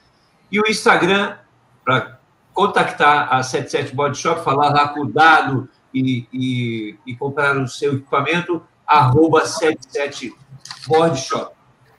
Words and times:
e 0.55 0.61
o 0.61 0.69
Instagram 0.69 1.37
para 1.85 2.21
contactar 2.53 3.35
a 3.35 3.43
77 3.43 3.93
Board 3.93 4.17
Shop, 4.17 4.45
falar 4.45 4.69
lá 4.69 4.87
com 4.87 5.01
o 5.01 5.13
dado 5.13 5.69
e, 5.93 6.29
e, 6.33 6.97
e 7.05 7.17
comprar 7.17 7.57
o 7.57 7.67
seu 7.67 7.95
equipamento, 7.95 8.63
arroba 8.87 9.45
77 9.45 10.33
Board 10.87 11.19
Shop. 11.19 11.53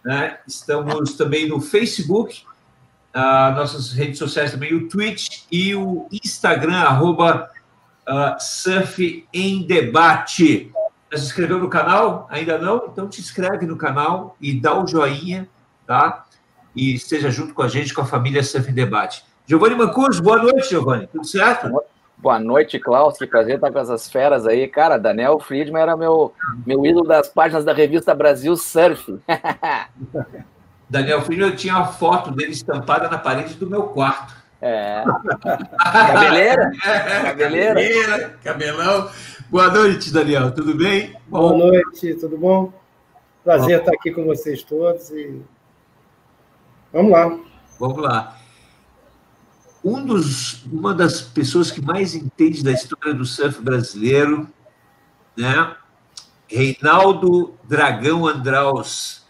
Né? 0.05 0.39
Estamos 0.47 1.15
também 1.15 1.49
no 1.49 1.59
Facebook, 1.59 2.45
uh, 3.13 3.53
nossas 3.55 3.91
redes 3.91 4.17
sociais 4.17 4.51
também, 4.51 4.73
o 4.73 4.87
Twitch 4.87 5.43
e 5.51 5.75
o 5.75 6.07
Instagram, 6.23 6.77
arroba 6.77 7.51
uh, 8.07 8.39
Surf 8.39 9.27
em 9.33 9.67
Debate. 9.67 10.71
Já 11.11 11.17
se 11.17 11.25
inscreveu 11.25 11.59
no 11.59 11.67
canal? 11.67 12.25
Ainda 12.31 12.57
não? 12.57 12.85
Então 12.89 13.09
te 13.09 13.19
inscreve 13.19 13.65
no 13.65 13.75
canal 13.75 14.37
e 14.39 14.57
dá 14.57 14.73
o 14.73 14.83
um 14.83 14.87
joinha, 14.87 15.49
tá? 15.85 16.24
E 16.75 16.93
esteja 16.93 17.31
junto 17.31 17.53
com 17.53 17.61
a 17.61 17.67
gente, 17.67 17.93
com 17.93 18.01
a 18.01 18.05
família 18.05 18.43
Surf 18.43 18.71
Debate. 18.71 19.23
Giovanni 19.47 19.75
Mancuso, 19.75 20.21
boa 20.21 20.37
noite, 20.37 20.69
Giovanni. 20.69 21.07
Tudo 21.07 21.25
certo? 21.25 21.71
Boa 22.17 22.39
noite, 22.39 22.79
Klaus. 22.79 23.17
Que 23.17 23.27
prazer 23.27 23.55
estar 23.55 23.71
com 23.71 23.79
essas 23.79 24.09
feras 24.09 24.47
aí. 24.47 24.67
Cara, 24.67 24.97
Daniel 24.97 25.39
Friedman 25.39 25.81
era 25.81 25.95
meu, 25.95 26.33
meu 26.65 26.85
ídolo 26.85 27.07
das 27.07 27.29
páginas 27.29 27.63
da 27.63 27.73
revista 27.73 28.15
Brasil 28.15 28.57
Surf. 28.57 29.19
Daniel 30.89 31.21
Friedman, 31.21 31.49
eu 31.49 31.55
tinha 31.55 31.75
uma 31.75 31.85
foto 31.85 32.31
dele 32.31 32.51
estampada 32.51 33.09
na 33.09 33.17
parede 33.17 33.53
do 33.55 33.69
meu 33.69 33.83
quarto. 33.83 34.33
É. 34.61 35.03
Cabeleira? 35.77 36.71
Cabeleira? 37.23 37.73
Cabeleira, 37.73 38.39
cabelão. 38.43 39.09
Boa 39.49 39.69
noite, 39.69 40.11
Daniel. 40.11 40.51
Tudo 40.51 40.73
bem? 40.73 41.15
Boa 41.27 41.51
bom. 41.51 41.57
noite, 41.57 42.15
tudo 42.15 42.37
bom? 42.37 42.73
Prazer 43.43 43.77
bom. 43.77 43.83
estar 43.83 43.91
aqui 43.93 44.11
com 44.11 44.25
vocês 44.25 44.63
todos 44.63 45.11
e 45.11 45.41
vamos 46.95 47.11
lá. 47.11 47.39
Vamos 47.77 47.97
lá. 48.01 48.37
Um 49.83 50.03
dos, 50.03 50.63
uma 50.65 50.93
das 50.93 51.21
pessoas 51.21 51.69
que 51.69 51.81
mais 51.81 52.15
entende 52.15 52.63
da 52.63 52.71
história 52.71 53.13
do 53.13 53.25
surf 53.25 53.61
brasileiro, 53.61 54.47
né? 55.37 55.75
Reinaldo 56.47 57.53
Dragão 57.65 58.25
Andraus. 58.25 59.25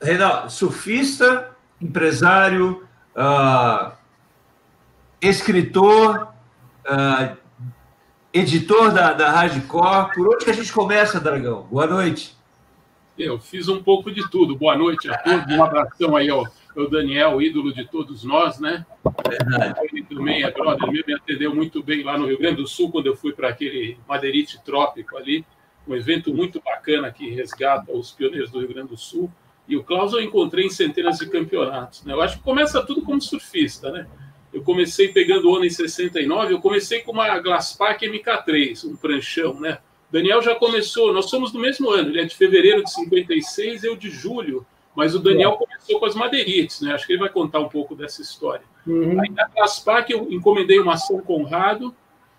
Reinaldo, 0.00 0.50
surfista, 0.50 1.50
empresário, 1.80 2.86
uh, 3.16 3.92
escritor, 5.20 6.32
uh, 6.86 7.36
editor 8.32 8.92
da, 8.92 9.12
da 9.12 9.30
Hardcore. 9.32 10.14
Por 10.14 10.28
onde 10.28 10.44
que 10.44 10.50
a 10.50 10.54
gente 10.54 10.72
começa, 10.72 11.18
Dragão? 11.18 11.66
Boa 11.70 11.86
noite. 11.86 12.36
Eu 13.24 13.38
fiz 13.38 13.68
um 13.68 13.80
pouco 13.80 14.10
de 14.10 14.28
tudo. 14.28 14.56
Boa 14.56 14.76
noite 14.76 15.08
a 15.08 15.16
todos. 15.16 15.54
Um 15.54 15.62
abração 15.62 16.16
aí 16.16 16.28
ao, 16.28 16.44
ao 16.76 16.90
Daniel, 16.90 17.40
ídolo 17.40 17.72
de 17.72 17.84
todos 17.84 18.24
nós, 18.24 18.58
né? 18.58 18.84
Ele 19.84 20.02
também 20.02 20.42
é 20.42 20.50
brother, 20.50 20.88
ele 20.88 21.04
me 21.06 21.14
atendeu 21.14 21.54
muito 21.54 21.82
bem 21.82 22.02
lá 22.02 22.18
no 22.18 22.26
Rio 22.26 22.38
Grande 22.38 22.56
do 22.56 22.66
Sul, 22.66 22.90
quando 22.90 23.06
eu 23.06 23.16
fui 23.16 23.32
para 23.32 23.48
aquele 23.48 23.96
Madeirite 24.08 24.60
Trópico 24.64 25.16
ali. 25.16 25.44
Um 25.86 25.94
evento 25.94 26.34
muito 26.34 26.60
bacana 26.60 27.12
que 27.12 27.30
resgata 27.30 27.92
os 27.92 28.10
pioneiros 28.10 28.50
do 28.50 28.58
Rio 28.58 28.68
Grande 28.68 28.88
do 28.88 28.96
Sul. 28.96 29.30
E 29.68 29.76
o 29.76 29.84
Klaus 29.84 30.12
eu 30.12 30.20
encontrei 30.20 30.66
em 30.66 30.70
centenas 30.70 31.18
de 31.18 31.30
campeonatos. 31.30 32.04
Né? 32.04 32.12
Eu 32.12 32.20
acho 32.20 32.38
que 32.38 32.42
começa 32.42 32.84
tudo 32.84 33.02
como 33.02 33.20
surfista, 33.20 33.90
né? 33.92 34.06
Eu 34.52 34.62
comecei 34.62 35.08
pegando 35.08 35.50
onda 35.50 35.64
em 35.64 35.70
69, 35.70 36.52
eu 36.52 36.60
comecei 36.60 37.00
com 37.00 37.12
uma 37.12 37.38
Glasspack 37.38 38.04
MK3, 38.06 38.84
um 38.84 38.96
pranchão, 38.96 39.58
né? 39.58 39.78
Daniel 40.12 40.42
já 40.42 40.54
começou, 40.54 41.10
nós 41.10 41.30
somos 41.30 41.50
do 41.50 41.58
mesmo 41.58 41.90
ano, 41.90 42.10
ele 42.10 42.20
é 42.20 42.24
de 42.24 42.36
fevereiro 42.36 42.84
de 42.84 42.92
56, 42.92 43.82
eu 43.82 43.96
de 43.96 44.10
julho, 44.10 44.66
mas 44.94 45.14
o 45.14 45.18
Daniel 45.18 45.52
começou 45.52 45.98
com 45.98 46.04
as 46.04 46.14
madeirites, 46.14 46.82
né? 46.82 46.92
Acho 46.92 47.06
que 47.06 47.14
ele 47.14 47.20
vai 47.20 47.30
contar 47.30 47.60
um 47.60 47.68
pouco 47.68 47.96
dessa 47.96 48.20
história. 48.20 48.64
Uhum. 48.86 49.18
Aí 49.18 49.30
na 49.30 49.48
Glasspack 49.48 50.12
eu 50.12 50.30
encomendei 50.30 50.78
uma 50.78 50.94
ação 50.94 51.18
Conrado, 51.22 51.96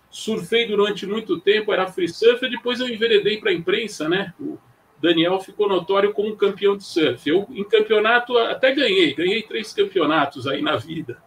surfei 0.08 0.68
durante 0.68 1.04
muito 1.04 1.40
tempo, 1.40 1.72
era 1.72 1.90
free 1.90 2.08
surfer, 2.08 2.48
depois 2.48 2.78
eu 2.78 2.88
enveredei 2.88 3.38
para 3.38 3.50
a 3.50 3.54
imprensa, 3.54 4.08
né? 4.08 4.32
O 4.38 4.56
Daniel 5.02 5.40
ficou 5.40 5.68
notório 5.68 6.12
como 6.12 6.36
campeão 6.36 6.76
de 6.76 6.84
surf. 6.84 7.28
Eu, 7.28 7.44
em 7.50 7.64
campeonato, 7.64 8.38
até 8.38 8.72
ganhei, 8.72 9.12
ganhei 9.14 9.42
três 9.42 9.72
campeonatos 9.72 10.46
aí 10.46 10.62
na 10.62 10.76
vida 10.76 11.20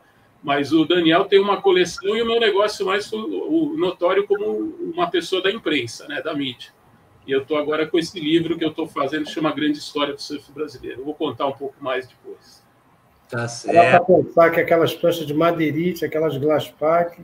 mas 0.44 0.72
o 0.72 0.86
Daniel 0.86 1.26
tem 1.26 1.40
uma 1.40 1.62
coleção 1.62 2.16
e 2.16 2.22
o 2.22 2.26
meu 2.26 2.40
negócio 2.40 2.86
mais 2.86 3.12
o, 3.12 3.76
notório 3.78 4.26
como 4.28 4.46
uma 4.94 5.10
pessoa 5.10 5.42
da 5.42 5.52
imprensa, 5.52 6.08
né, 6.08 6.22
da 6.22 6.34
mídia. 6.34 6.72
E 7.26 7.32
eu 7.32 7.42
estou 7.42 7.58
agora 7.58 7.86
com 7.86 8.00
esse 8.00 8.18
livro 8.20 8.58
que 8.58 8.64
eu 8.64 8.70
estou 8.70 8.88
fazendo, 8.88 9.26
que 9.26 9.32
chama 9.32 9.52
Grande 9.54 9.78
História 9.78 10.14
do 10.14 10.22
Surf 10.22 10.50
Brasileiro. 10.54 11.02
Eu 11.02 11.06
vou 11.06 11.14
contar 11.14 11.48
um 11.48 11.52
pouco 11.52 11.76
mais 11.82 12.08
depois. 12.08 12.64
Tá 13.30 13.48
certo. 13.48 13.76
Dá 13.76 14.00
para 14.00 14.16
pensar 14.16 14.50
que 14.52 14.62
aquelas 14.62 14.94
pranchas 14.94 15.28
de 15.28 15.34
madeirite, 15.34 16.06
aquelas 16.06 16.38
glass 16.38 16.70
pack, 16.70 17.22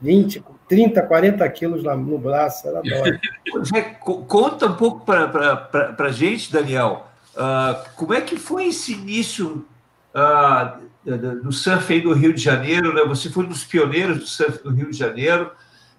20, 0.00 0.42
30, 0.68 1.02
40 1.02 1.48
quilos 1.50 1.84
no 1.84 2.18
braço, 2.18 2.66
era 2.66 2.82
Conta 4.00 4.66
um 4.66 4.74
pouco 4.74 5.04
para 5.04 5.94
a 5.96 6.10
gente, 6.10 6.52
Daniel, 6.52 7.06
uh, 7.36 7.88
como 7.94 8.12
é 8.12 8.20
que 8.20 8.36
foi 8.36 8.66
esse 8.66 8.92
início 8.92 9.64
uh, 10.14 11.42
do 11.42 11.52
surf 11.52 11.92
aí 11.92 12.00
do 12.00 12.12
Rio 12.12 12.32
de 12.32 12.40
Janeiro, 12.40 12.94
né? 12.94 13.02
Você 13.06 13.28
foi 13.28 13.44
um 13.44 13.48
dos 13.48 13.64
pioneiros 13.64 14.18
do 14.18 14.26
surf 14.26 14.62
do 14.62 14.70
Rio 14.70 14.90
de 14.90 14.96
Janeiro. 14.96 15.50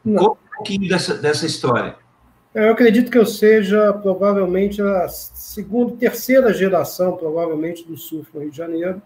Não. 0.03 0.23
Conta 0.23 0.39
um 0.45 0.55
pouquinho 0.55 0.89
dessa, 0.89 1.15
dessa 1.15 1.45
história. 1.45 1.95
Eu 2.53 2.71
acredito 2.71 3.11
que 3.11 3.17
eu 3.17 3.25
seja 3.25 3.91
provavelmente 3.93 4.81
a 4.81 5.09
segunda, 5.09 5.97
terceira 5.97 6.53
geração, 6.53 7.17
provavelmente, 7.17 7.85
do 7.85 7.97
surf 7.97 8.29
no 8.33 8.41
Rio 8.41 8.51
de 8.51 8.57
Janeiro. 8.57 9.01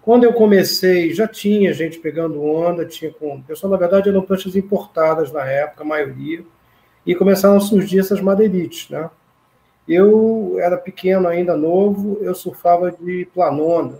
Quando 0.00 0.24
eu 0.24 0.32
comecei, 0.32 1.12
já 1.12 1.28
tinha 1.28 1.72
gente 1.72 1.98
pegando 1.98 2.42
onda, 2.42 2.86
tinha 2.86 3.12
com. 3.12 3.42
Pessoal, 3.42 3.70
na 3.70 3.76
verdade, 3.76 4.08
eram 4.08 4.22
pranchas 4.22 4.54
importadas 4.56 5.32
na 5.32 5.44
época, 5.44 5.82
a 5.82 5.86
maioria, 5.86 6.44
e 7.04 7.14
começaram 7.14 7.56
a 7.56 7.60
surgir 7.60 7.98
essas 7.98 8.20
madeirites, 8.20 8.88
né? 8.88 9.10
Eu 9.86 10.56
era 10.60 10.76
pequeno 10.76 11.26
ainda, 11.26 11.56
novo, 11.56 12.18
eu 12.20 12.34
surfava 12.34 12.92
de 12.92 13.26
planona, 13.34 13.98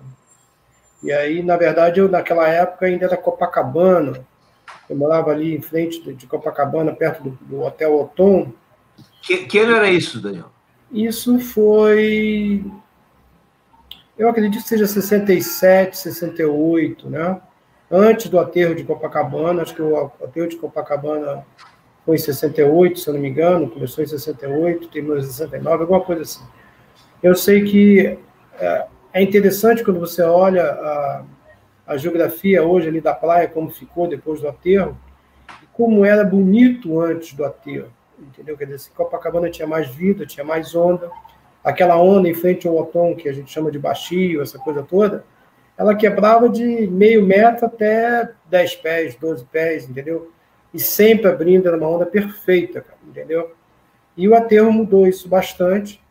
e 1.03 1.13
aí, 1.13 1.43
na 1.43 1.57
verdade, 1.57 2.01
eu 2.01 2.09
naquela 2.09 2.49
época 2.49 2.87
ainda 2.87 3.07
era 3.07 3.17
Copacabana. 3.17 4.25
Eu 4.89 4.97
morava 4.97 5.31
ali 5.31 5.55
em 5.55 5.61
frente 5.61 6.13
de 6.13 6.27
Copacabana, 6.27 6.95
perto 6.95 7.23
do, 7.23 7.31
do 7.43 7.63
Hotel 7.63 7.95
Otom. 7.95 8.53
Que, 9.23 9.39
que 9.47 9.59
ano 9.59 9.77
era 9.77 9.91
isso, 9.91 10.21
Daniel? 10.21 10.51
Isso 10.91 11.41
foi. 11.41 12.65
Eu 14.17 14.29
acredito 14.29 14.63
que 14.63 14.69
seja 14.69 14.87
67, 14.87 15.97
68, 15.97 17.09
né? 17.09 17.41
Antes 17.91 18.29
do 18.29 18.39
aterro 18.39 18.75
de 18.75 18.85
Copacabana, 18.85 19.63
acho 19.63 19.75
que 19.75 19.83
o 19.83 19.97
aterro 20.23 20.49
de 20.49 20.57
Copacabana 20.57 21.45
foi 22.05 22.17
em 22.17 22.19
68, 22.19 23.01
se 23.01 23.09
eu 23.09 23.15
não 23.15 23.21
me 23.21 23.29
engano, 23.29 23.71
começou 23.71 24.03
em 24.05 24.07
68, 24.07 24.89
terminou 24.89 25.19
em 25.19 25.23
69, 25.23 25.83
alguma 25.83 26.01
coisa 26.01 26.23
assim. 26.23 26.45
Eu 27.23 27.35
sei 27.35 27.65
que 27.65 28.19
é, 28.59 28.87
é 29.13 29.23
interessante 29.23 29.85
quando 29.85 30.01
você 30.01 30.23
olha 30.23 30.65
a, 30.65 31.25
a 31.87 31.97
geografia 31.97 32.63
hoje 32.63 32.89
ali 32.89 33.01
da 33.01 33.15
praia, 33.15 33.49
como 33.49 33.71
ficou 33.71 34.09
depois 34.09 34.41
do 34.41 34.49
aterro, 34.49 34.97
como 35.73 36.05
era 36.05 36.25
bonito 36.25 37.01
antes 37.01 37.35
do 37.35 37.45
aterro, 37.45 37.89
entendeu? 38.19 38.57
Quer 38.57 38.67
dizer, 38.67 38.91
Copacabana 38.95 39.51
tinha 39.51 39.67
mais 39.67 39.89
vida, 39.89 40.27
tinha 40.27 40.45
mais 40.45 40.75
onda, 40.75 41.11
aquela 41.63 41.97
onda 41.97 42.29
em 42.29 42.35
frente 42.35 42.67
ao 42.67 42.77
Otom, 42.77 43.15
que 43.15 43.29
a 43.29 43.33
gente 43.33 43.51
chama 43.51 43.71
de 43.71 43.79
baixio, 43.79 44.43
essa 44.43 44.59
coisa 44.59 44.83
toda, 44.83 45.25
ela 45.77 45.95
quebrava 45.95 46.49
de 46.49 46.87
meio 46.87 47.25
metro 47.25 47.67
até 47.67 48.31
10 48.49 48.77
pés, 48.77 49.15
12 49.17 49.45
pés, 49.47 49.89
entendeu? 49.89 50.31
E 50.73 50.79
sempre 50.79 51.29
abrindo, 51.29 51.67
era 51.67 51.77
uma 51.77 51.89
onda 51.89 52.07
perfeita, 52.07 52.85
entendeu? 53.07 53.55
E 54.17 54.29
o 54.29 54.35
aterro 54.35 54.73
mudou 54.73 55.07
isso 55.07 55.29
bastante, 55.29 56.03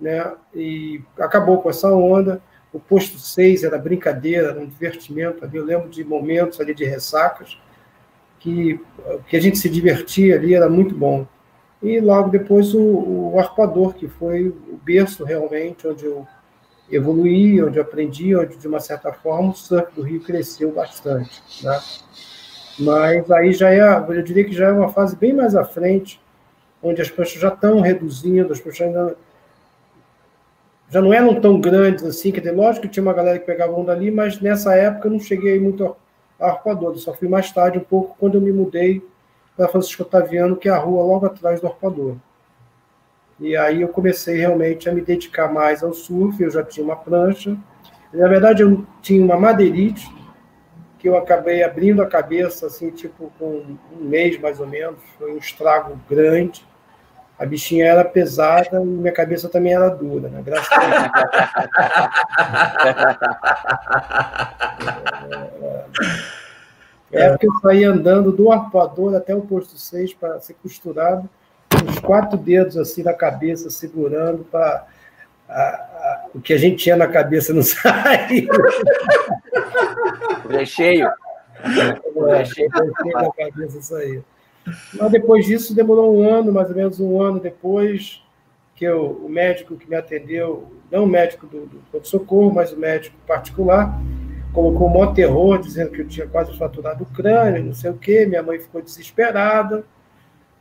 né? 0.00 0.32
E 0.54 1.02
acabou 1.18 1.60
com 1.60 1.70
essa 1.70 1.92
onda. 1.92 2.40
O 2.72 2.78
posto 2.78 3.18
6 3.18 3.64
era 3.64 3.78
brincadeira, 3.78 4.48
era 4.48 4.60
um 4.60 4.66
divertimento 4.66 5.44
ali. 5.44 5.56
Eu 5.56 5.64
lembro 5.64 5.88
de 5.88 6.04
momentos 6.04 6.60
ali 6.60 6.74
de 6.74 6.84
ressacas 6.84 7.58
que, 8.38 8.80
que 9.26 9.36
a 9.36 9.40
gente 9.40 9.58
se 9.58 9.68
divertia 9.68 10.36
ali, 10.36 10.54
era 10.54 10.68
muito 10.68 10.94
bom. 10.94 11.26
E 11.82 12.00
logo 12.00 12.28
depois 12.28 12.74
o, 12.74 13.32
o 13.32 13.38
arpador, 13.38 13.94
que 13.94 14.08
foi 14.08 14.48
o 14.48 14.78
berço 14.82 15.24
realmente, 15.24 15.86
onde 15.86 16.04
eu 16.04 16.26
evoluí, 16.90 17.62
onde 17.62 17.78
aprendi, 17.78 18.34
onde, 18.34 18.56
de 18.56 18.66
uma 18.66 18.80
certa 18.80 19.12
forma, 19.12 19.50
o 19.50 19.54
surf 19.54 19.94
do 19.94 20.02
Rio 20.02 20.20
cresceu 20.20 20.72
bastante. 20.72 21.42
Né? 21.62 21.80
Mas 22.78 23.30
aí 23.30 23.52
já 23.52 23.70
é, 23.70 23.80
eu 24.08 24.22
diria 24.22 24.44
que 24.44 24.52
já 24.52 24.68
é 24.68 24.72
uma 24.72 24.88
fase 24.88 25.16
bem 25.16 25.32
mais 25.32 25.54
à 25.54 25.64
frente, 25.64 26.20
onde 26.82 27.02
as 27.02 27.10
pranchas 27.10 27.40
já 27.40 27.48
estão 27.48 27.80
reduzindo, 27.80 28.52
as 28.52 28.60
pranchas 28.60 28.86
ainda 28.86 29.16
já 30.90 31.00
não 31.00 31.12
eram 31.12 31.40
tão 31.40 31.60
grandes 31.60 32.04
assim, 32.04 32.30
dizer, 32.30 32.52
lógico 32.52 32.86
que 32.86 32.92
tinha 32.92 33.02
uma 33.02 33.12
galera 33.12 33.38
que 33.38 33.46
pegava 33.46 33.72
onda 33.72 33.92
ali, 33.92 34.10
mas 34.10 34.40
nessa 34.40 34.74
época 34.74 35.08
eu 35.08 35.12
não 35.12 35.20
cheguei 35.20 35.58
muito 35.60 35.96
a 36.40 36.46
arpoador, 36.46 36.96
só 36.96 37.12
fui 37.12 37.28
mais 37.28 37.50
tarde 37.52 37.78
um 37.78 37.84
pouco 37.84 38.16
quando 38.18 38.36
eu 38.36 38.40
me 38.40 38.52
mudei 38.52 39.02
para 39.56 39.68
Francisco 39.68 40.02
Otaviano, 40.02 40.56
que 40.56 40.68
é 40.68 40.72
a 40.72 40.78
rua 40.78 41.02
logo 41.02 41.26
atrás 41.26 41.60
do 41.60 41.66
arpoador. 41.66 42.16
E 43.40 43.56
aí 43.56 43.82
eu 43.82 43.88
comecei 43.88 44.36
realmente 44.36 44.88
a 44.88 44.92
me 44.92 45.00
dedicar 45.00 45.52
mais 45.52 45.82
ao 45.82 45.92
surf, 45.92 46.42
eu 46.42 46.50
já 46.50 46.62
tinha 46.62 46.84
uma 46.84 46.96
prancha. 46.96 47.56
Na 48.12 48.26
verdade, 48.26 48.62
eu 48.62 48.84
tinha 49.02 49.22
uma 49.24 49.36
madeirite, 49.36 50.08
que 50.98 51.08
eu 51.08 51.16
acabei 51.16 51.62
abrindo 51.62 52.02
a 52.02 52.06
cabeça, 52.06 52.66
assim, 52.66 52.90
tipo, 52.90 53.32
com 53.38 53.62
um 53.92 54.04
mês 54.04 54.38
mais 54.40 54.58
ou 54.58 54.66
menos. 54.66 54.98
Foi 55.16 55.32
um 55.32 55.38
estrago 55.38 55.98
grande. 56.10 56.66
A 57.38 57.46
bichinha 57.46 57.86
era 57.86 58.04
pesada 58.04 58.80
e 58.80 58.84
minha 58.84 59.12
cabeça 59.12 59.48
também 59.48 59.72
era 59.72 59.88
dura, 59.88 60.28
né? 60.28 60.42
Graças 60.44 60.72
a 60.72 60.78
Deus. 60.78 61.38
É, 67.12 67.22
é 67.22 67.28
porque 67.30 67.46
eu 67.46 67.52
saí 67.62 67.84
andando 67.84 68.32
do 68.32 68.52
arpoador 68.52 69.14
até 69.14 69.34
o 69.34 69.40
posto 69.40 69.78
6 69.78 70.14
para 70.14 70.40
ser 70.40 70.54
costurado 70.54 71.28
os 71.86 71.98
quatro 72.00 72.36
dedos 72.38 72.76
assim 72.76 73.02
na 73.02 73.12
cabeça, 73.12 73.70
segurando 73.70 74.44
para 74.44 74.86
o 76.34 76.40
que 76.40 76.52
a 76.52 76.58
gente 76.58 76.76
tinha 76.76 76.96
na 76.96 77.06
cabeça 77.06 77.52
não 77.52 77.62
sair. 77.62 78.48
É 80.50 80.64
cheio. 80.64 81.08
É, 82.28 82.44
cheio 82.44 82.70
na 83.14 83.32
cabeça 83.32 83.82
sair. 83.82 84.22
Mas 84.94 85.10
depois 85.10 85.46
disso, 85.46 85.74
demorou 85.74 86.16
um 86.16 86.28
ano, 86.28 86.52
mais 86.52 86.68
ou 86.68 86.76
menos 86.76 87.00
um 87.00 87.20
ano 87.20 87.40
depois, 87.40 88.22
que 88.74 88.84
eu, 88.84 89.20
o 89.24 89.28
médico 89.28 89.76
que 89.76 89.88
me 89.88 89.96
atendeu, 89.96 90.70
não 90.90 91.04
o 91.04 91.06
médico 91.06 91.46
do, 91.46 91.66
do 91.66 92.06
socorro, 92.06 92.52
mas 92.52 92.72
o 92.72 92.78
médico 92.78 93.16
particular, 93.26 94.00
colocou 94.52 94.88
um 94.88 94.92
maior 94.92 95.14
terror, 95.14 95.58
dizendo 95.58 95.90
que 95.90 96.00
eu 96.00 96.08
tinha 96.08 96.26
quase 96.26 96.56
fraturado 96.56 97.04
o 97.04 97.06
crânio, 97.06 97.64
não 97.64 97.74
sei 97.74 97.90
o 97.90 97.98
quê. 97.98 98.26
Minha 98.26 98.42
mãe 98.42 98.58
ficou 98.58 98.82
desesperada. 98.82 99.84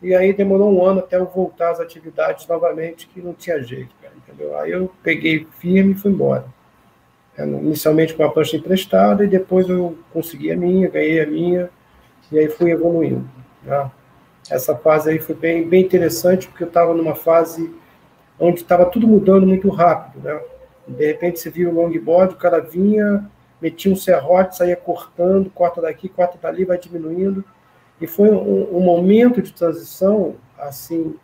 E 0.02 0.14
aí 0.14 0.32
demorou 0.32 0.72
um 0.72 0.86
ano 0.86 1.00
até 1.00 1.18
eu 1.18 1.26
voltar 1.26 1.72
às 1.72 1.80
atividades 1.80 2.48
novamente, 2.48 3.08
que 3.08 3.20
não 3.20 3.34
tinha 3.34 3.62
jeito, 3.64 3.96
cara, 4.02 4.14
entendeu? 4.16 4.58
Aí 4.58 4.72
eu 4.72 4.92
peguei 5.02 5.48
firme 5.58 5.94
e 5.94 5.96
fui 5.96 6.12
embora. 6.12 6.46
É, 7.36 7.44
inicialmente 7.44 8.14
com 8.14 8.24
a 8.24 8.32
prancha 8.32 8.58
emprestada, 8.58 9.24
e 9.24 9.28
depois 9.28 9.68
eu 9.68 9.98
consegui 10.14 10.52
a 10.52 10.58
minha, 10.58 10.90
ganhei 10.90 11.22
a 11.22 11.26
minha, 11.26 11.70
e 12.32 12.38
aí 12.38 12.48
fui 12.50 12.72
evoluindo. 12.72 13.28
Né? 13.64 13.92
Essa 14.50 14.76
fase 14.76 15.10
aí 15.10 15.20
foi 15.20 15.36
bem, 15.36 15.68
bem 15.68 15.84
interessante, 15.84 16.48
porque 16.48 16.64
eu 16.64 16.68
estava 16.68 16.94
numa 16.94 17.16
fase 17.16 17.74
onde 18.40 18.62
estava 18.62 18.86
tudo 18.86 19.08
mudando 19.08 19.46
muito 19.46 19.70
rápido, 19.70 20.24
né? 20.24 20.40
De 20.88 21.06
repente 21.06 21.40
você 21.40 21.50
viu 21.50 21.70
o 21.70 21.74
longboard, 21.74 22.34
o 22.34 22.38
cara 22.38 22.62
vinha, 22.62 23.30
metia 23.62 23.92
um 23.92 23.96
serrote, 23.96 24.56
saía 24.56 24.76
cortando, 24.76 25.50
corta 25.50 25.82
daqui, 25.82 26.08
corta 26.08 26.38
dali, 26.42 26.64
vai 26.64 26.78
diminuindo. 26.78 27.44
E 28.00 28.08
foi 28.08 28.30
um, 28.30 28.78
um 28.78 28.80
momento 28.80 29.42
de 29.42 29.52
transição, 29.52 30.36
assim, 30.58 31.16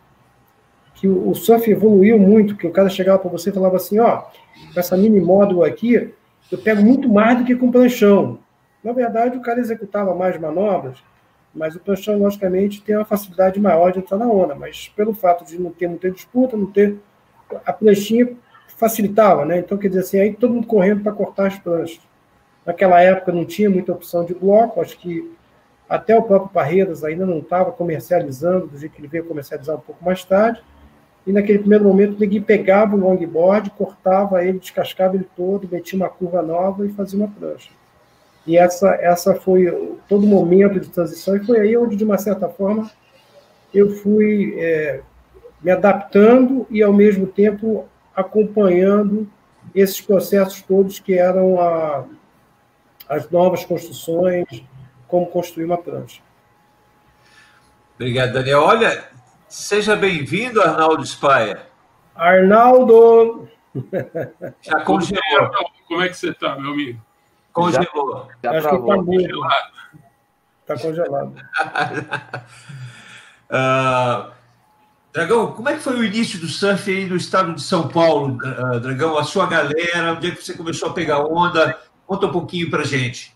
que 0.94 1.08
o, 1.08 1.30
o 1.30 1.34
surf 1.34 1.70
evoluiu 1.70 2.18
muito, 2.18 2.56
que 2.56 2.66
o 2.66 2.72
cara 2.72 2.88
chegava 2.88 3.18
para 3.18 3.30
você 3.30 3.50
e 3.50 3.52
falava 3.52 3.76
assim, 3.76 3.98
ó, 4.00 4.24
com 4.72 4.80
essa 4.80 4.96
mini 4.96 5.20
módulo 5.20 5.64
aqui, 5.64 6.12
eu 6.50 6.58
pego 6.58 6.82
muito 6.82 7.08
mais 7.08 7.38
do 7.38 7.44
que 7.44 7.56
com 7.56 7.70
planchão. 7.70 8.38
Na 8.82 8.92
verdade, 8.92 9.38
o 9.38 9.40
cara 9.40 9.60
executava 9.60 10.14
mais 10.14 10.38
manobras, 10.38 10.98
mas 11.54 11.76
o 11.76 11.80
planchão, 11.80 12.18
logicamente, 12.18 12.82
tem 12.82 12.96
uma 12.96 13.04
facilidade 13.04 13.60
maior 13.60 13.92
de 13.92 14.00
entrar 14.00 14.18
na 14.18 14.26
onda, 14.26 14.54
mas 14.54 14.88
pelo 14.88 15.14
fato 15.14 15.44
de 15.44 15.60
não 15.60 15.70
ter 15.70 15.88
muita 15.88 16.10
disputa, 16.10 16.56
não 16.56 16.66
ter... 16.66 16.98
A 17.64 17.72
planchinha 17.72 18.36
facilitava, 18.76 19.44
né? 19.44 19.58
Então, 19.58 19.78
quer 19.78 19.88
dizer 19.88 20.00
assim, 20.00 20.18
aí 20.18 20.34
todo 20.34 20.54
mundo 20.54 20.66
correndo 20.66 21.02
para 21.02 21.12
cortar 21.12 21.46
as 21.46 21.58
planchas. 21.58 22.00
Naquela 22.66 23.00
época 23.00 23.30
não 23.30 23.44
tinha 23.44 23.70
muita 23.70 23.92
opção 23.92 24.24
de 24.24 24.34
bloco, 24.34 24.80
acho 24.80 24.98
que 24.98 25.32
até 25.88 26.16
o 26.16 26.22
próprio 26.22 26.50
Parreiras 26.50 27.04
ainda 27.04 27.26
não 27.26 27.38
estava 27.38 27.70
comercializando, 27.70 28.66
do 28.66 28.78
jeito 28.78 28.92
que 28.92 29.00
ele 29.00 29.08
veio 29.08 29.26
comercializar 29.26 29.76
um 29.76 29.80
pouco 29.80 30.04
mais 30.04 30.24
tarde. 30.24 30.62
E 31.26 31.32
naquele 31.32 31.58
primeiro 31.58 31.84
momento, 31.84 32.18
ninguém 32.18 32.42
pegava 32.42 32.96
o 32.96 32.98
longboard, 32.98 33.70
cortava 33.70 34.44
ele, 34.44 34.58
descascava 34.58 35.14
ele 35.14 35.28
todo, 35.36 35.68
metia 35.70 35.96
uma 35.96 36.08
curva 36.08 36.42
nova 36.42 36.84
e 36.84 36.90
fazia 36.90 37.18
uma 37.18 37.28
prancha. 37.28 37.70
E 38.46 38.58
essa, 38.58 38.90
essa 38.96 39.34
foi 39.34 39.98
todo 40.08 40.24
o 40.24 40.28
momento 40.28 40.78
de 40.78 40.88
transição, 40.88 41.36
e 41.36 41.44
foi 41.44 41.60
aí 41.60 41.76
onde, 41.76 41.96
de 41.96 42.04
uma 42.04 42.18
certa 42.18 42.48
forma, 42.48 42.90
eu 43.72 43.90
fui 43.90 44.54
é, 44.58 45.00
me 45.62 45.70
adaptando 45.70 46.66
e, 46.70 46.82
ao 46.82 46.92
mesmo 46.92 47.26
tempo, 47.26 47.88
acompanhando 48.14 49.28
esses 49.74 50.00
processos 50.00 50.62
todos 50.62 51.00
que 51.00 51.14
eram 51.14 51.58
a, 51.60 52.04
as 53.08 53.30
novas 53.30 53.64
construções, 53.64 54.46
como 55.08 55.26
construir 55.26 55.64
uma 55.64 55.78
prancha. 55.78 56.20
Obrigado, 57.94 58.32
Daniel. 58.32 58.60
Olha, 58.60 59.04
seja 59.48 59.96
bem-vindo, 59.96 60.60
Arnaldo 60.60 61.04
Spaia. 61.06 61.62
Arnaldo! 62.14 63.48
Já 64.60 64.80
congelou. 64.80 65.50
Como 65.88 66.02
é 66.02 66.08
que 66.08 66.16
você 66.16 66.30
está, 66.30 66.56
meu 66.56 66.72
amigo? 66.72 67.00
Congelou. 67.54 68.28
Já, 68.42 68.52
já 68.52 68.58
Acho 68.58 68.68
que 68.68 68.74
está 68.74 68.96
congelado. 68.96 69.72
Está 70.60 70.76
congelado. 70.76 71.36
uh, 73.48 74.32
Dragão, 75.12 75.52
como 75.52 75.68
é 75.68 75.74
que 75.74 75.82
foi 75.82 75.94
o 75.94 76.04
início 76.04 76.40
do 76.40 76.48
surf 76.48 76.90
aí 76.90 77.06
no 77.06 77.14
estado 77.16 77.54
de 77.54 77.62
São 77.62 77.86
Paulo, 77.86 78.36
uh, 78.38 78.80
Dragão? 78.80 79.16
A 79.16 79.22
sua 79.22 79.46
galera, 79.46 80.14
onde 80.14 80.28
é 80.28 80.30
que 80.32 80.44
você 80.44 80.54
começou 80.54 80.90
a 80.90 80.92
pegar 80.92 81.24
onda? 81.24 81.78
Conta 82.04 82.26
um 82.26 82.32
pouquinho 82.32 82.68
para 82.68 82.82
gente. 82.82 83.32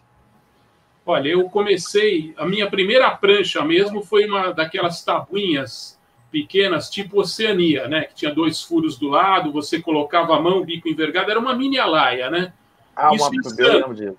Olha, 1.06 1.28
eu 1.28 1.48
comecei, 1.48 2.34
a 2.36 2.44
minha 2.44 2.68
primeira 2.68 3.08
prancha 3.12 3.64
mesmo 3.64 4.02
foi 4.02 4.26
uma 4.26 4.52
daquelas 4.52 5.02
tabuinhas 5.04 5.96
pequenas, 6.30 6.90
tipo 6.90 7.20
Oceania, 7.20 7.86
né? 7.86 8.02
Que 8.02 8.14
tinha 8.16 8.34
dois 8.34 8.60
furos 8.62 8.98
do 8.98 9.08
lado, 9.08 9.52
você 9.52 9.80
colocava 9.80 10.36
a 10.36 10.40
mão, 10.40 10.64
bico 10.64 10.88
envergado, 10.88 11.30
era 11.30 11.38
uma 11.38 11.54
mini 11.54 11.78
alaia, 11.78 12.28
né? 12.28 12.52
Ah, 12.98 13.14
Isso 13.14 13.30
uma 13.30 14.16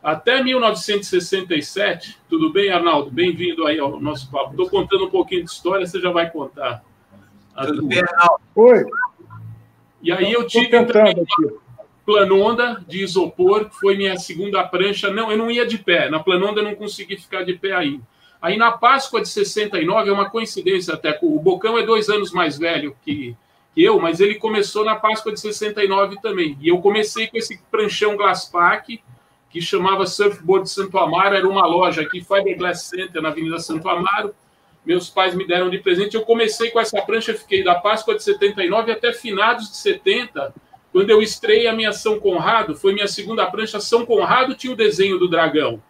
Até 0.00 0.40
1967, 0.40 2.16
tudo 2.28 2.52
bem, 2.52 2.70
Arnaldo? 2.70 3.10
Bem-vindo 3.10 3.66
aí 3.66 3.80
ao 3.80 3.98
nosso 3.98 4.30
papo. 4.30 4.52
Estou 4.52 4.70
contando 4.70 5.06
um 5.06 5.10
pouquinho 5.10 5.42
de 5.42 5.50
história, 5.50 5.84
você 5.84 5.98
já 5.98 6.12
vai 6.12 6.30
contar. 6.30 6.80
Tudo 7.56 7.84
bem, 7.88 7.98
Arnaldo? 7.98 8.40
Oi. 8.54 8.84
E 10.00 10.12
aí 10.12 10.32
eu 10.32 10.46
tive 10.46 10.68
também, 10.68 11.26
planonda 12.06 12.80
de 12.86 13.02
isopor, 13.02 13.68
foi 13.72 13.96
minha 13.96 14.16
segunda 14.16 14.62
prancha. 14.62 15.10
Não, 15.10 15.32
eu 15.32 15.36
não 15.36 15.50
ia 15.50 15.66
de 15.66 15.78
pé. 15.78 16.08
Na 16.08 16.20
planonda 16.20 16.60
eu 16.60 16.64
não 16.64 16.76
consegui 16.76 17.16
ficar 17.16 17.42
de 17.42 17.54
pé 17.54 17.72
aí. 17.72 18.00
Aí 18.40 18.56
na 18.56 18.70
Páscoa 18.70 19.20
de 19.20 19.28
69, 19.28 20.08
é 20.08 20.12
uma 20.12 20.30
coincidência 20.30 20.94
até, 20.94 21.18
o 21.20 21.40
Bocão 21.40 21.76
é 21.76 21.82
dois 21.84 22.08
anos 22.08 22.30
mais 22.30 22.56
velho 22.56 22.96
que, 23.04 23.36
que 23.74 23.82
eu, 23.82 23.98
mas 24.00 24.20
ele 24.20 24.36
começou 24.36 24.84
na 24.84 24.96
Páscoa 24.96 25.32
de 25.32 25.40
69 25.40 26.20
também. 26.20 26.56
E 26.60 26.68
eu 26.68 26.78
comecei 26.80 27.26
com 27.26 27.36
esse 27.36 27.60
pranchão 27.70 28.16
Glasspack, 28.16 29.02
que 29.48 29.60
chamava 29.60 30.06
Surfboard 30.06 30.68
Santo 30.68 30.98
Amaro, 30.98 31.34
era 31.34 31.48
uma 31.48 31.66
loja 31.66 32.02
aqui, 32.02 32.20
Fiberglass 32.20 32.82
Center, 32.82 33.20
na 33.20 33.30
Avenida 33.30 33.58
Santo 33.58 33.88
Amaro. 33.88 34.34
Meus 34.84 35.10
pais 35.10 35.34
me 35.34 35.46
deram 35.46 35.68
de 35.68 35.78
presente. 35.78 36.14
Eu 36.14 36.22
comecei 36.22 36.70
com 36.70 36.80
essa 36.80 37.00
prancha, 37.02 37.34
fiquei 37.34 37.62
da 37.62 37.74
Páscoa 37.74 38.14
de 38.14 38.22
79 38.22 38.92
até 38.92 39.12
finados 39.12 39.70
de 39.70 39.76
70 39.76 40.54
quando 40.92 41.10
eu 41.10 41.22
estrei 41.22 41.66
a 41.66 41.72
minha 41.72 41.92
São 41.92 42.18
Conrado, 42.18 42.74
foi 42.74 42.92
minha 42.92 43.06
segunda 43.06 43.46
prancha. 43.46 43.80
São 43.80 44.04
Conrado 44.04 44.54
tinha 44.54 44.72
o 44.72 44.76
desenho 44.76 45.18
do 45.18 45.28
dragão. 45.28 45.80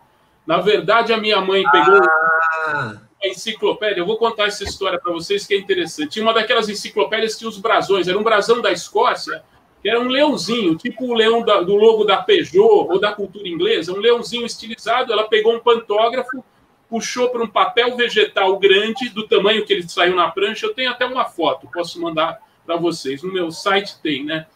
Na 0.46 0.58
verdade, 0.60 1.12
a 1.12 1.16
minha 1.16 1.40
mãe 1.40 1.62
pegou 1.70 2.00
ah. 2.02 3.00
A 3.22 3.28
enciclopédia. 3.28 4.00
Eu 4.00 4.06
vou 4.06 4.16
contar 4.16 4.46
essa 4.46 4.64
história 4.64 4.98
para 4.98 5.12
vocês 5.12 5.46
que 5.46 5.54
é 5.54 5.58
interessante. 5.58 6.12
Tinha 6.12 6.24
uma 6.24 6.32
daquelas 6.32 6.68
enciclopédias 6.68 7.34
que 7.34 7.40
tinha 7.40 7.48
os 7.48 7.58
brasões. 7.58 8.08
Era 8.08 8.18
um 8.18 8.22
brasão 8.22 8.60
da 8.60 8.72
Escócia, 8.72 9.42
que 9.82 9.88
era 9.88 10.00
um 10.00 10.08
leãozinho, 10.08 10.76
tipo 10.76 11.04
o 11.06 11.14
leão 11.14 11.42
da, 11.42 11.60
do 11.60 11.74
logo 11.76 12.04
da 12.04 12.18
Peugeot 12.18 12.88
ou 12.88 12.98
da 12.98 13.12
cultura 13.12 13.48
inglesa. 13.48 13.92
Um 13.92 13.98
leãozinho 13.98 14.46
estilizado. 14.46 15.12
Ela 15.12 15.24
pegou 15.24 15.54
um 15.54 15.60
pantógrafo, 15.60 16.44
puxou 16.88 17.28
para 17.30 17.42
um 17.42 17.48
papel 17.48 17.96
vegetal 17.96 18.58
grande, 18.58 19.08
do 19.10 19.26
tamanho 19.26 19.64
que 19.64 19.72
ele 19.72 19.88
saiu 19.88 20.16
na 20.16 20.30
prancha. 20.30 20.66
Eu 20.66 20.74
tenho 20.74 20.90
até 20.90 21.04
uma 21.04 21.24
foto, 21.26 21.68
posso 21.72 22.00
mandar 22.00 22.38
para 22.64 22.76
vocês. 22.76 23.22
No 23.22 23.32
meu 23.32 23.50
site 23.50 24.00
tem, 24.02 24.24
né? 24.24 24.46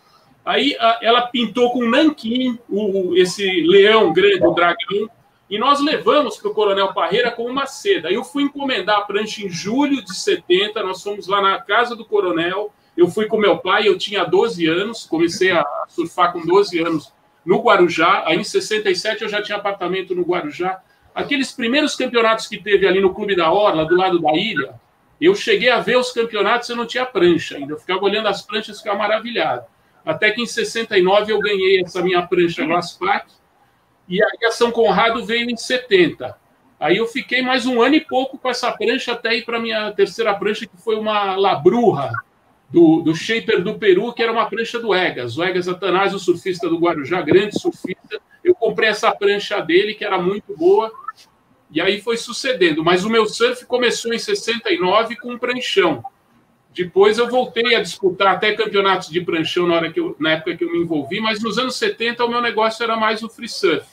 Aí 0.45 0.77
ela 1.01 1.23
pintou 1.23 1.73
com 1.73 1.89
nanquim 1.89 2.59
o, 2.69 3.17
esse 3.17 3.63
leão 3.63 4.13
grande, 4.13 4.47
o 4.47 4.53
dragão, 4.53 5.09
e 5.49 5.59
nós 5.59 5.81
levamos 5.81 6.37
para 6.37 6.51
o 6.51 6.55
Coronel 6.55 6.93
Parreira 6.93 7.31
com 7.31 7.45
uma 7.45 7.67
seda. 7.67 8.11
Eu 8.11 8.25
fui 8.25 8.45
encomendar 8.45 8.99
a 8.99 9.03
prancha 9.03 9.45
em 9.45 9.49
julho 9.49 10.03
de 10.03 10.15
70, 10.15 10.83
nós 10.83 11.03
fomos 11.03 11.27
lá 11.27 11.41
na 11.43 11.61
casa 11.61 11.95
do 11.95 12.05
Coronel, 12.05 12.73
Eu 12.97 13.09
fui 13.09 13.27
com 13.27 13.37
meu 13.37 13.59
pai, 13.59 13.89
eu 13.89 13.99
tinha 13.99 14.23
12 14.25 14.67
anos, 14.69 15.05
comecei 15.05 15.51
a 15.51 15.65
surfar 15.89 16.33
com 16.33 16.41
12 16.41 16.79
anos 16.79 17.13
no 17.45 17.61
Guarujá. 17.61 18.23
Aí 18.25 18.39
em 18.39 18.45
67 18.45 19.23
eu 19.23 19.29
já 19.29 19.43
tinha 19.43 19.59
apartamento 19.59 20.15
no 20.15 20.23
Guarujá. 20.23 20.81
Aqueles 21.13 21.51
primeiros 21.53 21.97
campeonatos 21.97 22.47
que 22.47 22.57
teve 22.57 22.87
ali 22.87 23.01
no 23.01 23.13
Clube 23.13 23.35
da 23.35 23.53
Orla, 23.53 23.85
do 23.85 23.97
lado 23.97 24.21
da 24.21 24.33
ilha, 24.35 24.81
eu 25.21 25.35
cheguei 25.35 25.71
a 25.71 25.81
ver 25.81 25.97
os 25.97 26.13
campeonatos, 26.13 26.69
eu 26.69 26.77
não 26.77 26.87
tinha 26.87 27.05
prancha 27.05 27.57
ainda. 27.57 27.73
Eu 27.73 27.79
ficava 27.79 28.05
olhando 28.05 28.29
as 28.29 28.43
pranchas 28.43 28.77
e 28.77 28.79
ficava 28.79 28.99
maravilhado. 28.99 29.65
Até 30.05 30.31
que 30.31 30.43
em 30.43 30.47
69 30.47 31.33
eu 31.33 31.39
ganhei 31.41 31.83
essa 31.83 32.03
minha 32.03 32.23
prancha 32.27 32.65
Glasspack. 32.65 33.27
E 34.09 34.23
aí 34.23 34.39
a 34.47 34.51
São 34.51 34.71
Conrado 34.71 35.25
veio 35.25 35.51
em 35.51 35.57
70. 35.57 36.37
Aí 36.79 36.97
eu 36.97 37.07
fiquei 37.07 37.41
mais 37.41 37.65
um 37.65 37.81
ano 37.81 37.95
e 37.95 38.01
pouco 38.01 38.37
com 38.37 38.49
essa 38.49 38.71
prancha 38.71 39.13
até 39.13 39.37
ir 39.37 39.45
para 39.45 39.59
minha 39.59 39.91
terceira 39.93 40.35
prancha, 40.35 40.67
que 40.67 40.77
foi 40.77 40.97
uma 40.97 41.37
Labruja, 41.37 42.11
do, 42.69 43.03
do 43.03 43.15
Shaper 43.15 43.63
do 43.63 43.79
Peru, 43.79 44.13
que 44.13 44.23
era 44.23 44.33
uma 44.33 44.47
prancha 44.47 44.79
do 44.79 44.95
Egas. 44.95 45.39
O 45.39 45.45
Egas 45.45 45.69
Atanásio, 45.69 46.19
surfista 46.19 46.69
do 46.69 46.79
Guarujá, 46.79 47.23
grande 47.23 47.59
surfista. 47.59 48.21
Eu 48.43 48.55
comprei 48.55 48.89
essa 48.89 49.13
prancha 49.13 49.61
dele, 49.61 49.95
que 49.95 50.05
era 50.05 50.19
muito 50.19 50.57
boa. 50.57 50.93
E 51.71 51.81
aí 51.81 52.01
foi 52.01 52.17
sucedendo. 52.17 52.85
Mas 52.85 53.05
o 53.05 53.11
meu 53.11 53.27
surf 53.27 53.65
começou 53.67 54.13
em 54.13 54.19
69 54.19 55.17
com 55.17 55.33
um 55.33 55.39
pranchão. 55.39 56.05
Depois 56.75 57.19
eu 57.19 57.31
voltei 57.31 57.77
a 57.77 57.81
disputar 57.81 58.35
até 58.35 58.53
campeonatos 58.53 59.09
de 59.09 59.21
pranchão 59.21 59.69
na, 59.69 59.77
hora 59.77 59.93
que 59.93 60.01
eu, 60.01 60.17
na 60.19 60.33
época 60.33 60.57
que 60.57 60.65
eu 60.65 60.73
me 60.73 60.81
envolvi, 60.81 61.21
mas 61.21 61.41
nos 61.41 61.57
anos 61.57 61.77
70 61.77 62.25
o 62.25 62.29
meu 62.29 62.43
negócio 62.43 62.83
era 62.83 62.97
mais 62.97 63.23
o 63.23 63.29
free 63.29 63.49
surf. 63.49 63.87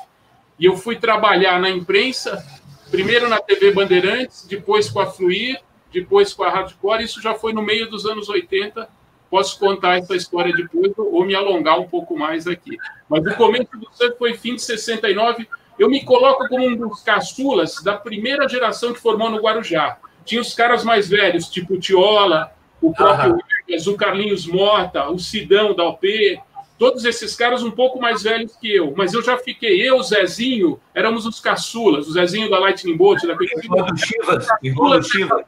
E 0.61 0.65
eu 0.65 0.77
fui 0.77 0.95
trabalhar 0.95 1.59
na 1.59 1.71
imprensa, 1.71 2.45
primeiro 2.91 3.27
na 3.27 3.39
TV 3.39 3.71
Bandeirantes, 3.71 4.45
depois 4.47 4.87
com 4.91 4.99
a 4.99 5.07
Fluir, 5.07 5.59
depois 5.91 6.35
com 6.35 6.43
a 6.43 6.51
Hardcore, 6.51 7.03
isso 7.03 7.19
já 7.19 7.33
foi 7.33 7.51
no 7.51 7.63
meio 7.63 7.89
dos 7.89 8.05
anos 8.05 8.29
80. 8.29 8.87
Posso 9.27 9.57
contar 9.57 9.97
essa 9.97 10.15
história 10.15 10.53
depois 10.53 10.93
ou 10.95 11.25
me 11.25 11.33
alongar 11.33 11.79
um 11.79 11.87
pouco 11.87 12.15
mais 12.15 12.45
aqui. 12.45 12.77
Mas 13.09 13.25
o 13.25 13.35
começo 13.35 13.75
do 13.75 13.89
surf 13.91 14.15
foi 14.19 14.35
fim 14.35 14.53
de 14.53 14.61
69. 14.61 15.49
Eu 15.79 15.89
me 15.89 16.05
coloco 16.05 16.47
como 16.47 16.63
um 16.63 16.75
dos 16.75 17.01
caçulas 17.01 17.81
da 17.81 17.97
primeira 17.97 18.47
geração 18.47 18.93
que 18.93 18.99
formou 18.99 19.31
no 19.31 19.41
Guarujá. 19.41 19.97
Tinha 20.23 20.41
os 20.41 20.53
caras 20.53 20.83
mais 20.83 21.09
velhos, 21.09 21.49
tipo 21.49 21.73
o 21.73 21.79
Tiola, 21.79 22.53
o 22.79 22.93
próprio 22.93 23.33
Lucas, 23.33 23.87
o 23.87 23.97
Carlinhos 23.97 24.45
Mota, 24.45 25.09
o 25.09 25.17
Sidão 25.17 25.73
da 25.73 25.85
OP, 25.85 26.39
todos 26.81 27.05
esses 27.05 27.35
caras 27.35 27.61
um 27.61 27.69
pouco 27.69 28.01
mais 28.01 28.23
velhos 28.23 28.55
que 28.55 28.75
eu, 28.75 28.91
mas 28.97 29.13
eu 29.13 29.21
já 29.21 29.37
fiquei, 29.37 29.87
eu, 29.87 29.97
o 29.97 30.03
Zezinho, 30.03 30.79
éramos 30.95 31.27
os 31.27 31.39
caçulas, 31.39 32.07
o 32.07 32.13
Zezinho 32.13 32.49
da 32.49 32.57
Lightning 32.57 32.97
Bolt, 32.97 33.21
da 33.21 33.33
irmão 33.33 33.85
do 33.85 33.97
Chivas, 33.99 34.47
irmão 34.63 34.89
do 34.89 35.03
Chivas. 35.03 35.45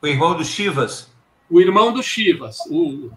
O 0.00 0.06
irmão 0.06 0.36
do 0.36 0.44
Chivas. 0.44 1.12
O 1.50 1.60
irmão 1.60 1.92
do 1.92 2.00
Chivas, 2.00 2.58
o, 2.70 3.10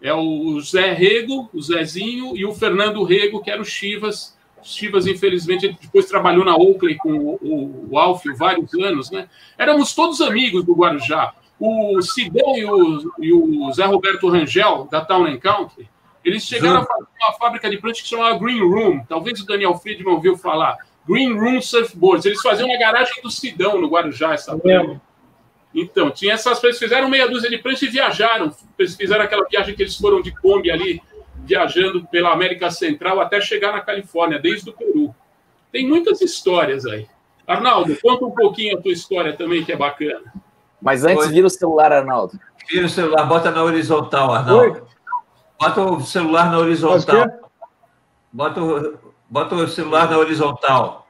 é 0.00 0.14
o 0.14 0.60
Zé 0.60 0.92
Rego, 0.92 1.50
o 1.52 1.60
Zezinho, 1.60 2.36
e 2.36 2.46
o 2.46 2.54
Fernando 2.54 3.02
Rego, 3.02 3.42
que 3.42 3.50
era 3.50 3.60
o 3.60 3.64
Chivas. 3.64 4.38
O 4.62 4.64
Chivas, 4.64 5.08
infelizmente, 5.08 5.76
depois 5.82 6.06
trabalhou 6.06 6.44
na 6.44 6.54
Oakley 6.54 6.96
com 6.98 7.14
o, 7.14 7.34
o, 7.42 7.88
o 7.90 7.98
Alfio 7.98 8.36
vários 8.36 8.72
anos, 8.74 9.10
né? 9.10 9.28
Éramos 9.58 9.92
todos 9.92 10.20
amigos 10.20 10.64
do 10.64 10.72
Guarujá. 10.72 11.34
O 11.58 12.00
Sidão 12.00 12.56
e 12.56 12.64
o, 12.64 13.12
e 13.18 13.32
o 13.32 13.72
Zé 13.72 13.86
Roberto 13.86 14.28
Rangel, 14.28 14.86
da 14.88 15.04
Town 15.04 15.24
and 15.24 15.38
Country, 15.38 15.88
eles 16.24 16.44
chegaram 16.44 16.80
a 16.80 16.86
fazer 16.86 17.06
uma 17.20 17.32
fábrica 17.34 17.68
de 17.68 17.76
prancha 17.76 18.02
que 18.02 18.08
se 18.08 18.14
chamava 18.14 18.38
Green 18.38 18.60
Room. 18.60 19.04
Talvez 19.06 19.40
o 19.40 19.46
Daniel 19.46 19.74
Friedman 19.74 20.14
ouviu 20.14 20.36
falar. 20.36 20.76
Green 21.06 21.38
Room 21.38 21.60
Surfboards. 21.60 22.24
Eles 22.24 22.40
faziam 22.40 22.66
na 22.66 22.78
garagem 22.78 23.22
do 23.22 23.30
Sidão, 23.30 23.80
no 23.80 23.88
Guarujá, 23.88 24.32
essa. 24.32 24.58
Então, 25.74 26.10
tinha 26.10 26.34
essas 26.34 26.62
eles 26.62 26.78
fizeram 26.78 27.08
meia 27.08 27.28
dúzia 27.28 27.50
de 27.50 27.58
prancha 27.58 27.84
e 27.84 27.88
viajaram. 27.88 28.54
Eles 28.78 28.94
fizeram 28.94 29.24
aquela 29.24 29.44
viagem 29.44 29.74
que 29.74 29.82
eles 29.82 29.96
foram 29.96 30.22
de 30.22 30.30
Kombi 30.30 30.70
ali, 30.70 31.02
viajando 31.36 32.06
pela 32.06 32.32
América 32.32 32.70
Central 32.70 33.20
até 33.20 33.40
chegar 33.40 33.72
na 33.72 33.80
Califórnia, 33.80 34.38
desde 34.38 34.70
o 34.70 34.72
Peru. 34.72 35.14
Tem 35.70 35.86
muitas 35.86 36.20
histórias 36.22 36.86
aí. 36.86 37.06
Arnaldo, 37.46 37.98
conta 38.00 38.24
um 38.24 38.30
pouquinho 38.30 38.78
a 38.78 38.80
tua 38.80 38.92
história 38.92 39.36
também, 39.36 39.62
que 39.64 39.72
é 39.72 39.76
bacana. 39.76 40.32
Mas 40.80 41.04
antes, 41.04 41.28
vira 41.28 41.46
o 41.46 41.50
celular, 41.50 41.92
Arnaldo. 41.92 42.38
Vira 42.70 42.86
o 42.86 42.88
celular, 42.88 43.24
bota 43.24 43.50
na 43.50 43.62
horizontal, 43.62 44.32
Arnaldo. 44.32 44.72
Oi? 44.72 44.93
Bota 45.64 45.80
o 45.80 46.00
celular 46.02 46.50
na 46.50 46.58
horizontal. 46.58 47.26
Bota 48.30 48.60
o, 48.62 48.98
bota 49.30 49.54
o 49.54 49.66
celular 49.66 50.10
na 50.10 50.18
horizontal. 50.18 51.06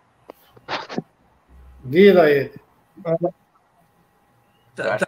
Vira 1.83 2.31
ele. 2.31 2.55
Tá, 3.03 3.17
tá, 4.77 4.99
tá... 4.99 5.07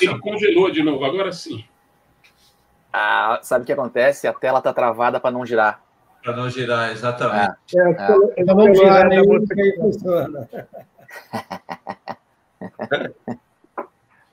Ele 0.00 0.18
congelou 0.18 0.72
de 0.72 0.82
novo, 0.82 1.04
agora 1.04 1.30
sim. 1.32 1.64
Ah, 2.92 3.38
sabe 3.42 3.62
o 3.62 3.66
que 3.66 3.72
acontece? 3.72 4.26
A 4.26 4.32
tela 4.32 4.58
está 4.58 4.72
travada 4.72 5.20
para 5.20 5.30
não 5.30 5.46
girar. 5.46 5.80
Para 6.22 6.34
não 6.36 6.50
girar, 6.50 6.90
exatamente. 6.90 7.54
É, 7.76 7.80
é, 7.80 8.40
é. 8.40 8.44
não 8.44 8.74
girar, 8.74 9.06
nem 9.06 9.20
aí 9.20 9.76
funciona. 9.76 10.48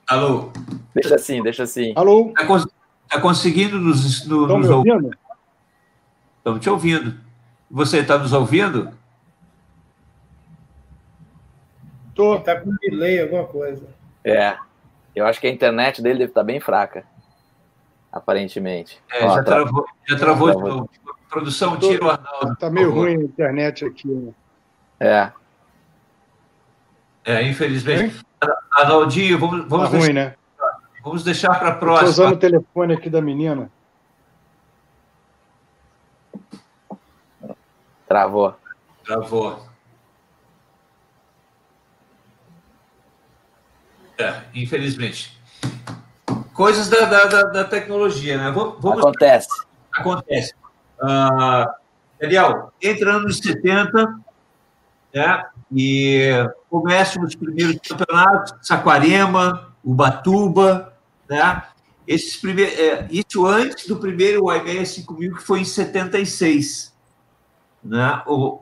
Alô? 0.06 0.50
Deixa 0.94 1.14
assim, 1.14 1.42
deixa 1.42 1.62
assim. 1.62 1.92
Alô? 1.94 2.32
Está 2.36 2.46
Tá 3.08 3.20
conseguindo 3.20 3.78
nos, 3.78 4.26
no, 4.26 4.46
nos 4.46 4.68
ouvindo? 4.68 5.10
Estamos 6.38 6.60
te 6.60 6.70
ouvindo. 6.70 7.20
Você 7.70 7.98
está 7.98 8.18
nos 8.18 8.32
ouvindo? 8.32 8.92
Estou. 12.08 12.36
Está 12.38 12.60
com 12.60 12.74
delay, 12.80 13.20
alguma 13.20 13.44
coisa. 13.44 13.86
É. 14.24 14.56
Eu 15.14 15.26
acho 15.26 15.40
que 15.40 15.46
a 15.46 15.50
internet 15.50 16.02
dele 16.02 16.18
deve 16.18 16.30
estar 16.30 16.40
tá 16.40 16.44
bem 16.46 16.60
fraca. 16.60 17.04
Aparentemente. 18.12 19.00
É, 19.10 19.24
Ó, 19.24 19.34
já, 19.34 19.42
tra... 19.42 19.56
travou, 19.56 19.86
já 20.06 20.16
travou, 20.16 20.50
de 20.50 20.62
novo. 20.62 20.90
Produção, 21.28 21.76
tira 21.78 22.04
o 22.04 22.10
Arnaldo. 22.10 22.52
Está 22.52 22.70
meio 22.70 22.90
ruim 22.90 23.16
a 23.16 23.24
internet 23.24 23.84
aqui. 23.84 24.08
Né? 24.08 24.32
É. 24.98 25.32
É, 27.24 27.42
infelizmente. 27.42 28.24
Arnaldinho, 28.72 29.38
vamos. 29.38 29.68
vamos 29.68 29.90
tá 29.90 29.98
ruim, 29.98 30.12
né? 30.12 30.34
Vamos 31.08 31.24
deixar 31.24 31.58
para 31.58 31.68
a 31.68 31.74
próxima. 31.74 32.10
Estou 32.10 32.24
usando 32.26 32.36
o 32.36 32.38
telefone 32.38 32.92
aqui 32.92 33.08
da 33.08 33.22
menina. 33.22 33.70
Travou. 38.06 38.54
Travou. 39.02 39.66
É, 44.18 44.42
infelizmente. 44.54 45.40
Coisas 46.52 46.90
da, 46.90 47.06
da, 47.06 47.24
da, 47.24 47.42
da 47.44 47.64
tecnologia, 47.64 48.36
né? 48.36 48.50
Vamos, 48.50 49.00
acontece. 49.00 49.48
Acontece. 49.90 50.54
Uh, 51.00 51.72
Daniel, 52.20 52.70
entra 52.82 53.14
anos 53.14 53.38
70, 53.38 54.20
né? 55.14 55.46
e 55.72 56.32
começam 56.68 57.22
os 57.22 57.34
primeiros 57.34 57.78
campeonatos, 57.78 58.54
Saquarema, 58.60 59.72
Ubatuba, 59.82 60.97
né? 61.28 61.62
Esses 62.06 62.42
é, 62.42 63.06
isso 63.10 63.46
antes 63.46 63.86
do 63.86 63.96
primeiro 63.96 64.50
YBR 64.50 64.86
5000, 64.86 65.36
que 65.36 65.42
foi 65.42 65.60
em 65.60 65.64
76. 65.64 66.96
Né? 67.84 68.22
O, 68.26 68.60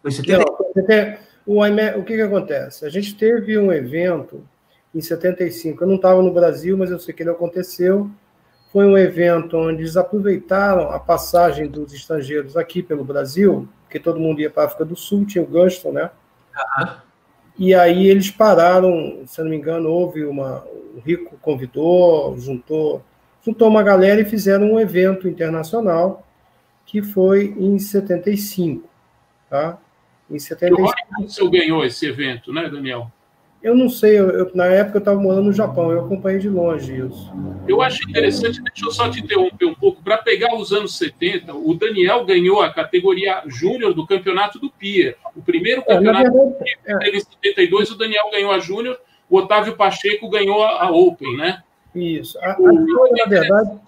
foi 0.00 0.10
70... 0.10 0.38
Não, 0.38 1.18
o, 1.44 1.66
IME, 1.66 1.90
o 1.98 2.04
que, 2.04 2.14
que 2.14 2.22
acontece? 2.22 2.86
A 2.86 2.88
gente 2.88 3.14
teve 3.14 3.58
um 3.58 3.70
evento 3.70 4.42
em 4.94 5.00
75. 5.00 5.82
Eu 5.82 5.88
não 5.88 5.96
estava 5.96 6.22
no 6.22 6.32
Brasil, 6.32 6.76
mas 6.78 6.90
eu 6.90 6.98
sei 6.98 7.12
que 7.12 7.22
ele 7.22 7.30
aconteceu. 7.30 8.10
Foi 8.72 8.86
um 8.86 8.96
evento 8.96 9.58
onde 9.58 9.82
eles 9.82 9.98
aproveitaram 9.98 10.90
a 10.90 10.98
passagem 10.98 11.68
dos 11.68 11.92
estrangeiros 11.92 12.56
aqui 12.56 12.82
pelo 12.82 13.04
Brasil, 13.04 13.68
porque 13.82 13.98
todo 13.98 14.18
mundo 14.18 14.40
ia 14.40 14.48
para 14.48 14.62
a 14.62 14.66
África 14.66 14.84
do 14.84 14.96
Sul, 14.96 15.26
tinha 15.26 15.44
o 15.44 15.46
Gunston, 15.46 15.92
né? 15.92 16.10
Uhum. 16.78 17.11
E 17.58 17.74
aí 17.74 18.06
eles 18.06 18.30
pararam, 18.30 19.22
se 19.26 19.42
não 19.42 19.50
me 19.50 19.56
engano, 19.56 19.88
houve 19.88 20.24
uma. 20.24 20.64
O 20.96 21.00
Rico 21.04 21.36
convidou, 21.40 22.36
juntou, 22.38 23.02
juntou 23.44 23.68
uma 23.68 23.82
galera 23.82 24.20
e 24.20 24.24
fizeram 24.24 24.72
um 24.72 24.80
evento 24.80 25.28
internacional 25.28 26.26
que 26.84 27.02
foi 27.02 27.54
em 27.58 27.78
75. 27.78 28.88
Tá? 29.48 29.78
Em 30.30 30.38
75. 30.38 30.80
E 30.80 30.82
o 30.82 31.20
Robson 31.20 31.50
ganhou 31.50 31.84
esse 31.84 32.06
evento, 32.06 32.52
né, 32.52 32.68
Daniel? 32.68 33.10
Eu 33.62 33.76
não 33.76 33.88
sei, 33.88 34.18
eu, 34.18 34.28
eu, 34.30 34.50
na 34.54 34.66
época 34.66 34.96
eu 34.96 35.00
estava 35.00 35.20
morando 35.20 35.44
no 35.44 35.52
Japão, 35.52 35.92
eu 35.92 36.04
acompanhei 36.04 36.40
de 36.40 36.48
longe 36.48 36.96
isso. 36.96 37.32
Eu 37.68 37.80
acho 37.80 38.02
interessante, 38.08 38.60
deixa 38.60 38.86
eu 38.86 38.90
só 38.90 39.08
te 39.08 39.20
interromper 39.20 39.66
um 39.66 39.74
pouco, 39.74 40.02
para 40.02 40.18
pegar 40.18 40.54
os 40.56 40.72
anos 40.72 40.98
70, 40.98 41.54
o 41.54 41.72
Daniel 41.74 42.24
ganhou 42.24 42.60
a 42.60 42.72
categoria 42.72 43.42
júnior 43.46 43.94
do 43.94 44.04
campeonato 44.04 44.58
do 44.58 44.68
PIA. 44.68 45.16
O 45.36 45.42
primeiro 45.42 45.82
é, 45.82 45.84
campeonato 45.84 46.26
é, 46.26 46.30
do 46.30 46.50
PIA 46.56 46.76
é. 46.86 46.98
teve 46.98 47.16
em 47.18 47.20
72, 47.20 47.90
o 47.92 47.98
Daniel 47.98 48.30
ganhou 48.32 48.50
a 48.50 48.58
júnior, 48.58 48.98
o 49.30 49.36
Otávio 49.36 49.76
Pacheco 49.76 50.28
ganhou 50.28 50.62
a, 50.64 50.84
a 50.86 50.90
Open, 50.90 51.36
né? 51.36 51.62
Isso. 51.94 52.38
A, 52.40 52.56
o, 52.58 52.66
a, 52.68 52.72
na 52.72 53.24
verdade... 53.28 53.78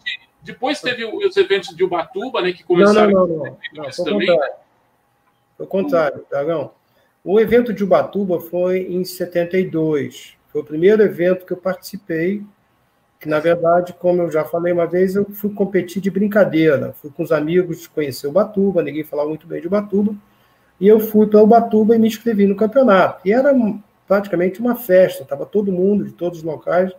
Depois 0.40 0.78
teve 0.81 1.07
os 1.07 1.37
eventos 1.38 1.75
de 1.75 1.83
Ubatuba, 1.83 2.43
né, 2.43 2.52
que 2.52 2.62
começaram 2.62 3.11
não, 3.11 3.26
não, 3.26 3.37
não, 3.37 3.45
não. 3.45 3.59
não 3.75 4.04
também. 4.04 4.28
Contrário. 4.28 4.54
Foi 5.57 5.66
o 5.66 5.69
contrário, 5.69 6.26
Dragão. 6.31 6.71
O 7.26 7.40
evento 7.40 7.73
de 7.73 7.83
Ubatuba 7.83 8.38
foi 8.38 8.81
em 8.83 9.02
72. 9.02 10.37
Foi 10.49 10.61
o 10.61 10.64
primeiro 10.64 11.02
evento 11.02 11.47
que 11.47 11.54
eu 11.54 11.57
participei. 11.57 12.43
que 13.19 13.28
na 13.28 13.40
verdade, 13.40 13.95
como 13.95 14.21
eu 14.21 14.31
já 14.31 14.45
falei 14.45 14.71
uma 14.71 14.87
vez, 14.87 15.16
eu 15.16 15.25
fui 15.31 15.50
competir 15.54 16.02
de 16.02 16.11
brincadeira. 16.11 16.93
Fui 16.93 17.11
com 17.11 17.23
os 17.23 17.33
amigos 17.33 17.87
conhecer 17.87 18.26
o 18.26 18.33
Batuba, 18.33 18.83
ninguém 18.83 19.02
falava 19.02 19.31
muito 19.31 19.47
bem 19.47 19.62
de 19.62 19.69
Batuba, 19.69 20.14
e 20.78 20.87
eu 20.87 21.00
fui 21.00 21.26
para 21.26 21.40
o 21.40 21.47
Batuba 21.47 21.97
e 21.97 21.99
me 21.99 22.07
inscrevi 22.07 22.47
no 22.47 22.54
campeonato. 22.54 23.26
E 23.26 23.33
era 23.33 23.54
praticamente 24.07 24.61
uma 24.61 24.76
festa, 24.76 25.23
estava 25.23 25.47
todo 25.47 25.73
mundo 25.73 26.04
de 26.04 26.12
todos 26.12 26.40
os 26.40 26.45
locais 26.45 26.93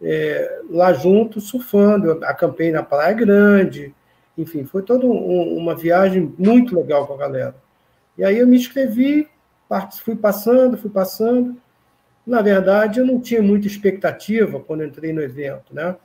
é, 0.00 0.62
lá 0.70 0.94
junto, 0.94 1.40
surfando. 1.42 2.06
Eu 2.06 2.24
acampei 2.24 2.72
na 2.72 2.82
Praia 2.82 3.12
Grande, 3.12 3.94
enfim, 4.38 4.64
foi 4.64 4.80
toda 4.82 5.06
um, 5.06 5.58
uma 5.58 5.74
viagem 5.74 6.34
muito 6.38 6.74
legal 6.74 7.06
com 7.06 7.12
a 7.12 7.18
galera. 7.18 7.54
E 8.16 8.24
aí 8.24 8.38
eu 8.38 8.46
me 8.46 8.56
inscrevi, 8.56 9.28
fui 10.02 10.16
passando, 10.16 10.76
fui 10.76 10.90
passando. 10.90 11.56
Na 12.26 12.40
verdade, 12.40 13.00
eu 13.00 13.06
não 13.06 13.20
tinha 13.20 13.42
muita 13.42 13.66
expectativa 13.66 14.60
quando 14.60 14.84
entrei 14.84 15.12
no 15.12 15.22
evento, 15.22 15.74
né? 15.74 15.96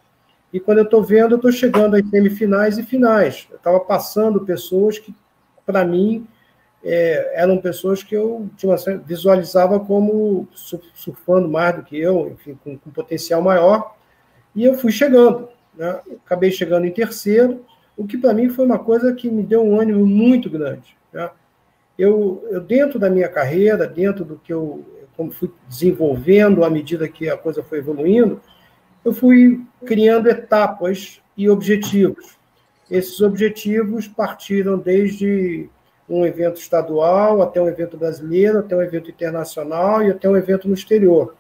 E 0.52 0.60
quando 0.60 0.80
eu 0.80 0.86
estou 0.86 1.04
vendo, 1.04 1.34
eu 1.34 1.36
estou 1.36 1.52
chegando 1.52 1.96
às 1.96 2.10
semifinais 2.10 2.78
e 2.78 2.84
finais. 2.84 3.48
Eu 3.50 3.58
estava 3.58 3.80
passando 3.80 4.46
pessoas 4.46 4.98
que, 4.98 5.14
para 5.66 5.84
mim, 5.84 6.26
é, 6.84 7.34
eram 7.42 7.58
pessoas 7.58 8.02
que 8.02 8.16
eu 8.16 8.50
tinha, 8.56 8.76
visualizava 9.06 9.80
como 9.80 10.48
surfando 10.94 11.50
mais 11.50 11.76
do 11.76 11.84
que 11.84 12.00
eu, 12.00 12.30
enfim, 12.30 12.58
com, 12.64 12.78
com 12.78 12.90
potencial 12.90 13.42
maior. 13.42 13.96
E 14.56 14.64
eu 14.64 14.76
fui 14.76 14.92
chegando. 14.92 15.50
Né? 15.76 16.00
Acabei 16.26 16.50
chegando 16.50 16.86
em 16.86 16.92
terceiro, 16.92 17.66
o 17.96 18.08
que 18.08 18.18
para 18.18 18.34
mim 18.34 18.50
foi 18.50 18.66
uma 18.66 18.80
coisa 18.80 19.14
que 19.14 19.30
me 19.30 19.44
deu 19.44 19.64
um 19.64 19.80
ânimo 19.80 20.06
muito 20.06 20.50
grande. 20.50 20.98
Né? 21.12 21.30
Eu, 21.98 22.46
eu, 22.50 22.62
dentro 22.62 23.00
da 23.00 23.10
minha 23.10 23.28
carreira, 23.28 23.88
dentro 23.88 24.24
do 24.24 24.38
que 24.38 24.54
eu 24.54 24.86
como 25.18 25.32
fui 25.32 25.52
desenvolvendo 25.68 26.64
à 26.64 26.70
medida 26.70 27.10
que 27.10 27.28
a 27.28 27.36
coisa 27.36 27.64
foi 27.64 27.80
evoluindo, 27.80 28.40
eu 29.04 29.12
fui 29.12 29.66
criando 29.84 30.30
etapas 30.30 31.20
e 31.36 31.50
objetivos. 31.50 32.38
Esses 32.90 33.20
objetivos 33.20 34.08
partiram 34.08 34.78
desde 34.78 35.68
um 36.08 36.24
evento 36.24 36.58
estadual 36.62 37.42
até 37.42 37.60
um 37.60 37.68
evento 37.68 37.98
brasileiro, 37.98 38.60
até 38.60 38.76
um 38.76 38.82
evento 38.82 39.10
internacional 39.10 40.04
e 40.04 40.12
até 40.12 40.30
um 40.30 40.38
evento 40.38 40.68
no 40.68 40.74
exterior. 40.74 41.36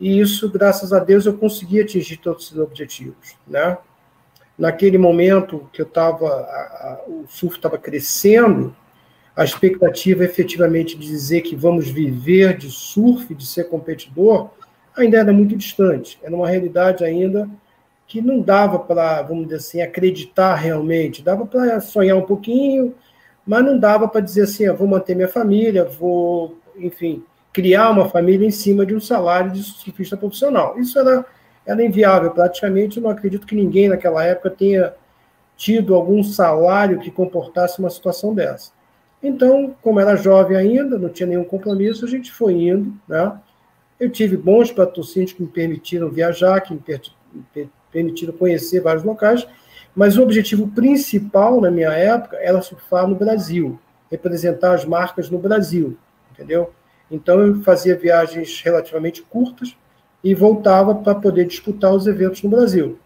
E 0.00 0.18
isso, 0.18 0.50
graças 0.50 0.92
a 0.92 0.98
Deus, 0.98 1.26
eu 1.26 1.36
consegui 1.36 1.80
atingir 1.80 2.16
todos 2.16 2.46
esses 2.46 2.58
objetivos, 2.58 3.36
né? 3.46 3.78
Naquele 4.58 4.98
momento 4.98 5.68
que 5.72 5.80
eu 5.80 5.86
estava, 5.86 7.00
o 7.06 7.24
surf 7.28 7.56
estava 7.56 7.78
crescendo, 7.78 8.74
a 9.34 9.44
expectativa 9.44 10.24
efetivamente 10.24 10.96
de 10.96 11.06
dizer 11.06 11.40
que 11.40 11.56
vamos 11.56 11.88
viver 11.88 12.56
de 12.56 12.70
surf, 12.70 13.34
de 13.34 13.46
ser 13.46 13.64
competidor, 13.64 14.50
ainda 14.96 15.18
era 15.18 15.32
muito 15.32 15.56
distante. 15.56 16.18
Era 16.22 16.34
uma 16.34 16.48
realidade 16.48 17.02
ainda 17.02 17.48
que 18.06 18.20
não 18.20 18.40
dava 18.40 18.78
para, 18.78 19.22
vamos 19.22 19.44
dizer 19.44 19.56
assim, 19.56 19.80
acreditar 19.80 20.54
realmente. 20.54 21.22
Dava 21.22 21.46
para 21.46 21.80
sonhar 21.80 22.16
um 22.16 22.26
pouquinho, 22.26 22.94
mas 23.46 23.64
não 23.64 23.78
dava 23.78 24.06
para 24.06 24.20
dizer 24.20 24.42
assim, 24.42 24.66
ah, 24.66 24.72
vou 24.74 24.86
manter 24.86 25.16
minha 25.16 25.28
família, 25.28 25.84
vou, 25.84 26.58
enfim, 26.76 27.24
criar 27.54 27.90
uma 27.90 28.08
família 28.10 28.46
em 28.46 28.50
cima 28.50 28.84
de 28.84 28.94
um 28.94 29.00
salário 29.00 29.50
de 29.50 29.62
surfista 29.62 30.14
profissional. 30.14 30.78
Isso 30.78 30.98
era, 30.98 31.24
era 31.64 31.82
inviável, 31.82 32.30
praticamente. 32.32 32.98
Eu 32.98 33.04
não 33.04 33.10
acredito 33.10 33.46
que 33.46 33.56
ninguém 33.56 33.88
naquela 33.88 34.22
época 34.24 34.50
tenha 34.50 34.92
tido 35.56 35.94
algum 35.94 36.22
salário 36.22 36.98
que 36.98 37.10
comportasse 37.10 37.78
uma 37.78 37.88
situação 37.88 38.34
dessa. 38.34 38.72
Então, 39.22 39.74
como 39.80 40.00
era 40.00 40.16
jovem 40.16 40.56
ainda, 40.56 40.98
não 40.98 41.08
tinha 41.08 41.28
nenhum 41.28 41.44
compromisso, 41.44 42.04
a 42.04 42.08
gente 42.08 42.32
foi 42.32 42.54
indo, 42.54 42.92
né? 43.06 43.38
Eu 44.00 44.10
tive 44.10 44.36
bons 44.36 44.72
patrocínios 44.72 45.32
que 45.32 45.42
me 45.42 45.48
permitiram 45.48 46.10
viajar, 46.10 46.60
que 46.60 46.74
me 46.74 47.70
permitiram 47.92 48.32
conhecer 48.32 48.80
vários 48.80 49.04
locais, 49.04 49.46
mas 49.94 50.18
o 50.18 50.22
objetivo 50.22 50.66
principal 50.68 51.60
na 51.60 51.70
minha 51.70 51.90
época 51.90 52.36
era 52.38 52.60
surfar 52.62 53.06
no 53.06 53.14
Brasil, 53.14 53.78
representar 54.10 54.74
as 54.74 54.84
marcas 54.84 55.30
no 55.30 55.38
Brasil, 55.38 55.96
entendeu? 56.32 56.72
Então 57.10 57.40
eu 57.40 57.62
fazia 57.62 57.94
viagens 57.94 58.60
relativamente 58.62 59.22
curtas 59.22 59.76
e 60.24 60.34
voltava 60.34 60.94
para 60.94 61.14
poder 61.14 61.46
disputar 61.46 61.92
os 61.92 62.06
eventos 62.06 62.42
no 62.42 62.50
Brasil. 62.50 62.98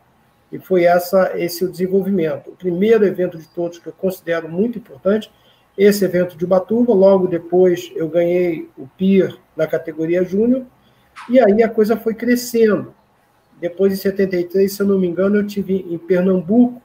E 0.50 0.58
foi 0.58 0.84
essa 0.84 1.32
esse 1.36 1.64
o 1.64 1.70
desenvolvimento. 1.70 2.50
O 2.50 2.56
primeiro 2.56 3.04
evento 3.04 3.36
de 3.36 3.48
todos 3.48 3.78
que 3.78 3.88
eu 3.88 3.92
considero 3.92 4.48
muito 4.48 4.78
importante 4.78 5.30
esse 5.76 6.04
evento 6.04 6.36
de 6.36 6.44
Ubatuba. 6.44 6.92
Logo 6.92 7.26
depois 7.26 7.92
eu 7.94 8.08
ganhei 8.08 8.68
o 8.76 8.86
PIR 8.86 9.38
na 9.56 9.66
categoria 9.66 10.24
Júnior, 10.24 10.64
e 11.28 11.40
aí 11.40 11.62
a 11.62 11.68
coisa 11.68 11.96
foi 11.96 12.14
crescendo. 12.14 12.94
Depois, 13.58 13.92
em 13.92 13.96
73, 13.96 14.70
se 14.70 14.82
eu 14.82 14.86
não 14.86 14.98
me 14.98 15.06
engano, 15.06 15.36
eu 15.36 15.46
tive 15.46 15.86
em 15.88 15.96
Pernambuco, 15.96 16.80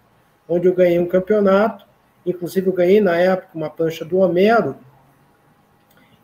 onde 0.47 0.67
eu 0.67 0.73
ganhei 0.73 0.99
um 0.99 1.05
campeonato. 1.05 1.85
Inclusive, 2.25 2.67
eu 2.67 2.73
ganhei 2.73 3.01
na 3.01 3.17
época 3.17 3.49
uma 3.53 3.69
prancha 3.69 4.05
do 4.05 4.17
Homero. 4.17 4.77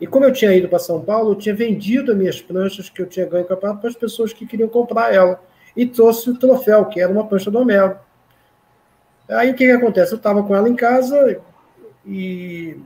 E 0.00 0.06
como 0.06 0.24
eu 0.24 0.32
tinha 0.32 0.54
ido 0.54 0.68
para 0.68 0.78
São 0.78 1.02
Paulo, 1.02 1.32
eu 1.32 1.34
tinha 1.34 1.54
vendido 1.54 2.12
as 2.12 2.18
minhas 2.18 2.40
pranchas 2.40 2.88
que 2.88 3.02
eu 3.02 3.06
tinha 3.06 3.26
ganho 3.26 3.44
campeonato 3.44 3.80
para 3.80 3.90
as 3.90 3.96
pessoas 3.96 4.32
que 4.32 4.46
queriam 4.46 4.68
comprar 4.68 5.12
ela. 5.12 5.42
E 5.76 5.84
trouxe 5.84 6.30
o 6.30 6.38
troféu, 6.38 6.86
que 6.86 7.00
era 7.00 7.12
uma 7.12 7.26
prancha 7.26 7.50
do 7.50 7.58
Homero. 7.58 7.98
Aí 9.28 9.50
o 9.50 9.54
que, 9.54 9.66
que 9.66 9.72
acontece? 9.72 10.12
Eu 10.12 10.16
estava 10.16 10.42
com 10.42 10.54
ela 10.54 10.68
em 10.68 10.74
casa, 10.76 11.42
e 12.08 12.80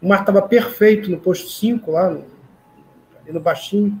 o 0.00 0.06
mar 0.06 0.20
estava 0.20 0.40
perfeito 0.40 1.10
no 1.10 1.18
posto 1.18 1.50
5, 1.50 1.90
lá 1.90 2.10
no, 2.10 2.24
no 3.26 3.40
Baixinho. 3.40 4.00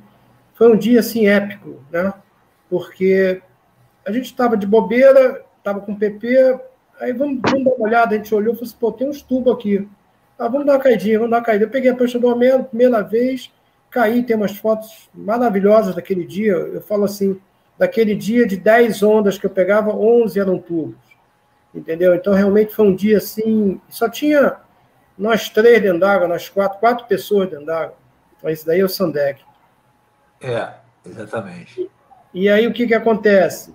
Foi 0.54 0.72
um 0.72 0.76
dia, 0.76 1.00
assim, 1.00 1.26
épico, 1.26 1.80
né? 1.90 2.14
Porque 2.70 3.42
a 4.06 4.12
gente 4.12 4.26
estava 4.26 4.56
de 4.56 4.66
bobeira, 4.66 5.44
estava 5.58 5.80
com 5.80 5.96
PP, 5.96 6.60
aí 7.00 7.12
vamos, 7.12 7.40
vamos, 7.42 7.64
dar 7.64 7.72
uma 7.72 7.84
olhada, 7.84 8.14
a 8.14 8.18
gente 8.18 8.32
olhou 8.32 8.54
e 8.54 8.56
falou 8.56 8.68
assim, 8.68 8.76
pô, 8.78 8.92
tem 8.92 9.08
uns 9.08 9.20
tubos 9.20 9.52
aqui. 9.52 9.88
Ah, 10.38 10.46
vamos 10.46 10.66
dar 10.66 10.74
uma 10.74 10.80
caidinha, 10.80 11.18
vamos 11.18 11.32
dar 11.32 11.38
uma 11.38 11.44
caída. 11.44 11.64
Eu 11.64 11.70
peguei 11.70 11.90
a 11.90 11.94
prancha 11.94 12.18
do 12.18 12.28
Homero, 12.28 12.64
primeira 12.64 13.02
vez, 13.02 13.52
caí, 13.90 14.22
tem 14.22 14.36
umas 14.36 14.56
fotos 14.56 15.10
maravilhosas 15.12 15.94
daquele 15.94 16.24
dia. 16.24 16.52
Eu 16.52 16.80
falo 16.80 17.04
assim, 17.04 17.38
daquele 17.76 18.14
dia 18.14 18.46
de 18.46 18.56
10 18.56 19.02
ondas 19.02 19.38
que 19.38 19.46
eu 19.46 19.50
pegava, 19.50 19.94
11 19.94 20.38
eram 20.38 20.58
tubos 20.58 21.11
entendeu? 21.74 22.14
Então, 22.14 22.32
realmente 22.32 22.74
foi 22.74 22.86
um 22.86 22.94
dia 22.94 23.18
assim, 23.18 23.80
só 23.88 24.08
tinha 24.08 24.56
nós 25.16 25.48
três 25.48 25.80
dentro 25.82 26.00
d'água, 26.00 26.28
nós 26.28 26.48
quatro, 26.48 26.78
quatro 26.78 27.06
pessoas 27.06 27.48
dentro 27.50 27.66
d'água. 27.66 27.96
Então, 28.38 28.50
isso 28.50 28.66
daí 28.66 28.80
é 28.80 28.84
o 28.84 28.88
Sandec. 28.88 29.40
É, 30.40 30.68
exatamente. 31.06 31.88
E 32.34 32.48
aí, 32.48 32.66
o 32.66 32.72
que 32.72 32.86
que 32.86 32.94
acontece? 32.94 33.74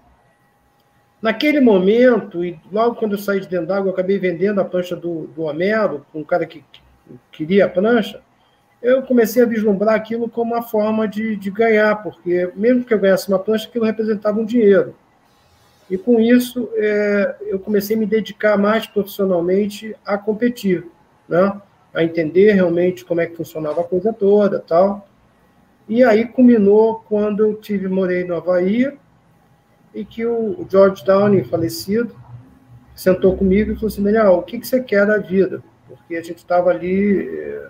Naquele 1.22 1.60
momento, 1.60 2.44
e 2.44 2.60
logo 2.72 2.96
quando 2.96 3.14
eu 3.14 3.18
saí 3.18 3.40
de 3.40 3.48
dentro 3.48 3.68
d'água, 3.68 3.90
eu 3.90 3.94
acabei 3.94 4.20
vendendo 4.20 4.62
a 4.62 4.66
prancha 4.66 4.96
do, 4.96 5.28
do 5.28 5.44
Homero, 5.44 6.06
com 6.12 6.20
um 6.20 6.24
cara 6.24 6.46
que, 6.46 6.64
que 6.72 6.82
queria 7.32 7.66
a 7.66 7.70
prancha, 7.70 8.22
eu 8.82 9.02
comecei 9.02 9.42
a 9.42 9.46
vislumbrar 9.46 9.96
aquilo 9.96 10.30
como 10.30 10.54
uma 10.54 10.62
forma 10.62 11.08
de, 11.08 11.36
de 11.36 11.50
ganhar, 11.50 11.96
porque 12.04 12.52
mesmo 12.56 12.84
que 12.84 12.94
eu 12.94 13.00
ganhasse 13.00 13.28
uma 13.28 13.40
prancha, 13.40 13.68
aquilo 13.68 13.86
representava 13.86 14.40
um 14.40 14.46
dinheiro. 14.46 14.96
E 15.90 15.98
com 15.98 16.20
isso, 16.20 16.70
é, 16.76 17.36
eu 17.42 17.60
comecei 17.60 17.96
a 17.96 18.00
me 18.00 18.06
dedicar 18.06 18.58
mais 18.58 18.86
profissionalmente 18.86 19.96
a 20.06 20.18
competir, 20.18 20.86
né? 21.28 21.62
a 21.94 22.04
entender 22.04 22.52
realmente 22.52 23.06
como 23.06 23.22
é 23.22 23.26
que 23.26 23.36
funcionava 23.36 23.82
a 23.82 23.84
coisa 23.84 24.14
toda 24.14 24.60
tal. 24.60 25.08
E 25.88 26.04
aí 26.04 26.26
culminou 26.26 27.04
quando 27.08 27.44
eu 27.44 27.56
tive, 27.56 27.88
morei 27.88 28.24
no 28.24 28.36
Havaí, 28.36 28.92
e 29.94 30.06
que 30.06 30.26
o 30.26 30.66
George 30.70 31.04
Downey, 31.04 31.44
falecido, 31.44 32.16
sentou 32.94 33.36
comigo 33.36 33.72
e 33.72 33.76
falou 33.76 33.88
assim, 33.88 34.04
Daniel, 34.04 34.34
o 34.34 34.44
que, 34.44 34.60
que 34.60 34.68
você 34.68 34.82
quer 34.84 35.08
da 35.08 35.18
vida? 35.18 35.64
Porque 35.88 36.16
a 36.16 36.22
gente 36.22 36.38
estava 36.38 36.70
ali 36.70 37.28
é, 37.28 37.70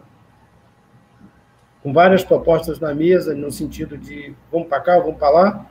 com 1.82 1.94
várias 1.94 2.24
propostas 2.24 2.80
na 2.80 2.94
mesa, 2.94 3.34
no 3.34 3.52
sentido 3.52 3.98
de 3.98 4.36
vamos 4.52 4.68
para 4.68 4.82
cá, 4.82 5.00
vamos 5.00 5.18
para 5.18 5.30
lá, 5.30 5.66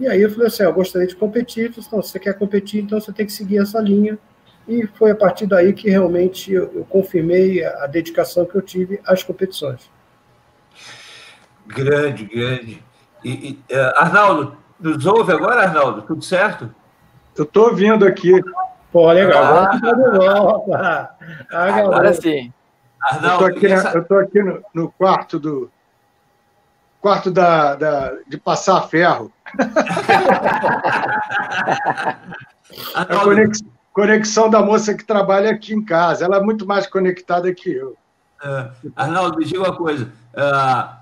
e 0.00 0.08
aí 0.08 0.22
eu 0.22 0.30
falei 0.30 0.46
assim, 0.46 0.62
eu 0.62 0.72
gostaria 0.72 1.06
de 1.06 1.14
competir. 1.14 1.70
Falei, 1.70 1.86
então, 1.86 2.02
se 2.02 2.08
você 2.08 2.18
quer 2.18 2.32
competir, 2.38 2.82
então 2.82 2.98
você 2.98 3.12
tem 3.12 3.26
que 3.26 3.32
seguir 3.32 3.58
essa 3.58 3.78
linha. 3.78 4.18
E 4.66 4.86
foi 4.86 5.10
a 5.10 5.14
partir 5.14 5.46
daí 5.46 5.74
que 5.74 5.90
realmente 5.90 6.50
eu, 6.50 6.72
eu 6.74 6.84
confirmei 6.86 7.62
a, 7.62 7.84
a 7.84 7.86
dedicação 7.86 8.46
que 8.46 8.54
eu 8.54 8.62
tive 8.62 8.98
às 9.04 9.22
competições. 9.22 9.90
Grande, 11.66 12.24
grande. 12.24 12.82
E, 13.22 13.30
e, 13.70 13.74
uh, 13.74 13.92
Arnaldo, 13.96 14.56
nos 14.80 15.04
ouve 15.04 15.32
agora, 15.32 15.64
Arnaldo? 15.64 16.02
Tudo 16.02 16.24
certo? 16.24 16.74
Eu 17.36 17.44
estou 17.44 17.68
ouvindo 17.68 18.06
aqui. 18.06 18.32
Pô, 18.90 19.12
legal. 19.12 19.44
Ah, 19.44 19.70
agora, 19.74 21.10
ah, 21.52 21.64
agora 21.76 22.14
sim. 22.14 22.50
Arnaldo, 23.02 23.44
eu 23.44 23.50
estou 23.50 23.58
aqui, 23.58 23.66
essa... 23.66 23.98
aqui 23.98 24.42
no, 24.42 24.62
no, 24.72 24.90
quarto 24.92 25.38
do 25.38 25.70
quarto 27.00 27.30
da, 27.30 27.74
da, 27.74 28.12
de 28.28 28.36
passar 28.36 28.82
ferro 28.82 29.32
a 32.94 33.04
conexão, 33.04 33.68
conexão, 33.92 34.50
da 34.50 34.62
moça 34.62 34.94
que 34.94 35.04
trabalha 35.04 35.50
aqui 35.50 35.74
em 35.74 35.84
casa. 35.84 36.24
Ela 36.24 36.36
é 36.36 36.40
muito 36.40 36.66
mais 36.66 36.86
conectada 36.86 37.52
que 37.52 37.70
eu. 37.70 37.96
Uh, 38.42 38.92
Arnaldo, 38.94 39.38
me 39.38 39.44
diga 39.44 39.60
uma 39.60 39.76
coisa. 39.76 40.04
Uh, 40.34 41.00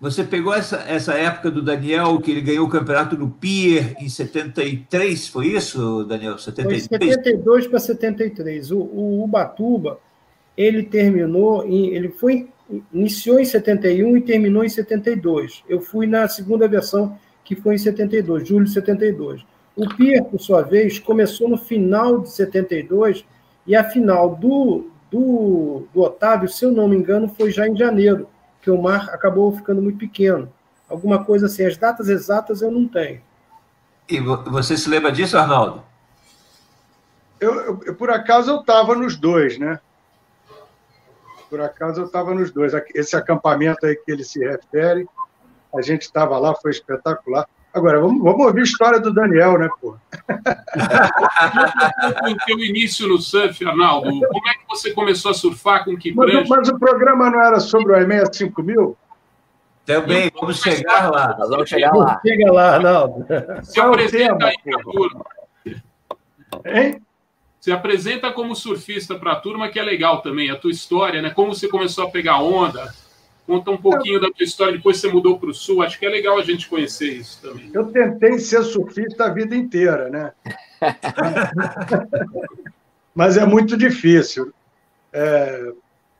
Você 0.00 0.22
pegou 0.22 0.54
essa, 0.54 0.76
essa 0.86 1.14
época 1.14 1.50
do 1.50 1.60
Daniel, 1.60 2.20
que 2.20 2.30
ele 2.30 2.40
ganhou 2.40 2.66
o 2.66 2.70
campeonato 2.70 3.16
no 3.16 3.28
Pier 3.28 3.96
em 3.98 4.08
73, 4.08 5.26
foi 5.26 5.48
isso, 5.48 6.04
Daniel? 6.04 6.38
73? 6.38 6.86
Foi 6.86 6.98
72 6.98 7.66
para 7.66 7.80
73. 7.80 8.70
O, 8.70 8.78
o 8.78 9.24
Ubatuba, 9.24 9.98
ele 10.56 10.84
terminou, 10.84 11.66
em, 11.66 11.88
ele 11.88 12.10
foi, 12.10 12.48
iniciou 12.92 13.38
em 13.38 13.44
71 13.44 14.16
e 14.16 14.20
terminou 14.20 14.64
em 14.64 14.68
72. 14.68 15.64
Eu 15.68 15.80
fui 15.80 16.06
na 16.06 16.28
segunda 16.28 16.68
versão, 16.68 17.18
que 17.44 17.56
foi 17.56 17.74
em 17.74 17.78
72, 17.78 18.46
julho 18.46 18.64
de 18.64 18.72
72. 18.72 19.44
O 19.74 19.88
Pier, 19.94 20.24
por 20.24 20.40
sua 20.40 20.62
vez, 20.62 20.98
começou 20.98 21.48
no 21.48 21.56
final 21.56 22.20
de 22.20 22.30
72 22.30 23.24
e 23.66 23.76
a 23.76 23.84
final 23.84 24.34
do, 24.34 24.90
do, 25.10 25.86
do 25.92 26.00
Otávio, 26.00 26.48
se 26.48 26.64
eu 26.64 26.72
não 26.72 26.88
me 26.88 26.96
engano, 26.96 27.32
foi 27.36 27.50
já 27.50 27.66
em 27.66 27.76
janeiro 27.76 28.28
que 28.60 28.70
o 28.70 28.80
mar 28.80 29.08
acabou 29.10 29.54
ficando 29.56 29.80
muito 29.80 29.98
pequeno. 29.98 30.52
Alguma 30.88 31.24
coisa 31.24 31.46
assim, 31.46 31.64
as 31.64 31.76
datas 31.76 32.08
exatas 32.08 32.60
eu 32.60 32.70
não 32.70 32.88
tenho. 32.88 33.20
E 34.08 34.18
você 34.20 34.76
se 34.76 34.88
lembra 34.88 35.12
disso, 35.12 35.36
Arnaldo? 35.36 35.82
Eu, 37.38 37.80
eu 37.84 37.94
por 37.94 38.10
acaso 38.10 38.50
eu 38.50 38.60
estava 38.60 38.94
nos 38.94 39.16
dois, 39.16 39.58
né? 39.58 39.78
Por 41.48 41.60
acaso 41.60 42.00
eu 42.02 42.06
estava 42.06 42.34
nos 42.34 42.50
dois. 42.50 42.72
Esse 42.94 43.16
acampamento 43.16 43.86
aí 43.86 43.96
que 43.96 44.10
ele 44.10 44.24
se 44.24 44.38
refere, 44.40 45.06
a 45.74 45.82
gente 45.82 46.02
estava 46.02 46.38
lá, 46.38 46.54
foi 46.54 46.70
espetacular. 46.70 47.46
Agora, 47.72 48.00
vamos, 48.00 48.22
vamos 48.22 48.46
ouvir 48.46 48.60
a 48.60 48.64
história 48.64 48.98
do 48.98 49.12
Daniel, 49.12 49.58
né, 49.58 49.68
pô? 49.80 49.96
o 52.30 52.36
teu 52.46 52.58
início 52.58 53.06
no 53.06 53.18
surf, 53.18 53.64
Arnaldo, 53.64 54.08
como 54.08 54.48
é 54.48 54.54
que 54.54 54.66
você 54.68 54.92
começou 54.92 55.30
a 55.30 55.34
surfar, 55.34 55.84
com 55.84 55.96
que 55.96 56.12
mas, 56.14 56.48
mas 56.48 56.68
o 56.68 56.78
programa 56.78 57.30
não 57.30 57.40
era 57.40 57.60
sobre 57.60 57.92
o 57.92 57.96
EMEA 57.96 58.24
5000? 58.32 58.96
Também, 59.84 60.30
vamos 60.34 60.60
chegar 60.60 61.10
lá. 61.10 61.36
Nós 61.38 61.48
vamos 61.48 61.68
chegar 61.68 61.94
lá. 61.94 62.20
Chega 62.20 62.52
lá, 62.52 62.74
Arnaldo. 62.74 63.26
Se 63.62 63.80
apresenta 63.80 64.46
aí 64.46 64.56
para 64.62 64.80
a 64.80 64.82
turma. 64.82 65.24
Hein? 66.66 67.02
Se 67.60 67.72
apresenta 67.72 68.32
como 68.32 68.54
surfista 68.54 69.16
para 69.16 69.32
a 69.32 69.36
turma, 69.36 69.68
que 69.68 69.78
é 69.78 69.82
legal 69.82 70.22
também, 70.22 70.50
a 70.50 70.56
tua 70.56 70.70
história, 70.70 71.20
né? 71.20 71.30
Como 71.30 71.54
você 71.54 71.68
começou 71.68 72.04
a 72.04 72.10
pegar 72.10 72.40
onda, 72.40 72.92
Conta 73.48 73.70
um 73.70 73.78
pouquinho 73.78 74.20
da 74.20 74.30
tua 74.30 74.44
história, 74.44 74.74
depois 74.74 74.98
você 74.98 75.08
mudou 75.08 75.38
para 75.38 75.48
o 75.48 75.54
Sul. 75.54 75.82
Acho 75.82 75.98
que 75.98 76.04
é 76.04 76.08
legal 76.10 76.38
a 76.38 76.42
gente 76.42 76.68
conhecer 76.68 77.14
isso 77.14 77.40
também. 77.40 77.70
Eu 77.72 77.86
tentei 77.86 78.38
ser 78.38 78.62
surfista 78.62 79.24
a 79.24 79.30
vida 79.30 79.56
inteira, 79.56 80.10
né? 80.10 80.32
Mas 83.14 83.38
é 83.38 83.46
muito 83.46 83.74
difícil. 83.74 84.52
É, 85.10 85.72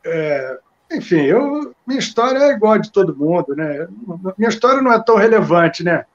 é, 0.03 0.59
enfim, 0.91 1.21
eu, 1.21 1.71
minha 1.85 1.99
história 1.99 2.39
é 2.39 2.51
igual 2.53 2.73
a 2.73 2.77
de 2.79 2.91
todo 2.91 3.15
mundo, 3.15 3.55
né? 3.55 3.87
Minha 4.35 4.49
história 4.49 4.81
não 4.81 4.91
é 4.91 4.99
tão 4.99 5.15
relevante, 5.15 5.83
né? 5.83 6.05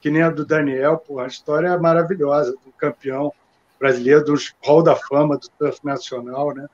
Que 0.00 0.10
nem 0.10 0.22
a 0.22 0.30
do 0.30 0.44
Daniel, 0.44 0.98
pô, 0.98 1.20
a 1.20 1.28
história 1.28 1.68
é 1.68 1.78
maravilhosa, 1.78 2.50
do 2.50 2.72
campeão 2.76 3.32
brasileiro, 3.78 4.24
dos 4.24 4.54
Hall 4.64 4.82
da 4.82 4.96
Fama 4.96 5.36
do 5.36 5.46
surf 5.58 5.84
nacional, 5.84 6.54
né? 6.54 6.66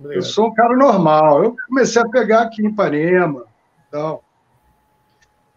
Eu 0.00 0.22
sou 0.22 0.48
um 0.48 0.54
cara 0.54 0.76
normal. 0.76 1.42
Eu 1.42 1.56
comecei 1.66 2.00
a 2.00 2.08
pegar 2.08 2.42
aqui 2.42 2.62
em 2.62 2.68
Ipanema. 2.68 3.46
Então. 3.88 4.20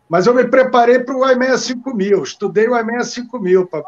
Mas 0.10 0.25
eu 0.25 0.34
me 0.34 0.45
preparei 0.45 0.99
para 0.99 1.15
o 1.15 1.29
IMEA 1.29 1.57
5000. 1.57 2.23
Estudei 2.23 2.67
o 2.67 2.77
IMEA 2.77 3.03
5000 3.03 3.67
para. 3.67 3.84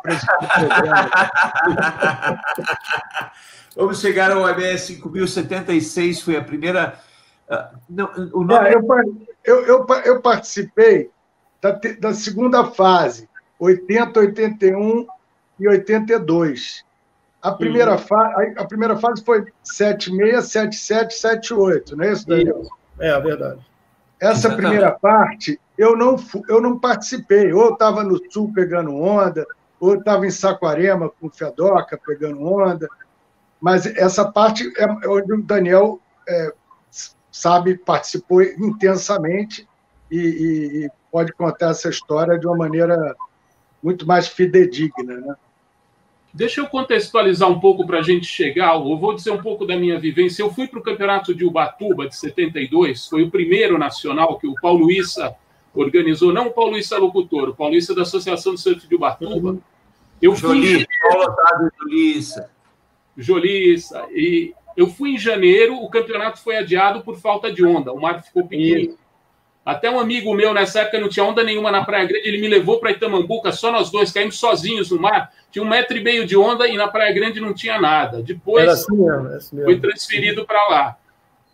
Vamos 3.76 4.00
chegar 4.00 4.32
ao 4.32 4.48
IMEA 4.50 4.78
5076. 4.78 6.22
Foi 6.22 6.38
a 6.38 6.44
primeira. 6.44 7.00
Ah, 7.50 7.72
não, 7.90 8.10
o 8.34 8.44
nome... 8.44 8.70
É, 8.70 8.76
eu, 9.44 9.66
eu, 9.66 9.86
eu, 10.06 10.22
participei 10.22 11.10
da, 11.62 11.78
da 12.00 12.14
segunda 12.14 12.64
fase, 12.64 13.28
80, 13.60 14.20
81 14.20 15.06
e 15.60 15.68
82. 15.68 16.84
A 17.42 17.52
primeira, 17.52 17.96
uhum. 17.96 18.54
a 18.58 18.66
primeira 18.66 18.98
fase 18.98 19.24
foi 19.24 19.46
76, 19.64 20.46
77, 20.46 21.14
78, 21.14 21.98
não 21.98 22.06
é 22.06 22.12
isso, 22.14 22.28
Daniel? 22.28 22.64
É, 23.00 23.10
a 23.12 23.20
verdade. 23.20 23.60
Essa 24.20 24.48
Exatamente. 24.48 24.62
primeira 24.62 24.92
parte, 24.92 25.60
eu 25.78 25.98
não, 25.98 26.16
eu 26.48 26.62
não 26.62 26.80
participei. 26.80 27.52
Ou 27.52 27.74
estava 27.74 28.04
no 28.04 28.18
Sul 28.32 28.54
pegando 28.54 28.96
onda, 28.96 29.46
ou 29.78 29.96
estava 29.96 30.26
em 30.26 30.32
Saquarema 30.32 31.10
com 31.10 31.30
Fedoca 31.30 32.00
pegando 32.06 32.42
onda. 32.42 32.88
Mas 33.60 33.86
essa 33.86 34.32
parte 34.32 34.72
é 34.78 35.10
onde 35.10 35.34
o 35.34 35.42
Daniel 35.42 36.00
é, 36.28 36.54
sabe, 37.30 37.78
participou 37.78 38.42
intensamente 38.42 39.68
e, 40.10 40.18
e, 40.18 40.86
e 40.86 40.92
pode 41.12 41.34
contar 41.34 41.72
essa 41.72 41.90
história 41.90 42.40
de 42.40 42.48
uma 42.48 42.56
maneira 42.56 43.16
muito 43.84 44.08
mais 44.08 44.28
fidedigna, 44.28 45.18
né? 45.18 45.36
Deixa 46.34 46.62
eu 46.62 46.68
contextualizar 46.68 47.48
um 47.48 47.60
pouco 47.60 47.86
para 47.86 48.00
a 48.00 48.02
gente 48.02 48.26
chegar. 48.26 48.74
Eu 48.74 48.98
vou 48.98 49.14
dizer 49.14 49.30
um 49.30 49.42
pouco 49.42 49.68
da 49.68 49.78
minha 49.78 50.00
vivência. 50.00 50.42
Eu 50.42 50.52
fui 50.52 50.68
para 50.68 50.80
o 50.80 50.84
campeonato 50.84 51.36
de 51.36 51.46
Ubatuba 51.46 52.08
de 52.08 52.16
72, 52.16 53.08
foi 53.08 53.22
o 53.22 53.30
primeiro 53.30 53.78
nacional 53.78 54.40
que 54.40 54.48
o 54.48 54.56
Paulo 54.56 54.90
Issa 54.90 55.36
organizou, 55.76 56.34
não 56.34 56.48
o 56.48 56.52
Paulo 56.52 56.76
Issa 56.76 56.98
locutor, 56.98 57.50
o 57.50 57.56
Paulo 57.56 57.76
Issa 57.76 57.94
da 57.94 58.02
Associação 58.02 58.56
de 58.56 58.62
Surf 58.62 58.88
de 58.88 58.96
Ubatuba. 58.96 59.60
Eu 60.20 60.36
fui 60.36 60.50
Jolie, 60.50 60.76
em 60.76 60.88
janeiro, 61.12 61.72
Jolissa. 61.80 62.50
Jolissa. 63.16 64.08
E 64.12 64.54
eu 64.76 64.88
fui 64.88 65.12
em 65.12 65.18
janeiro, 65.18 65.76
o 65.76 65.90
campeonato 65.90 66.40
foi 66.40 66.58
adiado 66.58 67.04
por 67.04 67.18
falta 67.18 67.52
de 67.52 67.64
onda, 67.64 67.94
o 67.94 68.02
mar 68.02 68.24
ficou 68.24 68.48
pequeno. 68.48 68.98
Até 69.66 69.90
um 69.90 70.00
amigo 70.00 70.34
meu, 70.34 70.54
nessa 70.54 70.82
época, 70.82 71.00
não 71.00 71.08
tinha 71.08 71.26
onda 71.26 71.42
nenhuma 71.42 71.72
na 71.72 71.86
Praia 71.86 72.06
Grande, 72.06 72.28
ele 72.28 72.42
me 72.42 72.48
levou 72.48 72.80
para 72.80 72.92
Itamambuca, 72.92 73.52
só 73.52 73.72
nós 73.72 73.90
dois, 73.90 74.12
caímos 74.12 74.38
sozinhos 74.38 74.92
no 74.92 75.00
mar. 75.00 75.32
Tinha 75.52 75.64
um 75.64 75.70
metro 75.70 75.98
e 75.98 76.04
meio 76.04 76.26
de 76.26 76.36
onda 76.36 76.68
e 76.68 76.76
na 76.76 76.88
Praia 76.88 77.14
Grande 77.14 77.40
não 77.40 77.54
tinha 77.54 77.80
nada. 77.80 78.22
Depois 78.22 78.68
assim 78.68 78.96
mesmo, 78.96 79.28
assim 79.28 79.56
mesmo. 79.56 79.72
foi 79.72 79.80
transferido 79.80 80.46
para 80.46 80.68
lá. 80.68 80.98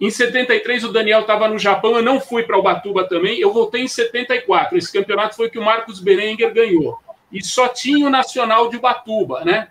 Em 0.01 0.09
73, 0.09 0.85
o 0.85 0.93
Daniel 0.93 1.21
estava 1.21 1.47
no 1.47 1.59
Japão, 1.59 1.97
eu 1.97 2.01
não 2.01 2.19
fui 2.21 2.43
para 2.43 2.57
Ubatuba 2.57 3.03
também, 3.03 3.37
eu 3.39 3.51
voltei 3.51 3.81
em 3.81 3.87
74. 3.87 4.77
Esse 4.77 4.91
campeonato 4.91 5.35
foi 5.35 5.49
que 5.49 5.59
o 5.59 5.63
Marcos 5.63 5.99
Berenguer 5.99 6.53
ganhou. 6.53 6.97
E 7.31 7.43
só 7.43 7.67
tinha 7.67 8.07
o 8.07 8.09
Nacional 8.09 8.69
de 8.69 8.77
Ubatuba, 8.77 9.43
né? 9.43 9.67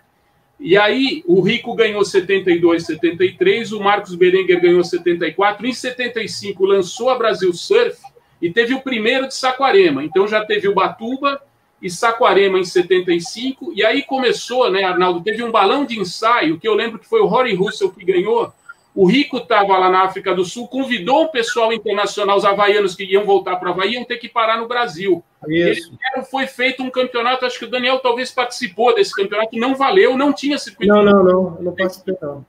E 0.59 0.77
aí, 0.77 1.23
o 1.25 1.41
Rico 1.41 1.73
ganhou 1.73 2.05
72, 2.05 2.85
73, 2.85 3.71
o 3.71 3.79
Marcos 3.79 4.13
Berenguer 4.13 4.61
ganhou 4.61 4.83
74. 4.83 5.65
Em 5.65 5.73
75, 5.73 6.65
lançou 6.65 7.09
a 7.09 7.17
Brasil 7.17 7.51
Surf, 7.53 7.97
e 8.41 8.51
teve 8.51 8.73
o 8.73 8.81
primeiro 8.81 9.27
de 9.27 9.35
Saquarema. 9.35 10.03
Então 10.03 10.27
já 10.27 10.45
teve 10.45 10.67
o 10.67 10.73
Batuba 10.73 11.41
e 11.81 11.89
Saquarema 11.89 12.59
em 12.59 12.63
75. 12.63 13.73
E 13.73 13.83
aí 13.83 14.03
começou, 14.03 14.69
né, 14.71 14.83
Arnaldo? 14.83 15.21
Teve 15.21 15.43
um 15.43 15.51
balão 15.51 15.85
de 15.85 15.99
ensaio, 15.99 16.59
que 16.59 16.67
eu 16.67 16.73
lembro 16.73 16.99
que 16.99 17.07
foi 17.07 17.21
o 17.21 17.25
Rory 17.25 17.55
Russell 17.55 17.91
que 17.91 18.03
ganhou. 18.03 18.51
O 18.93 19.05
Rico 19.05 19.37
estava 19.37 19.77
lá 19.77 19.89
na 19.89 20.03
África 20.03 20.33
do 20.33 20.43
Sul, 20.43 20.67
convidou 20.67 21.23
o 21.23 21.29
pessoal 21.29 21.71
internacional, 21.71 22.37
os 22.37 22.43
havaianos 22.43 22.95
que 22.95 23.05
iam 23.05 23.23
voltar 23.23 23.55
para 23.57 23.69
a 23.69 23.71
Havaí, 23.71 23.93
iam 23.93 24.03
ter 24.03 24.17
que 24.17 24.27
parar 24.27 24.57
no 24.57 24.67
Brasil. 24.67 25.23
Isso. 25.47 25.97
Ele, 26.15 26.25
foi 26.25 26.47
feito 26.47 26.83
um 26.83 26.89
campeonato, 26.89 27.45
acho 27.45 27.59
que 27.59 27.65
o 27.65 27.69
Daniel 27.69 27.99
talvez 27.99 28.31
participou 28.31 28.93
desse 28.93 29.15
campeonato, 29.15 29.57
não 29.57 29.75
valeu, 29.75 30.17
não 30.17 30.33
tinha 30.33 30.57
circuito. 30.57 30.91
Não, 30.91 31.03
não, 31.03 31.23
não, 31.23 31.57
não 31.61 31.75
participei, 31.75 32.15
não. 32.21 32.45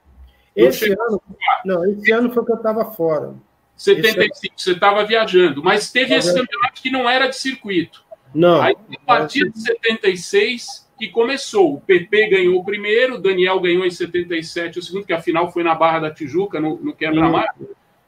Esse 0.57 0.91
ano, 0.91 1.23
não, 1.65 1.85
esse 1.89 2.11
ano 2.11 2.33
foi 2.33 2.45
que 2.45 2.53
eu 2.53 2.57
estava 2.57 2.85
fora. 2.87 3.35
75, 3.81 4.55
você 4.59 4.73
estava 4.73 5.03
viajando, 5.07 5.63
mas 5.65 5.91
teve 5.91 6.15
esse 6.15 6.35
campeonato 6.35 6.83
que 6.83 6.91
não 6.91 7.09
era 7.09 7.29
de 7.29 7.37
circuito. 7.37 8.05
Não. 8.35 8.61
Aí, 8.61 8.75
a 8.75 9.07
partir 9.07 9.51
de 9.51 9.59
76, 9.59 10.87
que 10.99 11.09
começou. 11.09 11.77
O 11.77 11.81
PP 11.81 12.29
ganhou 12.29 12.61
o 12.61 12.65
primeiro, 12.65 13.15
o 13.15 13.19
Daniel 13.19 13.59
ganhou 13.59 13.87
em 13.87 13.91
77 13.91 14.79
o 14.79 14.83
segundo, 14.83 15.07
que 15.07 15.15
a 15.15 15.23
final 15.23 15.51
foi 15.51 15.63
na 15.63 15.75
Barra 15.75 16.01
da 16.01 16.11
Tijuca, 16.11 16.61
no, 16.61 16.77
no 16.77 16.93
Quebra-Mar. 16.93 17.55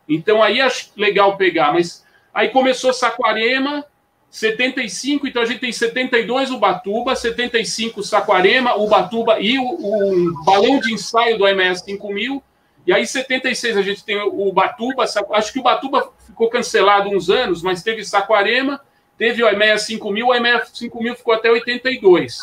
Então 0.06 0.42
aí 0.42 0.60
acho 0.60 0.90
legal 0.94 1.38
pegar, 1.38 1.72
mas 1.72 2.04
aí 2.34 2.50
começou 2.50 2.92
Saquarema, 2.92 3.86
75, 4.28 5.26
então 5.26 5.40
a 5.40 5.46
gente 5.46 5.60
tem 5.60 5.72
72 5.72 6.50
o 6.50 6.58
Batuba, 6.58 7.16
75 7.16 8.02
Saquarema, 8.02 8.74
o 8.74 8.88
Batuba 8.88 9.40
e 9.40 9.58
o, 9.58 9.64
o 9.64 10.44
balão 10.44 10.78
de 10.78 10.92
ensaio 10.92 11.38
do 11.38 11.48
MS 11.48 11.82
5000, 11.82 12.42
e 12.86 12.92
aí, 12.92 13.02
em 13.02 13.06
76, 13.06 13.76
a 13.76 13.82
gente 13.82 14.04
tem 14.04 14.20
o 14.20 14.52
Batuba. 14.52 15.04
Acho 15.32 15.52
que 15.52 15.60
o 15.60 15.62
Batuba 15.62 16.12
ficou 16.26 16.50
cancelado 16.50 17.08
uns 17.08 17.30
anos, 17.30 17.62
mas 17.62 17.82
teve 17.82 18.04
Saquarema, 18.04 18.80
teve 19.16 19.42
o 19.42 19.48
EMEA 19.48 19.78
5000, 19.78 20.26
o 20.26 20.34
EMEA 20.34 20.64
5000 20.64 21.14
ficou 21.14 21.34
até 21.34 21.50
82. 21.50 22.38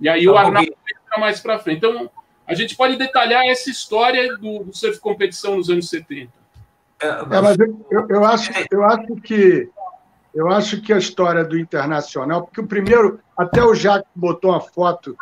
E 0.00 0.08
aí 0.08 0.26
o 0.26 0.32
tá 0.32 0.40
Arnaldo 0.40 0.70
entra 0.70 1.20
mais 1.20 1.40
para 1.40 1.58
frente. 1.58 1.78
Então, 1.78 2.10
a 2.46 2.54
gente 2.54 2.76
pode 2.76 2.96
detalhar 2.96 3.44
essa 3.46 3.70
história 3.70 4.36
do, 4.36 4.64
do 4.64 4.74
surf 4.74 4.98
competição 5.00 5.56
nos 5.56 5.68
anos 5.68 5.88
70. 5.88 6.32
É, 7.00 7.22
mas 7.26 7.58
eu, 7.58 7.86
eu, 7.90 8.08
eu, 8.08 8.24
acho, 8.24 8.50
eu 8.70 8.84
acho 8.84 9.16
que 9.16 9.68
eu 10.34 10.50
acho 10.50 10.80
que 10.80 10.92
a 10.92 10.98
história 10.98 11.44
do 11.44 11.56
internacional, 11.56 12.42
porque 12.42 12.60
o 12.60 12.66
primeiro, 12.66 13.20
até 13.36 13.62
o 13.62 13.74
Jacques 13.74 14.10
botou 14.14 14.50
uma 14.50 14.60
foto 14.60 15.16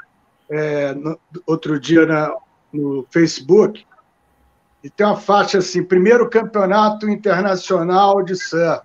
é, 0.48 0.94
no, 0.94 1.18
outro 1.46 1.78
dia 1.78 2.06
na, 2.06 2.34
no 2.72 3.06
Facebook, 3.10 3.84
e 4.82 4.90
tem 4.90 5.06
uma 5.06 5.16
faixa 5.16 5.58
assim: 5.58 5.82
primeiro 5.82 6.28
campeonato 6.28 7.08
internacional 7.08 8.22
de 8.22 8.34
surf. 8.36 8.82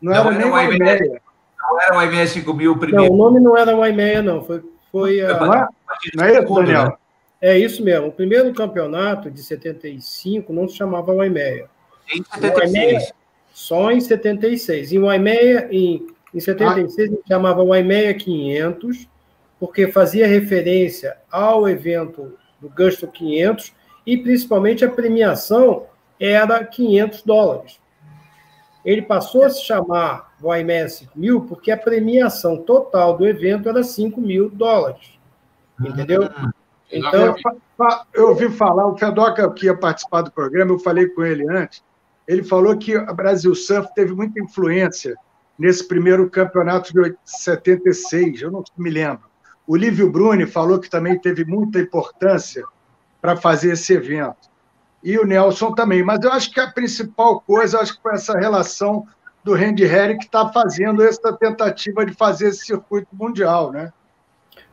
Não, 0.00 0.12
não 0.12 0.20
era, 0.20 0.30
nem 0.30 0.46
o 0.46 0.52
Waimeia. 0.52 1.20
Não 1.60 1.80
era 1.80 1.94
o 1.94 1.96
Waimeia 1.96 2.26
5000 2.26 2.78
primeiro. 2.78 3.04
Não, 3.04 3.12
o 3.12 3.16
nome 3.16 3.40
não 3.40 3.56
era 3.56 3.76
Waimeia, 3.76 4.22
não. 4.22 4.42
Foi, 4.42 4.62
foi 4.90 5.20
a... 5.20 5.38
não, 5.38 5.54
é, 5.54 5.68
não 6.14 6.24
é 6.24 6.32
isso, 6.32 6.54
Daniel? 6.54 6.84
Né? 6.84 6.92
É 7.40 7.58
isso 7.58 7.84
mesmo. 7.84 8.08
O 8.08 8.12
primeiro 8.12 8.52
campeonato 8.52 9.30
de 9.30 9.42
75 9.42 10.52
não 10.52 10.66
se 10.68 10.76
chamava 10.76 11.12
Waimeia. 11.12 11.68
Em 12.12 12.22
76. 12.22 13.12
Só 13.52 13.90
em 13.90 14.00
76. 14.00 14.92
Em 14.92 14.98
Waimeia, 14.98 15.68
em, 15.70 16.06
em 16.34 16.40
76, 16.40 17.12
ah. 17.12 17.16
chamava 17.28 17.62
Waimeia 17.62 18.14
500, 18.14 19.08
porque 19.60 19.88
fazia 19.88 20.26
referência 20.26 21.16
ao 21.30 21.68
evento 21.68 22.34
do 22.60 22.68
Gusto 22.70 23.06
500 23.06 23.72
e 24.08 24.16
principalmente 24.16 24.86
a 24.86 24.90
premiação 24.90 25.84
era 26.18 26.64
500 26.64 27.22
dólares. 27.24 27.78
Ele 28.82 29.02
passou 29.02 29.44
a 29.44 29.50
se 29.50 29.62
chamar 29.62 30.32
Waimeia 30.42 30.88
5000 30.88 31.42
porque 31.42 31.70
a 31.70 31.76
premiação 31.76 32.56
total 32.56 33.18
do 33.18 33.28
evento 33.28 33.68
era 33.68 33.82
5 33.82 34.18
mil 34.18 34.48
dólares. 34.48 35.18
Entendeu? 35.78 36.22
Hum. 36.22 36.50
Então, 36.90 37.36
eu 38.14 38.30
ouvi 38.30 38.48
falar, 38.48 38.86
o 38.86 38.96
Fedoca 38.96 39.52
que 39.52 39.66
ia 39.66 39.76
participar 39.76 40.22
do 40.22 40.32
programa, 40.32 40.72
eu 40.72 40.78
falei 40.78 41.06
com 41.08 41.22
ele 41.22 41.46
antes, 41.46 41.84
ele 42.26 42.42
falou 42.42 42.78
que 42.78 42.96
a 42.96 43.12
Brasil 43.12 43.54
Surf 43.54 43.92
teve 43.94 44.14
muita 44.14 44.40
influência 44.40 45.16
nesse 45.58 45.86
primeiro 45.86 46.30
campeonato 46.30 46.94
de 46.94 47.14
76, 47.26 48.40
eu 48.40 48.50
não 48.50 48.64
me 48.74 48.88
lembro. 48.88 49.24
O 49.66 49.76
Lívio 49.76 50.10
Bruni 50.10 50.46
falou 50.46 50.78
que 50.78 50.88
também 50.88 51.18
teve 51.18 51.44
muita 51.44 51.78
importância 51.78 52.64
para 53.20 53.36
fazer 53.36 53.72
esse 53.72 53.92
evento. 53.92 54.48
E 55.02 55.18
o 55.18 55.26
Nelson 55.26 55.72
também. 55.72 56.02
Mas 56.02 56.22
eu 56.22 56.32
acho 56.32 56.52
que 56.52 56.60
a 56.60 56.70
principal 56.70 57.40
coisa, 57.40 57.80
acho 57.80 57.96
que 57.96 58.02
foi 58.02 58.14
essa 58.14 58.38
relação 58.38 59.06
do 59.44 59.54
Randy 59.54 59.84
Harry 59.84 60.18
que 60.18 60.24
está 60.24 60.48
fazendo 60.52 61.02
essa 61.02 61.32
tentativa 61.32 62.04
de 62.04 62.12
fazer 62.12 62.48
esse 62.48 62.66
circuito 62.66 63.08
mundial, 63.12 63.72
né? 63.72 63.92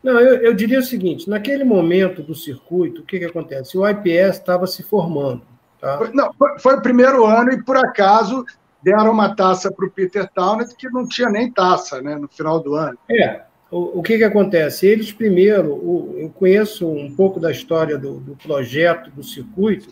Não, 0.03 0.19
eu, 0.19 0.35
eu, 0.35 0.53
diria 0.53 0.79
o 0.79 0.83
seguinte: 0.83 1.29
naquele 1.29 1.63
momento 1.63 2.21
do 2.21 2.35
circuito, 2.35 3.01
o 3.01 3.05
que, 3.05 3.19
que 3.19 3.25
acontece? 3.25 3.77
O 3.77 3.87
IPS 3.87 4.37
estava 4.37 4.67
se 4.67 4.83
formando. 4.83 5.41
Tá? 5.79 5.97
Foi, 5.97 6.11
não, 6.13 6.33
foi, 6.33 6.59
foi, 6.59 6.75
o 6.75 6.81
primeiro 6.81 7.25
ano 7.25 7.51
e, 7.51 7.63
por 7.63 7.77
acaso, 7.77 8.45
deram 8.83 9.11
uma 9.11 9.35
taça 9.35 9.71
para 9.71 9.85
o 9.85 9.89
Peter 9.89 10.29
Townend 10.31 10.75
que 10.75 10.89
não 10.89 11.07
tinha 11.07 11.29
nem 11.29 11.51
taça 11.51 12.01
né, 12.01 12.15
no 12.15 12.27
final 12.27 12.59
do 12.59 12.75
ano. 12.75 12.97
É. 13.09 13.41
O, 13.77 14.01
que, 14.01 14.17
que 14.17 14.23
acontece? 14.23 14.87
Eles, 14.87 15.11
primeiro, 15.11 15.73
o, 15.73 16.15
eu 16.17 16.29
conheço 16.29 16.87
um 16.87 17.13
pouco 17.13 17.41
da 17.41 17.51
história 17.51 17.97
do, 17.97 18.21
do 18.21 18.33
projeto 18.37 19.11
do 19.11 19.21
circuito 19.21 19.89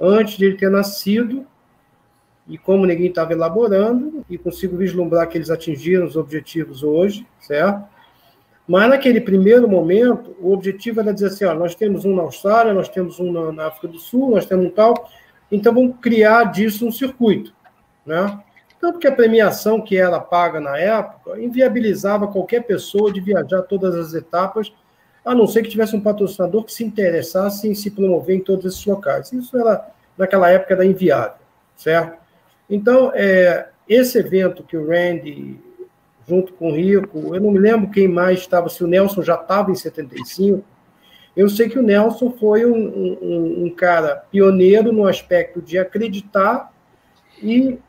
antes 0.00 0.36
de 0.36 0.44
ele 0.44 0.56
ter 0.56 0.70
nascido 0.70 1.44
e 2.46 2.56
como 2.56 2.86
ninguém 2.86 3.08
estava 3.08 3.32
elaborando, 3.32 4.24
e 4.30 4.38
consigo 4.38 4.76
vislumbrar 4.76 5.28
que 5.28 5.36
eles 5.36 5.50
atingiram 5.50 6.06
os 6.06 6.14
objetivos 6.14 6.84
hoje, 6.84 7.26
certo? 7.40 7.84
Mas 8.68 8.88
naquele 8.88 9.20
primeiro 9.20 9.68
momento, 9.68 10.36
o 10.40 10.52
objetivo 10.52 11.00
era 11.00 11.12
dizer 11.12 11.26
assim: 11.26 11.44
ó, 11.46 11.54
nós 11.54 11.74
temos 11.74 12.04
um 12.04 12.14
na 12.14 12.22
Austrália, 12.22 12.72
nós 12.72 12.88
temos 12.88 13.18
um 13.18 13.32
na, 13.32 13.50
na 13.50 13.66
África 13.66 13.88
do 13.88 13.98
Sul, 13.98 14.30
nós 14.30 14.46
temos 14.46 14.66
um 14.66 14.70
tal, 14.70 15.10
então 15.50 15.74
vamos 15.74 15.96
criar 16.00 16.44
disso 16.52 16.86
um 16.86 16.92
circuito. 16.92 17.52
Né? 18.06 18.40
Tanto 18.86 19.00
que 19.00 19.08
a 19.08 19.12
premiação 19.12 19.80
que 19.80 19.96
era 19.96 20.20
paga 20.20 20.60
na 20.60 20.78
época 20.78 21.40
inviabilizava 21.40 22.28
qualquer 22.28 22.62
pessoa 22.62 23.12
de 23.12 23.20
viajar 23.20 23.62
todas 23.62 23.96
as 23.96 24.14
etapas, 24.14 24.72
a 25.24 25.34
não 25.34 25.44
ser 25.44 25.62
que 25.62 25.68
tivesse 25.68 25.96
um 25.96 26.00
patrocinador 26.00 26.62
que 26.62 26.72
se 26.72 26.84
interessasse 26.84 27.68
em 27.68 27.74
se 27.74 27.90
promover 27.90 28.36
em 28.36 28.40
todos 28.40 28.64
esses 28.64 28.86
locais. 28.86 29.32
Isso 29.32 29.58
era, 29.58 29.88
naquela 30.16 30.48
época, 30.50 30.74
era 30.74 30.86
inviável, 30.86 31.34
certo? 31.74 32.16
Então, 32.70 33.10
é, 33.12 33.70
esse 33.88 34.18
evento 34.18 34.62
que 34.62 34.76
o 34.76 34.86
Randy 34.86 35.58
junto 36.28 36.52
com 36.52 36.70
o 36.70 36.76
Rico. 36.76 37.34
Eu 37.34 37.40
não 37.40 37.50
me 37.50 37.58
lembro 37.58 37.90
quem 37.90 38.06
mais 38.06 38.38
estava, 38.38 38.68
se 38.68 38.84
o 38.84 38.86
Nelson 38.86 39.20
já 39.20 39.34
estava 39.34 39.72
em 39.72 39.74
75. 39.74 40.64
Eu 41.36 41.48
sei 41.48 41.68
que 41.68 41.78
o 41.78 41.82
Nelson 41.82 42.30
foi 42.38 42.64
um, 42.64 42.76
um, 42.76 43.64
um 43.64 43.70
cara 43.70 44.14
pioneiro 44.30 44.92
no 44.92 45.08
aspecto 45.08 45.60
de 45.60 45.76
acreditar 45.76 46.72
e 47.42 47.80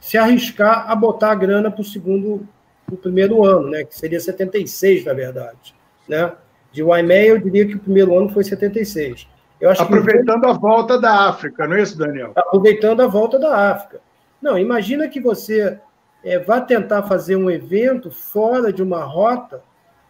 se 0.00 0.16
arriscar 0.16 0.90
a 0.90 0.94
botar 0.96 1.32
a 1.32 1.34
grana 1.34 1.70
para 1.70 1.82
o 1.82 1.84
segundo, 1.84 2.48
o 2.90 2.96
primeiro 2.96 3.44
ano, 3.44 3.68
né? 3.68 3.84
Que 3.84 3.96
seria 3.96 4.18
76, 4.18 5.04
na 5.04 5.12
verdade, 5.12 5.74
né? 6.08 6.32
De 6.72 6.82
Waimea, 6.82 7.26
eu 7.26 7.38
diria 7.38 7.66
que 7.66 7.76
o 7.76 7.80
primeiro 7.80 8.16
ano 8.18 8.30
foi 8.30 8.42
76. 8.42 9.28
Eu 9.60 9.70
acho 9.70 9.82
Aproveitando 9.82 10.40
que... 10.40 10.48
a 10.48 10.52
volta 10.52 10.98
da 10.98 11.28
África, 11.28 11.68
não 11.68 11.76
é 11.76 11.82
isso, 11.82 11.98
Daniel? 11.98 12.32
Aproveitando 12.34 13.02
a 13.02 13.06
volta 13.06 13.38
da 13.38 13.72
África. 13.72 14.00
Não, 14.40 14.58
imagina 14.58 15.06
que 15.06 15.20
você 15.20 15.78
é, 16.24 16.38
vá 16.38 16.60
tentar 16.60 17.02
fazer 17.02 17.36
um 17.36 17.50
evento 17.50 18.10
fora 18.10 18.72
de 18.72 18.82
uma 18.82 19.04
rota, 19.04 19.62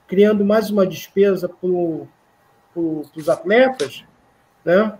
criando 0.06 0.44
mais 0.44 0.70
uma 0.70 0.86
despesa 0.86 1.48
para 1.48 1.68
os 3.16 3.28
atletas, 3.28 4.04
né? 4.64 4.92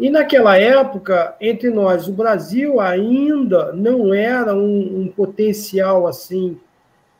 E 0.00 0.08
naquela 0.08 0.56
época, 0.56 1.36
entre 1.38 1.68
nós, 1.68 2.08
o 2.08 2.12
Brasil 2.12 2.80
ainda 2.80 3.70
não 3.74 4.14
era 4.14 4.54
um, 4.54 5.02
um 5.02 5.08
potencial 5.08 6.06
assim 6.06 6.58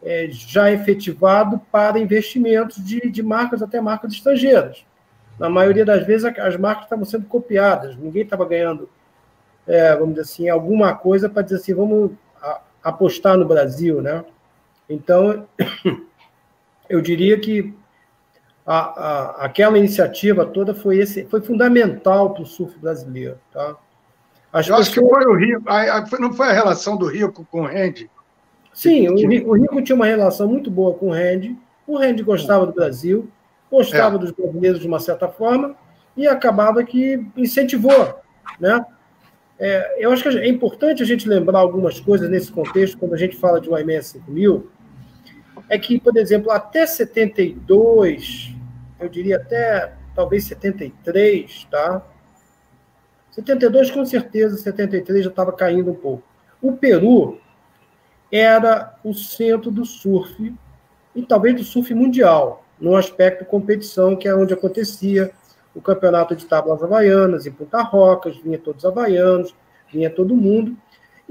é, 0.03 0.29
já 0.31 0.73
efetivado 0.73 1.61
para 1.71 1.99
investimentos 1.99 2.83
de, 2.83 3.11
de 3.11 3.23
marcas, 3.23 3.63
até 3.63 3.83
marcas 3.83 4.15
estrangeiras. 4.15 4.83
Na 5.39 5.51
maioria 5.51 5.85
das 5.85 6.07
vezes, 6.07 6.25
as 6.39 6.57
marcas 6.57 6.85
estavam 6.85 7.05
sendo 7.05 7.27
copiadas, 7.27 7.97
ninguém 7.99 8.23
estava 8.23 8.47
ganhando, 8.47 8.89
é, 9.67 9.95
vamos 9.95 10.15
dizer 10.15 10.23
assim, 10.23 10.49
alguma 10.49 10.95
coisa 10.95 11.29
para 11.29 11.43
dizer 11.43 11.57
assim, 11.57 11.75
vamos 11.75 12.13
apostar 12.83 13.37
no 13.37 13.47
Brasil, 13.47 14.01
né? 14.01 14.25
Então, 14.89 15.47
eu 16.89 17.03
diria 17.03 17.39
que 17.39 17.75
a, 18.67 18.79
a, 18.79 19.45
aquela 19.45 19.79
iniciativa 19.79 20.45
toda 20.47 20.75
foi, 20.75 20.99
esse, 20.99 21.25
foi 21.27 21.41
fundamental 21.41 22.33
para 22.33 22.43
o 22.43 22.47
surf 22.47 22.79
brasileiro, 22.79 23.39
tá? 23.53 23.77
As 24.53 24.69
eu 24.69 24.77
pessoas... 24.77 24.81
acho 24.81 24.93
que 24.93 25.01
foi 25.01 25.25
o 25.27 25.35
Rio, 25.35 25.63
não 26.19 26.33
foi 26.33 26.49
a 26.49 26.53
relação 26.53 26.97
do 26.97 27.07
Rico 27.07 27.47
com 27.51 27.63
o 27.63 27.67
Randy? 27.67 28.11
Sim, 28.73 29.09
o, 29.09 29.49
o 29.49 29.53
Rico 29.55 29.83
tinha 29.83 29.97
uma 29.97 30.07
relação 30.07 30.49
muito 30.49 30.71
boa 30.71 30.95
com 30.95 31.09
o 31.09 31.13
Randy, 31.13 31.57
o 31.87 31.97
Randy 31.97 32.23
gostava 32.23 32.67
do 32.67 32.73
Brasil, 32.73 33.29
gostava 33.71 34.17
é. 34.17 34.19
dos 34.19 34.31
brasileiros 34.33 34.81
de 34.81 34.87
uma 34.87 35.01
certa 35.01 35.29
forma, 35.29 35.75
e 36.17 36.27
acabava 36.27 36.83
que 36.85 37.25
incentivou, 37.37 38.21
né? 38.59 38.85
É, 39.59 40.05
eu 40.05 40.11
acho 40.11 40.23
que 40.23 40.39
é 40.39 40.49
importante 40.49 41.03
a 41.03 41.07
gente 41.07 41.29
lembrar 41.29 41.59
algumas 41.59 42.01
coisas 42.01 42.31
nesse 42.31 42.51
contexto, 42.51 42.97
quando 42.97 43.15
a 43.15 43.19
gente 43.19 43.37
fala 43.37 43.61
de 43.61 43.69
um 43.69 43.77
IMS 43.77 44.09
5000, 44.13 44.71
é 45.71 45.79
que, 45.79 46.01
por 46.01 46.17
exemplo, 46.17 46.51
até 46.51 46.85
72, 46.85 48.53
eu 48.99 49.09
diria 49.09 49.37
até 49.37 49.95
talvez 50.17 50.45
73, 50.45 51.69
tá? 51.71 52.05
72 53.31 53.93
com 53.93 54.05
certeza, 54.05 54.59
73 54.59 55.25
já 55.25 55.31
estava 55.31 55.53
caindo 55.53 55.93
um 55.93 55.95
pouco. 55.95 56.25
O 56.61 56.73
Peru 56.73 57.39
era 58.33 58.97
o 59.05 59.15
centro 59.15 59.71
do 59.71 59.85
surf, 59.85 60.53
e 61.15 61.23
talvez 61.23 61.55
do 61.55 61.63
surf 61.63 61.95
mundial, 61.95 62.65
no 62.81 62.97
aspecto 62.97 63.45
competição, 63.45 64.17
que 64.17 64.27
é 64.27 64.35
onde 64.35 64.53
acontecia 64.53 65.31
o 65.73 65.81
campeonato 65.81 66.35
de 66.35 66.47
tábuas 66.47 66.83
havaianas 66.83 67.47
em 67.47 67.53
Punta 67.53 67.81
Rocas, 67.81 68.37
vinha 68.39 68.59
todos 68.59 68.85
havaianos, 68.85 69.55
vinha 69.89 70.11
todo 70.11 70.35
mundo. 70.35 70.77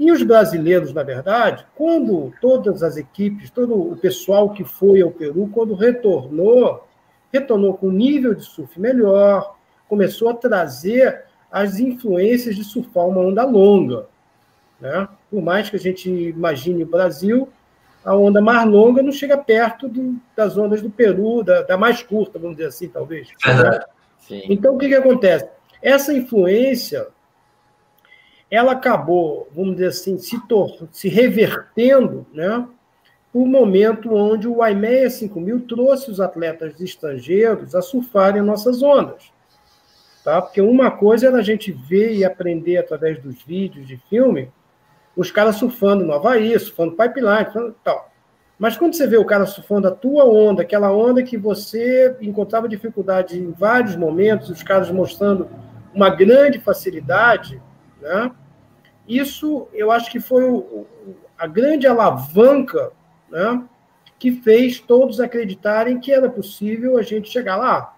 E 0.00 0.10
os 0.10 0.22
brasileiros, 0.22 0.94
na 0.94 1.02
verdade, 1.02 1.66
quando 1.76 2.32
todas 2.40 2.82
as 2.82 2.96
equipes, 2.96 3.50
todo 3.50 3.92
o 3.92 3.94
pessoal 3.98 4.48
que 4.48 4.64
foi 4.64 5.02
ao 5.02 5.10
Peru, 5.10 5.50
quando 5.52 5.74
retornou, 5.74 6.88
retornou 7.30 7.74
com 7.74 7.90
nível 7.90 8.34
de 8.34 8.42
surf 8.42 8.80
melhor, 8.80 9.54
começou 9.86 10.30
a 10.30 10.34
trazer 10.34 11.24
as 11.52 11.78
influências 11.78 12.56
de 12.56 12.64
surfar 12.64 13.06
uma 13.08 13.20
onda 13.20 13.44
longa. 13.44 14.06
Né? 14.80 15.06
Por 15.30 15.42
mais 15.42 15.68
que 15.68 15.76
a 15.76 15.78
gente 15.78 16.10
imagine 16.10 16.82
o 16.82 16.90
Brasil, 16.90 17.46
a 18.02 18.16
onda 18.16 18.40
mais 18.40 18.66
longa 18.66 19.02
não 19.02 19.12
chega 19.12 19.36
perto 19.36 19.86
do, 19.86 20.16
das 20.34 20.56
ondas 20.56 20.80
do 20.80 20.88
Peru, 20.88 21.44
da, 21.44 21.60
da, 21.60 21.76
mais 21.76 22.02
curta, 22.02 22.38
vamos 22.38 22.56
dizer 22.56 22.68
assim, 22.68 22.88
talvez. 22.88 23.28
Né? 23.46 24.44
Então, 24.48 24.76
o 24.76 24.78
que, 24.78 24.88
que 24.88 24.94
acontece? 24.94 25.46
Essa 25.82 26.14
influência, 26.14 27.08
ela 28.50 28.72
acabou, 28.72 29.48
vamos 29.54 29.74
dizer 29.74 29.88
assim, 29.88 30.18
se, 30.18 30.36
se 30.90 31.08
revertendo, 31.08 32.26
né? 32.32 32.66
o 33.32 33.46
momento 33.46 34.12
onde 34.12 34.48
o 34.48 34.64
IMEA 34.66 35.08
5000 35.08 35.60
trouxe 35.60 36.10
os 36.10 36.20
atletas 36.20 36.80
estrangeiros 36.80 37.74
a 37.74 37.82
surfarem 37.82 38.42
nossas 38.42 38.82
ondas. 38.82 39.32
Tá? 40.24 40.42
Porque 40.42 40.60
uma 40.60 40.90
coisa 40.90 41.28
era 41.28 41.38
a 41.38 41.42
gente 41.42 41.70
ver 41.70 42.12
e 42.12 42.24
aprender 42.24 42.76
através 42.76 43.18
dos 43.20 43.42
vídeos 43.42 43.86
de 43.86 43.96
filme, 44.08 44.50
os 45.16 45.30
caras 45.30 45.56
surfando 45.56 46.04
no 46.04 46.12
Havaí, 46.12 46.58
surfando 46.58 46.96
pipeline, 46.96 47.44
surfando 47.44 47.76
tal. 47.84 48.10
Mas 48.58 48.76
quando 48.76 48.94
você 48.94 49.06
vê 49.06 49.16
o 49.16 49.24
cara 49.24 49.46
surfando 49.46 49.88
a 49.88 49.90
tua 49.90 50.24
onda, 50.24 50.62
aquela 50.62 50.92
onda 50.92 51.22
que 51.22 51.38
você 51.38 52.14
encontrava 52.20 52.68
dificuldade 52.68 53.38
em 53.38 53.52
vários 53.52 53.96
momentos, 53.96 54.50
os 54.50 54.62
caras 54.62 54.90
mostrando 54.90 55.48
uma 55.94 56.10
grande 56.10 56.58
facilidade, 56.58 57.62
né? 58.02 58.30
Isso 59.16 59.68
eu 59.72 59.90
acho 59.90 60.10
que 60.10 60.20
foi 60.20 60.44
o, 60.44 60.86
a 61.36 61.46
grande 61.46 61.86
alavanca 61.86 62.92
né, 63.30 63.62
que 64.18 64.32
fez 64.32 64.78
todos 64.78 65.20
acreditarem 65.20 65.98
que 65.98 66.12
era 66.12 66.28
possível 66.28 66.98
a 66.98 67.02
gente 67.02 67.30
chegar 67.30 67.56
lá. 67.56 67.96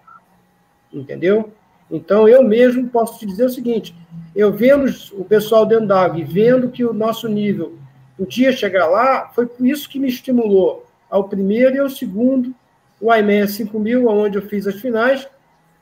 Entendeu? 0.91 1.51
Então, 1.91 2.27
eu 2.27 2.43
mesmo 2.43 2.87
posso 2.89 3.19
te 3.19 3.25
dizer 3.25 3.45
o 3.45 3.49
seguinte: 3.49 3.95
eu 4.35 4.51
vendo 4.51 4.85
o 5.13 5.25
pessoal 5.25 5.65
dentro 5.65 5.87
d'água 5.87 6.19
e 6.19 6.23
vendo 6.23 6.69
que 6.69 6.83
o 6.83 6.93
nosso 6.93 7.27
nível 7.27 7.77
podia 8.17 8.51
chegar 8.51 8.87
lá, 8.87 9.29
foi 9.29 9.45
por 9.45 9.65
isso 9.65 9.89
que 9.89 9.99
me 9.99 10.07
estimulou 10.07 10.85
ao 11.09 11.27
primeiro 11.27 11.75
e 11.75 11.79
ao 11.79 11.89
segundo, 11.89 12.55
o 12.99 13.13
IMEA 13.13 13.47
5000, 13.47 14.07
onde 14.07 14.37
eu 14.37 14.41
fiz 14.41 14.65
as 14.65 14.79
finais, 14.79 15.27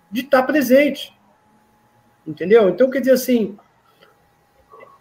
de 0.09 0.21
estar 0.21 0.43
presente. 0.43 1.13
Entendeu? 2.25 2.69
Então, 2.69 2.89
quer 2.89 2.99
dizer 2.99 3.13
assim, 3.13 3.57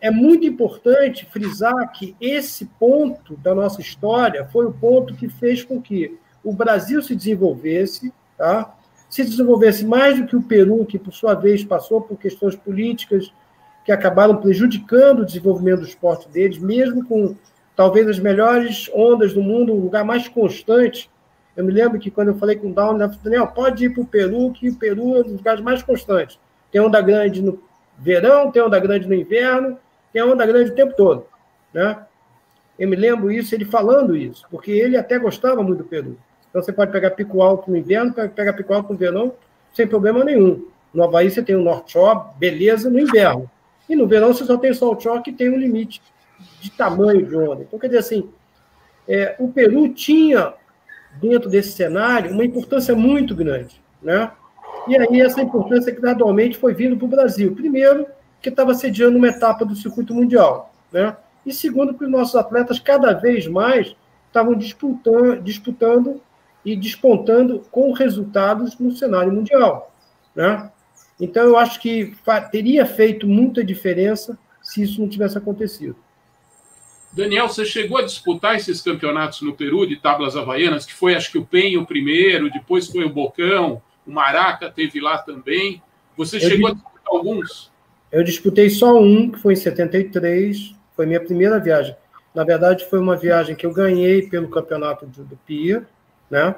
é 0.00 0.10
muito 0.10 0.46
importante 0.46 1.26
frisar 1.26 1.92
que 1.92 2.16
esse 2.20 2.64
ponto 2.78 3.36
da 3.36 3.54
nossa 3.54 3.80
história 3.80 4.46
foi 4.46 4.66
o 4.66 4.72
ponto 4.72 5.14
que 5.14 5.28
fez 5.28 5.62
com 5.62 5.80
que 5.80 6.18
o 6.42 6.52
Brasil 6.52 7.02
se 7.02 7.14
desenvolvesse, 7.14 8.12
tá? 8.36 8.74
se 9.10 9.24
desenvolvesse 9.24 9.84
mais 9.84 10.18
do 10.18 10.26
que 10.26 10.36
o 10.36 10.42
Peru, 10.42 10.86
que 10.86 10.98
por 10.98 11.12
sua 11.12 11.34
vez 11.34 11.64
passou 11.64 12.00
por 12.00 12.16
questões 12.16 12.56
políticas 12.56 13.30
que 13.84 13.92
acabaram 13.92 14.36
prejudicando 14.36 15.20
o 15.20 15.26
desenvolvimento 15.26 15.80
do 15.80 15.86
esporte 15.86 16.28
deles, 16.28 16.58
mesmo 16.58 17.04
com 17.04 17.34
talvez 17.74 18.06
as 18.08 18.18
melhores 18.18 18.88
ondas 18.94 19.34
do 19.34 19.42
mundo, 19.42 19.72
o 19.72 19.80
lugar 19.80 20.04
mais 20.04 20.28
constante. 20.28 21.10
Eu 21.56 21.64
me 21.64 21.72
lembro 21.72 21.98
que 21.98 22.10
quando 22.10 22.28
eu 22.28 22.36
falei 22.36 22.56
com 22.56 22.70
o 22.70 22.72
Down, 22.72 23.02
ele 23.02 23.10
Daniel, 23.22 23.48
pode 23.48 23.84
ir 23.84 23.90
para 23.90 24.02
o 24.02 24.06
Peru, 24.06 24.52
que 24.52 24.70
o 24.70 24.76
Peru 24.76 25.16
é 25.16 25.20
um 25.20 25.22
dos 25.22 25.32
lugares 25.32 25.60
mais 25.60 25.82
constantes. 25.82 26.38
Tem 26.70 26.80
onda 26.80 27.00
grande 27.00 27.42
no 27.42 27.60
verão, 27.98 28.50
tem 28.50 28.62
onda 28.62 28.78
grande 28.78 29.08
no 29.08 29.14
inverno, 29.14 29.76
tem 30.12 30.22
onda 30.22 30.46
grande 30.46 30.70
o 30.70 30.74
tempo 30.74 30.94
todo. 30.94 31.26
Né? 31.72 31.96
Eu 32.78 32.88
me 32.88 32.96
lembro 32.96 33.30
isso, 33.30 33.54
ele 33.54 33.64
falando 33.64 34.16
isso, 34.16 34.46
porque 34.50 34.70
ele 34.70 34.96
até 34.96 35.18
gostava 35.18 35.62
muito 35.62 35.78
do 35.78 35.84
Peru. 35.84 36.16
Então 36.48 36.62
você 36.62 36.72
pode 36.72 36.90
pegar 36.90 37.10
pico 37.10 37.42
alto 37.42 37.70
no 37.70 37.76
inverno, 37.76 38.12
pegar 38.12 38.52
pico 38.54 38.72
alto 38.74 38.92
no 38.92 38.98
verão, 38.98 39.32
sem 39.72 39.86
problema 39.86 40.24
nenhum. 40.24 40.66
No 40.92 41.04
Havaí 41.04 41.30
você 41.30 41.42
tem 41.42 41.54
o 41.54 41.62
North 41.62 41.88
Shore, 41.88 42.20
beleza, 42.38 42.90
no 42.90 42.98
inverno. 42.98 43.48
E 43.88 43.94
no 43.94 44.06
verão 44.06 44.32
você 44.32 44.44
só 44.44 44.56
tem 44.56 44.70
o 44.70 44.74
South 44.74 45.00
Shore, 45.00 45.22
que 45.22 45.32
tem 45.32 45.50
um 45.50 45.58
limite 45.58 46.00
de 46.60 46.70
tamanho 46.70 47.26
de 47.26 47.36
onda. 47.36 47.62
Então, 47.62 47.78
quer 47.78 47.88
dizer 47.88 47.98
assim, 47.98 48.28
é, 49.08 49.34
o 49.38 49.48
Peru 49.48 49.88
tinha, 49.88 50.54
dentro 51.20 51.50
desse 51.50 51.72
cenário, 51.72 52.32
uma 52.32 52.44
importância 52.44 52.94
muito 52.94 53.34
grande. 53.34 53.80
Né? 54.02 54.30
E 54.88 54.96
aí 54.96 55.20
essa 55.20 55.42
importância 55.42 55.92
gradualmente 55.92 56.56
foi 56.56 56.72
vindo 56.72 56.96
para 56.96 57.04
o 57.04 57.08
Brasil. 57.08 57.54
Primeiro, 57.54 58.06
que 58.40 58.48
estava 58.48 58.74
sediando 58.74 59.18
uma 59.18 59.28
etapa 59.28 59.64
do 59.64 59.76
circuito 59.76 60.14
mundial. 60.14 60.72
Né? 60.92 61.16
E 61.44 61.52
segundo, 61.52 61.94
que 61.94 62.04
os 62.04 62.10
nossos 62.10 62.36
atletas 62.36 62.78
cada 62.78 63.12
vez 63.12 63.46
mais 63.46 63.94
estavam 64.26 64.54
disputando, 64.54 65.40
disputando 65.42 66.20
e 66.64 66.76
despontando 66.76 67.64
com 67.70 67.92
resultados 67.92 68.78
no 68.78 68.92
cenário 68.92 69.32
mundial. 69.32 69.92
Né? 70.34 70.70
Então, 71.18 71.44
eu 71.44 71.56
acho 71.56 71.80
que 71.80 72.14
teria 72.50 72.86
feito 72.86 73.26
muita 73.26 73.64
diferença 73.64 74.38
se 74.62 74.82
isso 74.82 75.00
não 75.00 75.08
tivesse 75.08 75.36
acontecido. 75.36 75.96
Daniel, 77.12 77.48
você 77.48 77.64
chegou 77.64 77.98
a 77.98 78.02
disputar 78.02 78.54
esses 78.54 78.80
campeonatos 78.80 79.40
no 79.42 79.52
Peru 79.52 79.86
de 79.86 79.96
tablas 79.96 80.36
havaianas, 80.36 80.86
que 80.86 80.94
foi, 80.94 81.14
acho 81.14 81.32
que 81.32 81.38
o 81.38 81.44
Penho 81.44 81.84
primeiro, 81.84 82.50
depois 82.50 82.86
foi 82.86 83.04
o 83.04 83.10
Bocão, 83.10 83.82
o 84.06 84.12
Maraca 84.12 84.70
teve 84.70 85.00
lá 85.00 85.18
também. 85.18 85.82
Você 86.16 86.36
eu 86.36 86.40
chegou 86.40 86.68
a 86.68 86.72
disputar 86.72 87.06
alguns? 87.06 87.70
Eu 88.12 88.24
disputei 88.24 88.68
só 88.68 89.00
um, 89.00 89.30
que 89.30 89.38
foi 89.38 89.52
em 89.52 89.56
73, 89.56 90.74
foi 90.96 91.06
minha 91.06 91.20
primeira 91.20 91.58
viagem. 91.60 91.94
Na 92.34 92.44
verdade, 92.44 92.84
foi 92.86 92.98
uma 92.98 93.16
viagem 93.16 93.54
que 93.54 93.64
eu 93.64 93.72
ganhei 93.72 94.22
pelo 94.22 94.48
campeonato 94.48 95.06
do, 95.06 95.24
do 95.24 95.36
PIA, 95.46 95.84
né? 96.30 96.54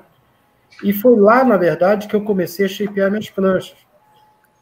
E 0.83 0.93
foi 0.93 1.19
lá, 1.19 1.45
na 1.45 1.57
verdade, 1.57 2.09
que 2.09 2.17
eu 2.17 2.23
comecei 2.23 2.67
a 2.67 2.69
shapear 2.69 3.11
minhas 3.11 3.29
pranchas. 3.29 3.77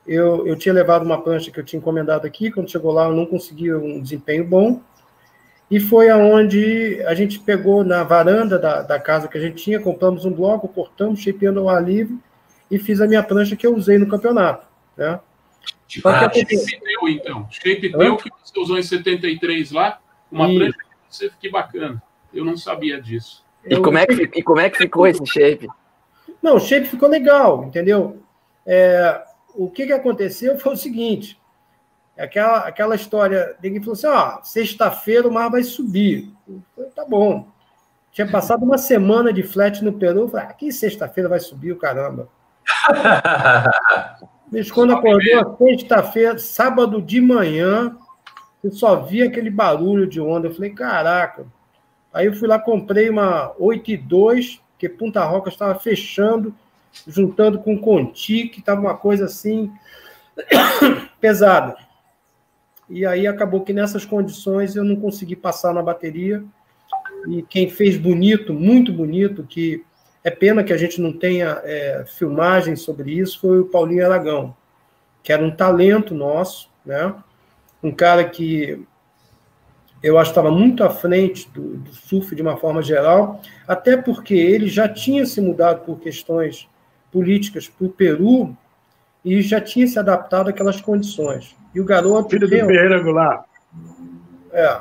Eu, 0.06 0.46
eu 0.46 0.56
tinha 0.56 0.74
levado 0.74 1.04
uma 1.04 1.22
prancha 1.22 1.50
que 1.50 1.60
eu 1.60 1.64
tinha 1.64 1.78
encomendado 1.78 2.26
aqui, 2.26 2.50
quando 2.50 2.70
chegou 2.70 2.92
lá 2.92 3.06
eu 3.06 3.14
não 3.14 3.26
conseguia 3.26 3.78
um 3.78 4.00
desempenho 4.00 4.44
bom, 4.44 4.80
e 5.70 5.78
foi 5.78 6.08
aonde 6.08 7.00
a 7.04 7.14
gente 7.14 7.38
pegou 7.38 7.84
na 7.84 8.02
varanda 8.02 8.58
da, 8.58 8.82
da 8.82 8.98
casa 8.98 9.28
que 9.28 9.38
a 9.38 9.40
gente 9.40 9.62
tinha, 9.62 9.78
compramos 9.78 10.24
um 10.24 10.32
bloco, 10.32 10.66
cortamos, 10.66 11.20
shapeando 11.20 11.60
ao 11.60 11.68
ar 11.68 11.84
livre, 11.84 12.18
e 12.68 12.78
fiz 12.78 13.00
a 13.00 13.06
minha 13.06 13.22
prancha 13.22 13.54
que 13.54 13.66
eu 13.66 13.76
usei 13.76 13.98
no 13.98 14.08
campeonato, 14.08 14.66
né? 14.96 15.20
Ah, 16.04 16.28
que 16.28 16.40
shape 16.40 16.80
teu, 16.80 17.08
então. 17.08 17.48
Shape 17.50 17.90
teu 17.90 18.16
que 18.16 18.30
você 18.30 18.60
usou 18.60 18.78
em 18.78 18.82
73 18.82 19.72
lá, 19.72 20.00
uma 20.30 20.48
e... 20.48 20.56
prancha 20.56 20.78
que 20.78 20.84
você, 21.08 21.30
que 21.40 21.50
bacana. 21.50 22.02
Eu 22.32 22.44
não 22.44 22.56
sabia 22.56 23.00
disso. 23.00 23.44
E, 23.64 23.76
como 23.76 23.98
é 23.98 24.06
que, 24.06 24.22
e 24.22 24.42
como 24.42 24.60
é 24.60 24.70
que 24.70 24.78
ficou 24.78 25.06
esse 25.06 25.24
shape? 25.26 25.68
Não, 26.40 26.56
o 26.56 26.60
shape 26.60 26.86
ficou 26.86 27.08
legal, 27.08 27.64
entendeu? 27.64 28.22
É, 28.64 29.22
o 29.54 29.68
que, 29.68 29.86
que 29.86 29.92
aconteceu 29.92 30.58
foi 30.58 30.72
o 30.72 30.76
seguinte: 30.76 31.38
aquela, 32.16 32.58
aquela 32.60 32.94
história, 32.94 33.56
ninguém 33.62 33.80
falou 33.80 33.94
assim: 33.94 34.06
ó, 34.06 34.42
sexta-feira 34.42 35.28
o 35.28 35.32
mar 35.32 35.50
vai 35.50 35.62
subir. 35.62 36.32
Falei, 36.74 36.90
tá 36.92 37.04
bom. 37.04 37.48
Tinha 38.12 38.28
passado 38.28 38.64
uma 38.64 38.78
semana 38.78 39.32
de 39.32 39.42
flat 39.42 39.84
no 39.84 39.92
Peru, 39.92 40.28
falei, 40.28 40.46
ah, 40.46 40.52
que 40.52 40.72
sexta-feira 40.72 41.28
vai 41.28 41.38
subir 41.38 41.72
o 41.72 41.78
caramba. 41.78 42.28
Mas 44.50 44.70
quando 44.70 44.92
acordou, 44.92 45.56
sexta-feira, 45.58 46.38
sábado 46.38 47.00
de 47.00 47.20
manhã, 47.20 47.96
eu 48.62 48.72
só 48.72 48.96
via 48.96 49.26
aquele 49.26 49.50
barulho 49.50 50.06
de 50.06 50.20
onda. 50.20 50.48
Eu 50.48 50.54
falei, 50.54 50.70
caraca, 50.70 51.46
Aí 52.12 52.26
eu 52.26 52.34
fui 52.34 52.48
lá, 52.48 52.58
comprei 52.58 53.08
uma 53.08 53.54
8 53.58 53.90
e 53.92 53.96
2, 53.96 54.60
que 54.78 54.88
Punta 54.88 55.24
Roca 55.24 55.48
estava 55.48 55.78
fechando, 55.78 56.54
juntando 57.06 57.60
com 57.60 57.78
Conti, 57.78 58.48
que 58.48 58.58
estava 58.58 58.80
uma 58.80 58.96
coisa 58.96 59.26
assim 59.26 59.70
pesada. 61.20 61.76
E 62.88 63.06
aí 63.06 63.26
acabou 63.28 63.60
que 63.62 63.72
nessas 63.72 64.04
condições 64.04 64.74
eu 64.74 64.82
não 64.82 64.96
consegui 64.96 65.36
passar 65.36 65.72
na 65.72 65.82
bateria. 65.82 66.42
E 67.28 67.42
quem 67.42 67.70
fez 67.70 67.96
bonito, 67.96 68.52
muito 68.52 68.92
bonito, 68.92 69.44
que 69.44 69.84
é 70.22 70.30
pena 70.30 70.62
que 70.62 70.72
a 70.72 70.76
gente 70.76 71.00
não 71.00 71.12
tenha 71.12 71.60
é, 71.64 72.04
filmagens 72.06 72.82
sobre 72.82 73.12
isso, 73.12 73.40
foi 73.40 73.60
o 73.60 73.66
Paulinho 73.66 74.04
Aragão, 74.04 74.54
que 75.22 75.32
era 75.32 75.42
um 75.42 75.50
talento 75.50 76.14
nosso, 76.14 76.70
né? 76.84 77.14
Um 77.82 77.90
cara 77.90 78.24
que 78.24 78.84
eu 80.02 80.18
acho 80.18 80.30
que 80.30 80.38
estava 80.38 80.54
muito 80.54 80.82
à 80.82 80.90
frente 80.90 81.50
do, 81.50 81.76
do, 81.76 81.92
surf 81.92 82.34
de 82.34 82.42
uma 82.42 82.56
forma 82.56 82.82
geral, 82.82 83.40
até 83.66 83.96
porque 83.96 84.34
ele 84.34 84.66
já 84.66 84.88
tinha 84.88 85.26
se 85.26 85.40
mudado 85.40 85.84
por 85.84 86.00
questões 86.00 86.68
políticas 87.12 87.68
para 87.68 87.86
o 87.86 87.90
Peru 87.90 88.56
e 89.24 89.42
já 89.42 89.60
tinha 89.60 89.86
se 89.86 89.98
adaptado 89.98 90.48
àquelas 90.48 90.80
condições. 90.80 91.56
E 91.74 91.80
o 91.80 91.84
garoto. 91.84 92.30
Filho 92.30 92.48
do 92.48 92.48
Ferreira 92.48 93.02
Goulart. 93.02 93.44
É. 94.52 94.80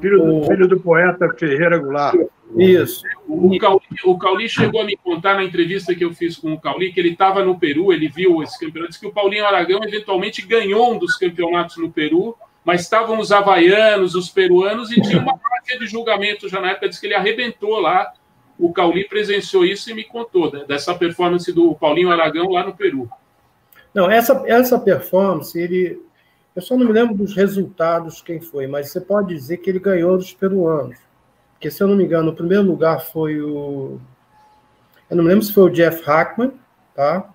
Filho 0.00 0.18
do, 0.18 0.36
o... 0.38 0.44
filho 0.46 0.68
do 0.68 0.80
poeta 0.80 1.28
Ferreira 1.38 1.78
Goulart. 1.78 2.16
Isso. 2.56 3.04
O 3.26 3.58
Cauli, 3.58 3.82
o 4.04 4.18
Cauli 4.18 4.48
chegou 4.48 4.80
a 4.80 4.84
me 4.84 4.96
contar 4.96 5.34
na 5.34 5.44
entrevista 5.44 5.94
que 5.94 6.04
eu 6.04 6.14
fiz 6.14 6.36
com 6.36 6.52
o 6.52 6.60
Cauli 6.60 6.92
que 6.92 6.98
ele 6.98 7.10
estava 7.10 7.44
no 7.44 7.58
Peru, 7.58 7.92
ele 7.92 8.08
viu 8.08 8.42
esse 8.42 8.58
campeonato, 8.58 8.90
disse 8.90 9.00
que 9.00 9.06
o 9.06 9.12
Paulinho 9.12 9.44
Aragão 9.44 9.80
eventualmente 9.84 10.40
ganhou 10.46 10.94
um 10.94 10.98
dos 10.98 11.16
campeonatos 11.16 11.76
no 11.76 11.90
Peru 11.90 12.36
mas 12.68 12.82
estavam 12.82 13.18
os 13.18 13.32
havaianos, 13.32 14.14
os 14.14 14.28
peruanos, 14.28 14.92
e 14.92 15.00
tinha 15.00 15.22
uma 15.22 15.38
parte 15.38 15.78
de 15.78 15.86
julgamento 15.86 16.50
já 16.50 16.60
na 16.60 16.72
época, 16.72 16.90
disse 16.90 17.00
que 17.00 17.06
ele 17.06 17.14
arrebentou 17.14 17.80
lá. 17.80 18.12
O 18.58 18.74
Cauli 18.74 19.08
presenciou 19.08 19.64
isso 19.64 19.90
e 19.90 19.94
me 19.94 20.04
contou 20.04 20.50
dessa 20.66 20.94
performance 20.94 21.50
do 21.50 21.74
Paulinho 21.76 22.10
Aragão 22.10 22.50
lá 22.50 22.66
no 22.66 22.76
Peru. 22.76 23.08
Não, 23.94 24.10
essa, 24.10 24.44
essa 24.46 24.78
performance, 24.78 25.58
ele. 25.58 25.98
Eu 26.54 26.60
só 26.60 26.76
não 26.76 26.84
me 26.84 26.92
lembro 26.92 27.14
dos 27.14 27.34
resultados 27.34 28.20
quem 28.20 28.38
foi, 28.38 28.66
mas 28.66 28.90
você 28.90 29.00
pode 29.00 29.28
dizer 29.28 29.56
que 29.56 29.70
ele 29.70 29.78
ganhou 29.78 30.18
dos 30.18 30.34
peruanos. 30.34 30.98
Porque, 31.58 31.70
se 31.70 31.82
eu 31.82 31.88
não 31.88 31.96
me 31.96 32.04
engano, 32.04 32.30
o 32.30 32.34
primeiro 32.34 32.62
lugar 32.62 33.00
foi 33.00 33.40
o. 33.40 34.00
Eu 35.10 35.16
não 35.16 35.24
me 35.24 35.30
lembro 35.30 35.44
se 35.44 35.52
foi 35.52 35.64
o 35.64 35.72
Jeff 35.72 36.02
Hackman, 36.04 36.52
tá? 36.94 37.28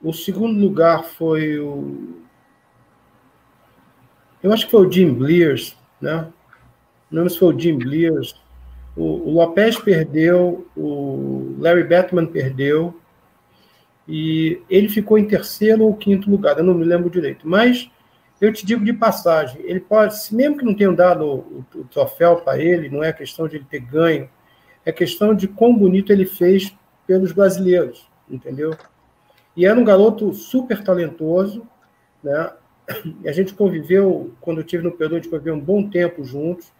O 0.00 0.12
segundo 0.12 0.60
lugar 0.60 1.04
foi 1.04 1.58
o 1.58 2.18
eu 4.42 4.52
acho 4.52 4.66
que 4.66 4.70
foi 4.70 4.86
o 4.86 4.90
Jim 4.90 5.12
Blears, 5.12 5.76
né? 6.00 6.28
Não 7.10 7.22
lembro 7.22 7.30
se 7.30 7.38
foi 7.38 7.54
o 7.54 7.58
Jim 7.58 7.76
Blears. 7.76 8.40
O, 8.96 9.02
o 9.02 9.32
Lopes 9.32 9.78
perdeu, 9.78 10.66
o 10.76 11.56
Larry 11.58 11.84
Batman 11.84 12.26
perdeu, 12.26 12.94
e 14.06 14.60
ele 14.68 14.88
ficou 14.88 15.18
em 15.18 15.26
terceiro 15.26 15.84
ou 15.84 15.96
quinto 15.96 16.30
lugar, 16.30 16.56
eu 16.58 16.64
não 16.64 16.74
me 16.74 16.84
lembro 16.84 17.10
direito. 17.10 17.48
Mas 17.48 17.90
eu 18.40 18.52
te 18.52 18.64
digo 18.64 18.84
de 18.84 18.92
passagem, 18.92 19.60
ele 19.64 19.80
pode, 19.80 20.14
mesmo 20.32 20.58
que 20.58 20.64
não 20.64 20.74
tenham 20.74 20.94
dado 20.94 21.24
o, 21.24 21.64
o, 21.74 21.84
troféu 21.84 22.36
para 22.36 22.58
ele, 22.58 22.88
não 22.88 23.02
é 23.02 23.12
questão 23.12 23.48
de 23.48 23.56
ele 23.56 23.66
ter 23.68 23.80
ganho, 23.80 24.28
é 24.84 24.92
questão 24.92 25.34
de 25.34 25.48
quão 25.48 25.76
bonito 25.76 26.12
ele 26.12 26.24
fez 26.24 26.74
pelos 27.06 27.32
brasileiros, 27.32 28.08
entendeu? 28.30 28.76
E 29.56 29.66
era 29.66 29.78
um 29.78 29.84
garoto 29.84 30.32
super 30.32 30.82
talentoso, 30.84 31.66
né? 32.22 32.52
a 33.26 33.32
gente 33.32 33.54
conviveu, 33.54 34.32
quando 34.40 34.58
eu 34.58 34.64
estive 34.64 34.82
no 34.82 34.92
Peru, 34.92 35.14
a 35.14 35.18
gente 35.18 35.28
conviveu 35.28 35.54
um 35.54 35.60
bom 35.60 35.88
tempo 35.88 36.24
juntos. 36.24 36.72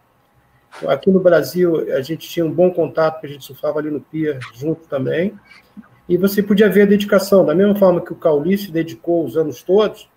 Aqui 0.87 1.09
no 1.09 1.19
Brasil, 1.19 1.93
a 1.93 2.01
gente 2.01 2.27
tinha 2.27 2.45
um 2.45 2.51
bom 2.51 2.71
contato, 2.71 3.15
porque 3.15 3.27
a 3.27 3.29
gente 3.31 3.45
surfava 3.45 3.79
ali 3.79 3.91
no 3.91 3.99
Pier 3.99 4.39
junto 4.53 4.87
também. 4.87 5.37
E 6.07 6.17
você 6.17 6.41
podia 6.41 6.69
ver 6.69 6.83
a 6.83 6.85
dedicação, 6.85 7.45
da 7.45 7.53
mesma 7.53 7.75
forma 7.75 8.01
que 8.01 8.13
o 8.13 8.15
Caulice 8.15 8.71
dedicou 8.71 9.25
os 9.25 9.35
anos 9.35 9.61
todos, 9.61 10.09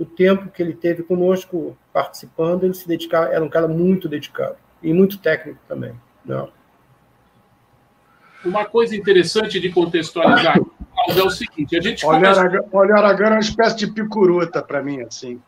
o 0.00 0.04
tempo 0.06 0.48
que 0.48 0.62
ele 0.62 0.72
teve 0.72 1.02
conosco 1.02 1.76
participando, 1.92 2.64
ele 2.64 2.72
se 2.72 2.88
dedicava, 2.88 3.28
era 3.28 3.44
um 3.44 3.50
cara 3.50 3.68
muito 3.68 4.08
dedicado 4.08 4.56
e 4.82 4.94
muito 4.94 5.18
técnico 5.18 5.60
também. 5.68 5.92
Não. 6.24 6.46
Né? 6.46 6.52
Uma 8.46 8.64
coisa 8.64 8.96
interessante 8.96 9.60
de 9.60 9.68
contextualizar 9.70 10.58
é 11.08 11.22
o 11.22 11.28
seguinte: 11.28 11.76
a 11.76 11.82
gente. 11.82 12.06
Olha, 12.06 12.34
começa... 12.34 12.64
Olha 12.72 12.94
Aragão 12.94 13.26
é 13.26 13.30
uma 13.32 13.40
espécie 13.40 13.76
de 13.76 13.88
picuruta 13.88 14.62
para 14.62 14.82
mim, 14.82 15.02
assim. 15.02 15.38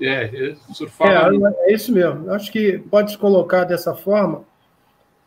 É, 0.00 0.24
é. 0.24 0.56
É, 1.00 1.70
é 1.70 1.72
isso 1.74 1.92
mesmo. 1.92 2.30
Acho 2.32 2.50
que 2.50 2.78
pode 2.78 3.12
se 3.12 3.18
colocar 3.18 3.64
dessa 3.64 3.94
forma. 3.94 4.44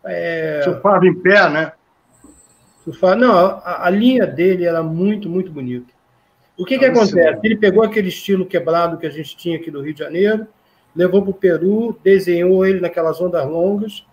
É... 0.04 0.62
Surfava 0.64 1.06
em 1.06 1.14
pé, 1.14 1.47
né? 1.50 1.72
Surfava, 2.84 3.16
não, 3.16 3.36
a, 3.36 3.86
a, 3.86 3.89
linha 3.91 4.26
dele 4.26 4.66
era 4.66 4.82
muito, 4.82 5.30
muito 5.30 5.52
bonita. 5.52 5.93
O 6.60 6.66
que, 6.66 6.78
que 6.78 6.84
acontece? 6.84 7.39
Ele 7.41 7.55
pegou 7.55 7.82
aquele 7.82 8.10
estilo 8.10 8.45
quebrado 8.45 8.97
que 8.97 9.07
a 9.07 9.10
gente 9.10 9.38
tinha 9.38 9.55
aqui 9.55 9.72
do 9.72 9.82
Rio 9.82 9.93
de 9.93 9.99
Janeiro, 9.99 10.45
levou 10.93 11.22
para 11.22 11.32
o 11.32 11.34
Peru, 11.34 11.97
desenhou 12.03 12.66
ele 12.66 12.82
naquelas 12.82 13.22
ondas 13.22 13.45
longas. 13.47 14.05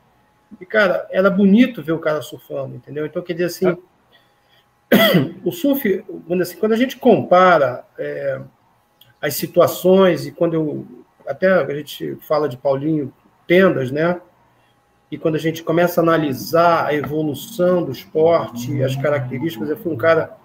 E, 0.60 0.64
cara, 0.64 1.08
era 1.10 1.28
bonito 1.28 1.82
ver 1.82 1.90
o 1.90 1.98
cara 1.98 2.22
surfando, 2.22 2.76
entendeu? 2.76 3.04
Então, 3.04 3.20
quer 3.20 3.32
dizer 3.32 3.46
assim, 3.46 3.76
o 5.44 5.50
surf, 5.50 6.04
assim, 6.40 6.56
quando 6.58 6.72
a 6.72 6.76
gente 6.76 6.96
compara 6.96 7.84
é, 7.98 8.40
as 9.20 9.34
situações, 9.34 10.24
e 10.24 10.30
quando 10.30 10.54
eu. 10.54 10.86
Até 11.26 11.48
a 11.48 11.74
gente 11.74 12.14
fala 12.20 12.48
de 12.48 12.56
Paulinho 12.56 13.12
Tendas, 13.48 13.90
né? 13.90 14.20
E 15.10 15.18
quando 15.18 15.34
a 15.34 15.40
gente 15.40 15.64
começa 15.64 16.00
a 16.00 16.04
analisar 16.04 16.86
a 16.86 16.94
evolução 16.94 17.82
do 17.82 17.90
esporte, 17.90 18.80
as 18.84 18.94
características, 18.94 19.68
eu 19.68 19.76
fui 19.76 19.92
um 19.92 19.96
cara 19.96 20.36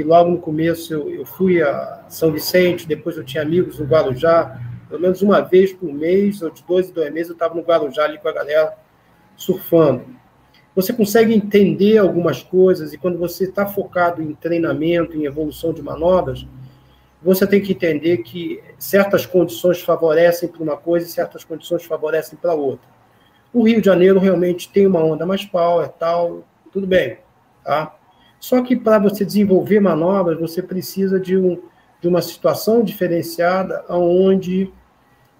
que 0.00 0.04
logo 0.04 0.30
no 0.30 0.38
começo 0.38 0.94
eu, 0.94 1.10
eu 1.10 1.26
fui 1.26 1.62
a 1.62 2.06
São 2.08 2.32
Vicente, 2.32 2.88
depois 2.88 3.18
eu 3.18 3.24
tinha 3.24 3.42
amigos 3.42 3.78
no 3.78 3.84
Guarujá, 3.84 4.58
pelo 4.88 4.98
menos 4.98 5.20
uma 5.20 5.42
vez 5.42 5.74
por 5.74 5.92
mês, 5.92 6.40
ou 6.40 6.48
de 6.48 6.64
dois 6.64 6.88
em 6.88 6.92
dois 6.94 7.12
meses, 7.12 7.28
eu 7.28 7.34
estava 7.34 7.54
no 7.54 7.60
Guarujá 7.60 8.04
ali 8.04 8.16
com 8.16 8.26
a 8.26 8.32
galera 8.32 8.78
surfando. 9.36 10.06
Você 10.74 10.90
consegue 10.90 11.34
entender 11.34 11.98
algumas 11.98 12.42
coisas, 12.42 12.94
e 12.94 12.98
quando 12.98 13.18
você 13.18 13.44
está 13.44 13.66
focado 13.66 14.22
em 14.22 14.32
treinamento, 14.32 15.18
em 15.18 15.26
evolução 15.26 15.70
de 15.70 15.82
manobras, 15.82 16.46
você 17.22 17.46
tem 17.46 17.60
que 17.60 17.72
entender 17.72 18.18
que 18.22 18.58
certas 18.78 19.26
condições 19.26 19.82
favorecem 19.82 20.48
para 20.48 20.62
uma 20.62 20.78
coisa 20.78 21.06
e 21.06 21.10
certas 21.10 21.44
condições 21.44 21.84
favorecem 21.84 22.38
para 22.40 22.54
outra. 22.54 22.88
O 23.52 23.64
Rio 23.64 23.82
de 23.82 23.86
Janeiro 23.86 24.18
realmente 24.18 24.66
tem 24.70 24.86
uma 24.86 25.04
onda 25.04 25.26
mais 25.26 25.44
power, 25.44 25.90
tal, 25.90 26.42
tudo 26.72 26.86
bem, 26.86 27.18
tá? 27.62 27.99
Só 28.40 28.62
que 28.62 28.74
para 28.74 28.98
você 28.98 29.24
desenvolver 29.24 29.80
manobras, 29.80 30.40
você 30.40 30.62
precisa 30.62 31.20
de, 31.20 31.36
um, 31.36 31.62
de 32.00 32.08
uma 32.08 32.22
situação 32.22 32.82
diferenciada, 32.82 33.84
onde 33.90 34.72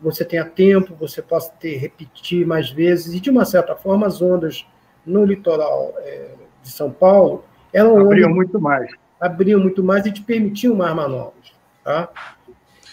você 0.01 0.23
tenha 0.23 0.45
tempo, 0.45 0.95
você 0.95 1.23
possa 1.23 1.51
ter, 1.59 1.77
repetir 1.79 2.47
mais 2.47 2.71
vezes, 2.71 3.15
e 3.15 3.21
de 3.21 3.31
uma 3.31 3.47
certa 3.47 3.75
forma 3.75 4.07
as 4.07 4.21
ondas 4.21 4.67
no 5.05 5.25
litoral 5.25 5.95
é, 5.99 6.35
de 6.63 6.71
São 6.71 6.91
Paulo 6.91 7.43
eram 7.73 7.99
abriam 7.99 8.27
ondas, 8.27 8.37
muito 8.37 8.61
mais. 8.61 8.91
Abriam 9.19 9.61
muito 9.61 9.83
mais 9.83 10.05
e 10.05 10.13
te 10.13 10.23
permitiam 10.23 10.75
mais 10.75 10.95
manobras. 10.95 11.53
Tá? 11.83 12.11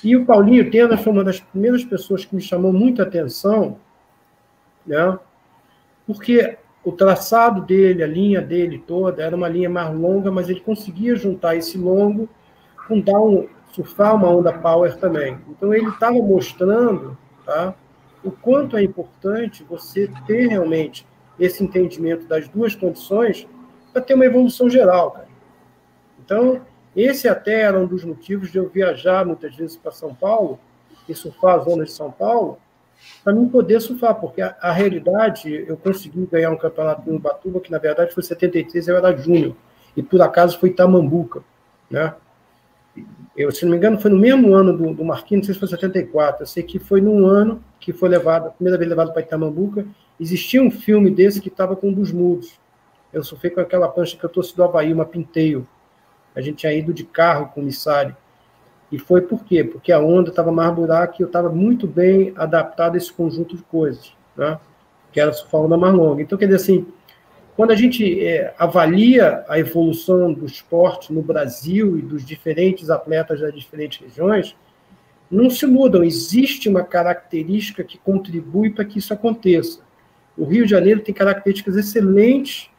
E 0.02 0.16
o 0.16 0.26
Paulinho 0.26 0.72
Tena 0.72 0.98
foi 0.98 1.12
uma 1.12 1.24
das 1.24 1.40
primeiras 1.40 1.84
pessoas 1.84 2.24
que 2.24 2.34
me 2.34 2.42
chamou 2.42 2.72
muita 2.72 3.04
atenção, 3.04 3.78
né? 4.86 5.20
porque 6.06 6.58
o 6.84 6.92
traçado 6.92 7.62
dele, 7.62 8.04
a 8.04 8.08
linha 8.08 8.42
dele 8.42 8.82
toda, 8.86 9.22
era 9.22 9.36
uma 9.36 9.50
linha 9.50 9.70
mais 9.70 9.94
longa, 9.94 10.32
mas 10.32 10.50
ele 10.50 10.62
conseguia 10.62 11.16
juntar 11.16 11.56
esse 11.56 11.78
longo 11.78 12.30
com 12.88 13.00
dar 13.00 13.20
um, 13.20 13.48
surfar 13.74 14.16
uma 14.16 14.30
onda 14.30 14.54
power 14.54 14.96
também. 14.98 15.38
Então 15.50 15.74
ele 15.74 15.90
estava 15.90 16.16
mostrando 16.16 17.18
tá, 17.46 17.76
o 18.24 18.32
quanto 18.32 18.78
é 18.78 18.84
importante 18.84 19.64
você 19.64 20.10
ter 20.26 20.48
realmente 20.48 21.06
esse 21.40 21.64
entendimento 21.64 22.26
das 22.26 22.48
duas 22.48 22.76
condições 22.76 23.48
para 23.94 24.02
ter 24.02 24.14
uma 24.14 24.26
evolução 24.26 24.70
geral. 24.70 25.12
Cara. 25.12 25.28
Então, 26.24 26.62
esse 26.96 27.28
até 27.28 27.62
era 27.62 27.80
um 27.80 27.86
dos 27.86 28.04
motivos 28.04 28.52
de 28.52 28.58
eu 28.58 28.70
viajar 28.70 29.26
muitas 29.26 29.56
vezes 29.56 29.78
para 29.78 29.92
São 29.92 30.14
Paulo 30.16 30.60
e 31.08 31.14
surfar 31.14 31.60
as 31.60 31.66
zonas 31.66 31.90
de 31.90 31.94
São 31.94 32.12
Paulo, 32.12 32.58
para 33.24 33.34
mim 33.34 33.48
poder 33.48 33.80
surfar, 33.80 34.16
porque 34.16 34.42
a, 34.42 34.56
a, 34.62 34.72
realidade, 34.72 35.66
eu 35.68 35.78
consegui 35.78 36.26
ganhar 36.26 36.52
um 36.52 36.58
campeonato 36.58 37.10
em 37.10 37.16
Ubatuba, 37.16 37.60
que 37.60 37.72
na 37.72 37.78
verdade 37.78 38.14
foi 38.14 38.24
73, 38.24 38.88
eu 38.88 38.98
era 38.98 39.16
júnior, 39.16 39.56
e 39.96 40.04
por 40.04 40.22
acaso 40.22 40.60
foi 40.60 40.72
Tamambuca, 40.72 41.44
né? 41.90 42.14
Eu, 43.36 43.52
se 43.52 43.64
não 43.64 43.72
me 43.72 43.78
engano, 43.78 44.00
foi 44.00 44.10
no 44.10 44.18
mesmo 44.18 44.56
ano 44.56 44.76
do, 44.76 44.94
do 44.94 45.06
Marquinhos, 45.06 45.42
não 45.42 45.46
sei 45.46 45.54
se 45.54 45.60
foi 45.60 45.68
74, 45.68 46.42
eu 46.42 46.48
sei 46.48 46.64
que 46.64 46.80
foi 46.80 47.00
num 47.00 47.28
ano 47.28 47.64
que 47.80 47.94
foi 47.94 48.10
levado, 48.10 48.48
a 48.48 48.50
primeira 48.50 48.78
vez 48.78 48.90
levado 48.90 49.14
para 49.14 49.22
Itamambuca, 49.22 49.86
existia 50.20 50.62
um 50.62 50.72
filme 50.72 51.12
desse 51.12 51.40
que 51.40 51.50
estava 51.50 51.76
com 51.76 51.90
um 51.90 51.94
dos 51.94 52.12
mudos. 52.12 52.60
Eu 53.14 53.24
surfei 53.24 53.52
com 53.52 53.60
aquela 53.60 53.88
prancha 53.88 54.18
que 54.18 54.24
eu 54.24 54.30
trouxe 54.30 54.56
do 54.56 54.64
Havaí, 54.64 54.92
uma 54.92 55.06
pinteio, 55.06 55.68
a 56.38 56.42
gente 56.42 56.58
tinha 56.58 56.72
ido 56.72 56.94
de 56.94 57.04
carro 57.04 57.48
com 57.48 57.62
o 57.62 57.64
missário. 57.64 58.16
E 58.92 58.98
foi 58.98 59.22
por 59.22 59.44
quê? 59.44 59.64
Porque 59.64 59.92
a 59.92 60.00
onda 60.00 60.30
estava 60.30 60.52
mais 60.52 60.74
buraca 60.74 61.16
e 61.20 61.22
eu 61.22 61.28
estava 61.28 61.50
muito 61.50 61.86
bem 61.86 62.34
adaptado 62.36 62.96
a 62.96 62.98
esse 62.98 63.12
conjunto 63.12 63.56
de 63.56 63.64
coisas, 63.64 64.14
né? 64.36 64.60
que 65.12 65.20
era 65.20 65.32
a 65.32 65.58
onda 65.58 65.76
mais 65.76 65.94
longa. 65.94 66.22
Então, 66.22 66.38
quer 66.38 66.46
dizer 66.46 66.58
assim, 66.58 66.88
quando 67.56 67.72
a 67.72 67.76
gente 67.76 68.24
é, 68.26 68.54
avalia 68.58 69.44
a 69.50 69.58
evolução 69.60 70.32
do 70.32 70.46
esporte 70.46 71.12
no 71.12 71.22
Brasil 71.22 71.98
e 71.98 72.02
dos 72.02 72.24
diferentes 72.24 72.90
atletas 72.90 73.42
das 73.42 73.54
diferentes 73.54 74.00
regiões, 74.00 74.56
não 75.30 75.50
se 75.50 75.66
mudam, 75.66 76.04
existe 76.04 76.70
uma 76.70 76.84
característica 76.84 77.84
que 77.84 77.98
contribui 77.98 78.70
para 78.70 78.86
que 78.86 79.00
isso 79.00 79.14
aconteça. 79.14 79.82
O 80.38 80.46
Rio 80.46 80.66
de 80.66 80.72
Janeiro 80.72 81.02
tem 81.02 81.14
características 81.14 81.76
excelentes, 81.76 82.70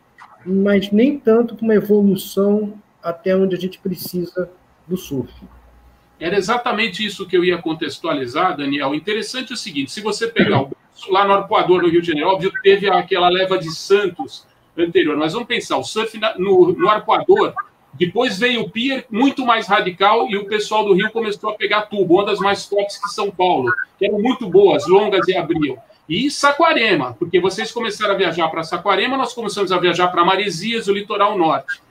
mas 0.47 0.91
nem 0.91 1.19
tanto 1.19 1.57
para 1.57 1.65
uma 1.65 1.75
evolução 1.75 2.75
até 3.03 3.37
onde 3.37 3.57
a 3.57 3.59
gente 3.59 3.79
precisa 3.79 4.49
do 4.87 4.97
surf. 4.97 5.33
Era 6.21 6.37
exatamente 6.37 7.05
isso 7.05 7.27
que 7.27 7.37
eu 7.37 7.45
ia 7.45 7.59
contextualizar, 7.59 8.57
Daniel. 8.57 8.95
Interessante 8.95 9.53
é 9.53 9.55
o 9.55 9.59
seguinte: 9.59 9.93
se 9.93 10.01
você 10.01 10.27
pegar 10.27 10.63
o, 10.63 10.71
lá 11.09 11.25
no 11.25 11.35
Arpoador, 11.35 11.83
no 11.83 11.89
Rio 11.89 12.01
de 12.01 12.09
Janeiro, 12.09 12.31
óbvio, 12.31 12.53
teve 12.63 12.91
aquela 12.91 13.29
leva 13.29 13.59
de 13.59 13.71
Santos 13.73 14.47
anterior, 14.77 15.17
mas 15.17 15.33
vamos 15.33 15.49
pensar: 15.49 15.77
o 15.77 15.85
surf 15.85 16.19
no, 16.39 16.73
no 16.73 16.89
Arpoador, 16.89 17.55
depois 17.95 18.39
veio 18.39 18.63
o 18.63 18.71
Pier, 18.71 19.07
muito 19.11 19.45
mais 19.47 19.67
radical, 19.67 20.29
e 20.29 20.37
o 20.37 20.47
pessoal 20.47 20.85
do 20.85 20.95
Rio 20.95 21.11
começou 21.11 21.51
a 21.51 21.55
pegar 21.55 21.83
tubo, 21.83 22.21
ondas 22.21 22.39
mais 22.39 22.65
fortes 22.65 22.97
que 22.97 23.09
São 23.11 23.31
Paulo, 23.31 23.73
que 23.99 24.07
eram 24.07 24.19
muito 24.19 24.49
boas, 24.49 24.87
longas 24.87 25.27
e 25.29 25.37
abriam. 25.37 25.77
E 26.09 26.31
Saquarema, 26.31 27.15
porque 27.19 27.39
vocês 27.39 27.71
começaram 27.71 28.15
a 28.15 28.17
viajar 28.17 28.49
para 28.49 28.63
Saquarema, 28.63 29.17
nós 29.17 29.35
começamos 29.35 29.71
a 29.71 29.79
viajar 29.79 30.09
para 30.09 30.25
Maresias, 30.25 30.89
o 30.89 30.93
litoral 30.93 31.37
norte. 31.37 31.83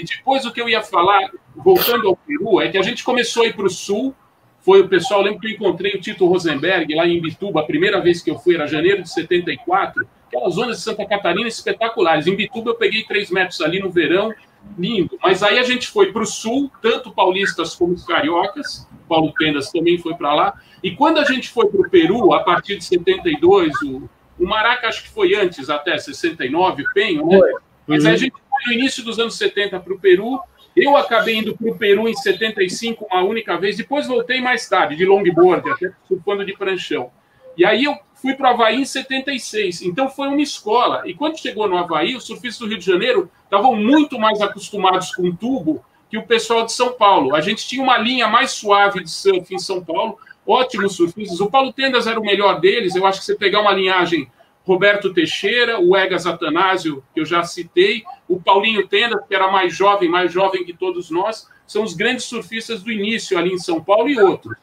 E 0.00 0.04
depois 0.04 0.46
o 0.46 0.52
que 0.52 0.60
eu 0.60 0.68
ia 0.68 0.82
falar, 0.82 1.30
voltando 1.54 2.08
ao 2.08 2.16
Peru, 2.16 2.60
é 2.60 2.68
que 2.68 2.78
a 2.78 2.82
gente 2.82 3.04
começou 3.04 3.42
a 3.42 3.46
ir 3.46 3.54
para 3.54 3.66
o 3.66 3.70
sul. 3.70 4.14
Foi 4.60 4.80
o 4.80 4.88
pessoal, 4.88 5.22
lembro 5.22 5.40
que 5.40 5.48
eu 5.48 5.52
encontrei 5.52 5.92
o 5.92 6.00
Tito 6.00 6.26
Rosenberg 6.26 6.94
lá 6.94 7.06
em 7.06 7.20
Bituba, 7.20 7.60
a 7.60 7.64
primeira 7.64 8.00
vez 8.00 8.22
que 8.22 8.30
eu 8.30 8.38
fui, 8.38 8.54
era 8.54 8.66
janeiro 8.66 9.02
de 9.02 9.10
74. 9.10 10.06
Aquelas 10.26 10.54
zonas 10.54 10.78
de 10.78 10.82
Santa 10.82 11.04
Catarina 11.06 11.48
espetaculares. 11.48 12.26
Em 12.26 12.36
Bituba 12.36 12.70
eu 12.70 12.74
peguei 12.74 13.04
três 13.04 13.30
metros 13.30 13.60
ali 13.60 13.80
no 13.80 13.90
verão, 13.90 14.32
lindo. 14.78 15.18
Mas 15.22 15.42
aí 15.42 15.58
a 15.58 15.62
gente 15.62 15.88
foi 15.88 16.12
para 16.12 16.22
o 16.22 16.26
sul, 16.26 16.70
tanto 16.80 17.10
paulistas 17.10 17.74
como 17.74 17.94
cariocas. 18.04 18.86
Paulo 19.08 19.32
Tendas 19.36 19.70
também 19.70 19.98
foi 19.98 20.14
para 20.14 20.34
lá. 20.34 20.54
E 20.82 20.92
quando 20.92 21.18
a 21.18 21.24
gente 21.24 21.48
foi 21.48 21.66
para 21.68 21.80
o 21.80 21.90
Peru, 21.90 22.32
a 22.32 22.40
partir 22.40 22.76
de 22.76 22.84
72, 22.84 23.72
o, 23.82 24.08
o 24.38 24.46
Maraca 24.46 24.88
acho 24.88 25.02
que 25.02 25.10
foi 25.10 25.34
antes, 25.34 25.68
até 25.68 25.98
69, 25.98 26.82
o 26.82 26.92
Penho, 26.94 27.26
né? 27.26 27.38
Mas 27.86 28.06
a 28.06 28.10
uhum. 28.10 28.16
gente 28.16 28.39
no 28.66 28.72
início 28.72 29.04
dos 29.04 29.18
anos 29.18 29.36
70 29.36 29.78
para 29.80 29.92
o 29.92 29.98
Peru. 29.98 30.40
Eu 30.76 30.96
acabei 30.96 31.36
indo 31.36 31.56
para 31.56 31.70
o 31.70 31.76
Peru 31.76 32.08
em 32.08 32.14
75 32.14 33.06
uma 33.10 33.22
única 33.22 33.58
vez, 33.58 33.76
depois 33.76 34.06
voltei 34.06 34.40
mais 34.40 34.68
tarde, 34.68 34.96
de 34.96 35.04
longboard, 35.04 35.68
até 35.70 35.92
surfando 36.06 36.44
de 36.44 36.52
pranchão. 36.56 37.10
E 37.56 37.64
aí 37.64 37.84
eu 37.84 37.96
fui 38.14 38.34
para 38.34 38.50
o 38.50 38.54
Havaí 38.54 38.80
em 38.80 38.84
76. 38.84 39.82
Então 39.82 40.08
foi 40.08 40.28
uma 40.28 40.40
escola. 40.40 41.02
E 41.06 41.14
quando 41.14 41.38
chegou 41.38 41.68
no 41.68 41.76
Havaí, 41.76 42.14
os 42.14 42.24
surfistas 42.24 42.58
do 42.58 42.68
Rio 42.68 42.78
de 42.78 42.86
Janeiro 42.86 43.30
estavam 43.44 43.74
muito 43.74 44.18
mais 44.18 44.40
acostumados 44.40 45.14
com 45.14 45.34
tubo 45.34 45.84
que 46.08 46.18
o 46.18 46.26
pessoal 46.26 46.64
de 46.64 46.72
São 46.72 46.92
Paulo. 46.92 47.34
A 47.34 47.40
gente 47.40 47.66
tinha 47.66 47.82
uma 47.82 47.96
linha 47.96 48.28
mais 48.28 48.52
suave 48.52 49.02
de 49.02 49.10
surf 49.10 49.54
em 49.54 49.58
São 49.58 49.82
Paulo, 49.84 50.18
ótimos 50.46 50.96
surfistas. 50.96 51.40
O 51.40 51.50
Paulo 51.50 51.72
Tendas 51.72 52.06
era 52.06 52.18
o 52.18 52.24
melhor 52.24 52.60
deles. 52.60 52.94
Eu 52.94 53.06
acho 53.06 53.20
que 53.20 53.26
você 53.26 53.36
pegar 53.36 53.60
uma 53.60 53.72
linhagem 53.72 54.30
Roberto 54.70 55.12
Teixeira, 55.12 55.80
o 55.80 55.96
Egas 55.96 56.28
Atanásio, 56.28 57.02
que 57.12 57.18
eu 57.18 57.26
já 57.26 57.42
citei, 57.42 58.04
o 58.28 58.40
Paulinho 58.40 58.86
Tenda, 58.86 59.20
que 59.20 59.34
era 59.34 59.50
mais 59.50 59.74
jovem, 59.74 60.08
mais 60.08 60.32
jovem 60.32 60.64
que 60.64 60.72
todos 60.72 61.10
nós, 61.10 61.48
são 61.66 61.82
os 61.82 61.92
grandes 61.92 62.26
surfistas 62.26 62.80
do 62.80 62.92
início 62.92 63.36
ali 63.36 63.52
em 63.52 63.58
São 63.58 63.82
Paulo 63.82 64.08
e 64.08 64.20
outros. 64.20 64.56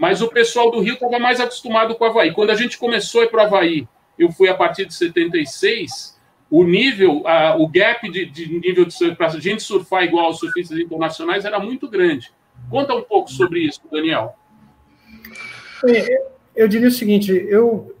mas 0.00 0.20
o 0.20 0.26
pessoal 0.26 0.68
do 0.72 0.80
Rio 0.80 0.94
estava 0.94 1.20
mais 1.20 1.38
acostumado 1.38 1.94
com 1.94 2.04
o 2.04 2.08
Havaí. 2.08 2.32
Quando 2.32 2.50
a 2.50 2.56
gente 2.56 2.76
começou 2.76 3.20
a 3.20 3.24
ir 3.24 3.30
para 3.30 3.44
o 3.44 3.46
Havaí, 3.46 3.86
eu 4.18 4.32
fui 4.32 4.48
a 4.48 4.54
partir 4.54 4.84
de 4.84 4.92
76, 4.92 6.18
o 6.50 6.64
nível, 6.64 7.22
a, 7.24 7.56
o 7.56 7.68
gap 7.68 8.10
de, 8.10 8.26
de 8.26 8.58
nível 8.58 8.84
de 8.84 9.14
para 9.14 9.28
a 9.28 9.40
gente 9.40 9.62
surfar 9.62 10.02
igual 10.02 10.26
aos 10.26 10.40
surfistas 10.40 10.76
internacionais 10.76 11.44
era 11.44 11.60
muito 11.60 11.88
grande. 11.88 12.32
Conta 12.68 12.96
um 12.96 13.02
pouco 13.02 13.30
sobre 13.30 13.60
isso, 13.60 13.80
Daniel. 13.92 14.36
É, 15.88 16.26
eu 16.56 16.66
diria 16.66 16.88
o 16.88 16.90
seguinte, 16.90 17.30
eu, 17.30 17.95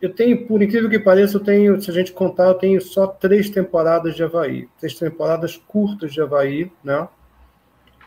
eu 0.00 0.12
tenho, 0.12 0.46
por 0.46 0.62
incrível 0.62 0.90
que 0.90 0.98
pareça, 0.98 1.36
eu 1.36 1.40
tenho, 1.42 1.80
se 1.80 1.90
a 1.90 1.94
gente 1.94 2.12
contar, 2.12 2.48
eu 2.48 2.54
tenho 2.54 2.80
só 2.80 3.06
três 3.06 3.48
temporadas 3.48 4.14
de 4.14 4.22
Havaí, 4.22 4.68
três 4.78 4.94
temporadas 4.94 5.56
curtas 5.56 6.12
de 6.12 6.20
Havaí, 6.20 6.70
né? 6.84 7.08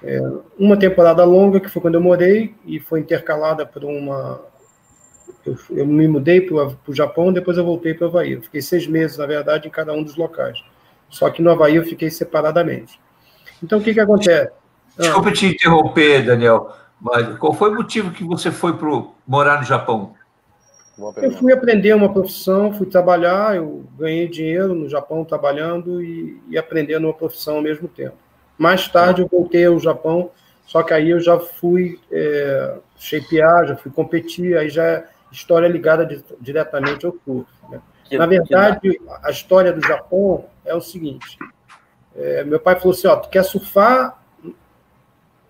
É, 0.01 0.21
uma 0.57 0.77
temporada 0.77 1.23
longa, 1.23 1.59
que 1.59 1.67
foi 1.67 1.81
quando 1.81 1.95
eu 1.95 2.01
morei, 2.01 2.55
e 2.65 2.79
foi 2.79 2.99
intercalada 2.99 3.65
por 3.65 3.83
uma. 3.83 4.39
Eu, 5.45 5.57
eu 5.71 5.85
me 5.85 6.07
mudei 6.07 6.41
para 6.41 6.75
o 6.87 6.93
Japão, 6.93 7.33
depois 7.33 7.57
eu 7.57 7.65
voltei 7.65 7.93
para 7.93 8.05
o 8.05 8.09
Havaí. 8.09 8.33
Eu 8.33 8.41
fiquei 8.41 8.61
seis 8.61 8.87
meses, 8.87 9.17
na 9.17 9.25
verdade, 9.25 9.67
em 9.67 9.71
cada 9.71 9.91
um 9.91 10.03
dos 10.03 10.15
locais. 10.15 10.63
Só 11.09 11.29
que 11.29 11.41
no 11.41 11.51
Havaí 11.51 11.75
eu 11.75 11.83
fiquei 11.83 12.09
separadamente. 12.11 12.99
Então, 13.63 13.79
o 13.79 13.81
que, 13.81 13.93
que 13.93 13.99
acontece? 13.99 14.51
Desculpa 14.97 15.31
te 15.31 15.47
interromper, 15.47 16.25
Daniel, 16.25 16.71
mas 17.01 17.37
qual 17.37 17.53
foi 17.53 17.71
o 17.71 17.75
motivo 17.75 18.11
que 18.11 18.23
você 18.23 18.51
foi 18.51 18.77
para 18.77 19.03
morar 19.25 19.59
no 19.59 19.65
Japão? 19.65 20.13
Eu 21.21 21.31
fui 21.31 21.53
aprender 21.53 21.93
uma 21.93 22.11
profissão, 22.11 22.73
fui 22.73 22.85
trabalhar, 22.85 23.55
eu 23.55 23.85
ganhei 23.97 24.27
dinheiro 24.27 24.73
no 24.73 24.89
Japão 24.89 25.23
trabalhando 25.23 26.03
e, 26.03 26.41
e 26.49 26.57
aprendendo 26.57 27.05
uma 27.05 27.13
profissão 27.13 27.55
ao 27.55 27.61
mesmo 27.61 27.87
tempo. 27.87 28.17
Mais 28.57 28.87
tarde 28.89 29.21
eu 29.21 29.27
voltei 29.27 29.65
ao 29.65 29.79
Japão, 29.79 30.31
só 30.65 30.83
que 30.83 30.93
aí 30.93 31.09
eu 31.09 31.19
já 31.19 31.39
fui 31.39 31.97
é, 32.11 32.75
shapear, 32.97 33.67
já 33.67 33.75
fui 33.77 33.91
competir, 33.91 34.57
aí 34.57 34.69
já 34.69 34.83
é 34.83 35.07
história 35.31 35.67
ligada 35.67 36.05
de, 36.05 36.23
diretamente 36.41 37.05
ao 37.05 37.15
surf. 37.23 37.49
Né? 37.69 37.81
Na 38.11 38.25
verdade, 38.25 38.99
a 39.23 39.31
história 39.31 39.71
do 39.71 39.81
Japão 39.81 40.45
é 40.65 40.75
o 40.75 40.81
seguinte: 40.81 41.37
é, 42.15 42.43
meu 42.43 42.59
pai 42.59 42.75
falou 42.75 42.91
assim, 42.91 43.07
ó, 43.07 43.15
tu 43.15 43.29
quer 43.29 43.43
surfar, 43.43 44.21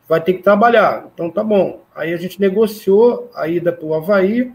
vai 0.08 0.22
ter 0.22 0.34
que 0.34 0.44
trabalhar. 0.44 1.08
Então 1.14 1.32
tá 1.32 1.44
bom. 1.44 1.82
Aí 1.96 2.14
a 2.14 2.18
gente 2.18 2.40
negociou 2.40 3.32
a 3.34 3.48
ida 3.48 3.74
para 3.74 3.86
o 3.86 3.96
Havaí 3.96 4.54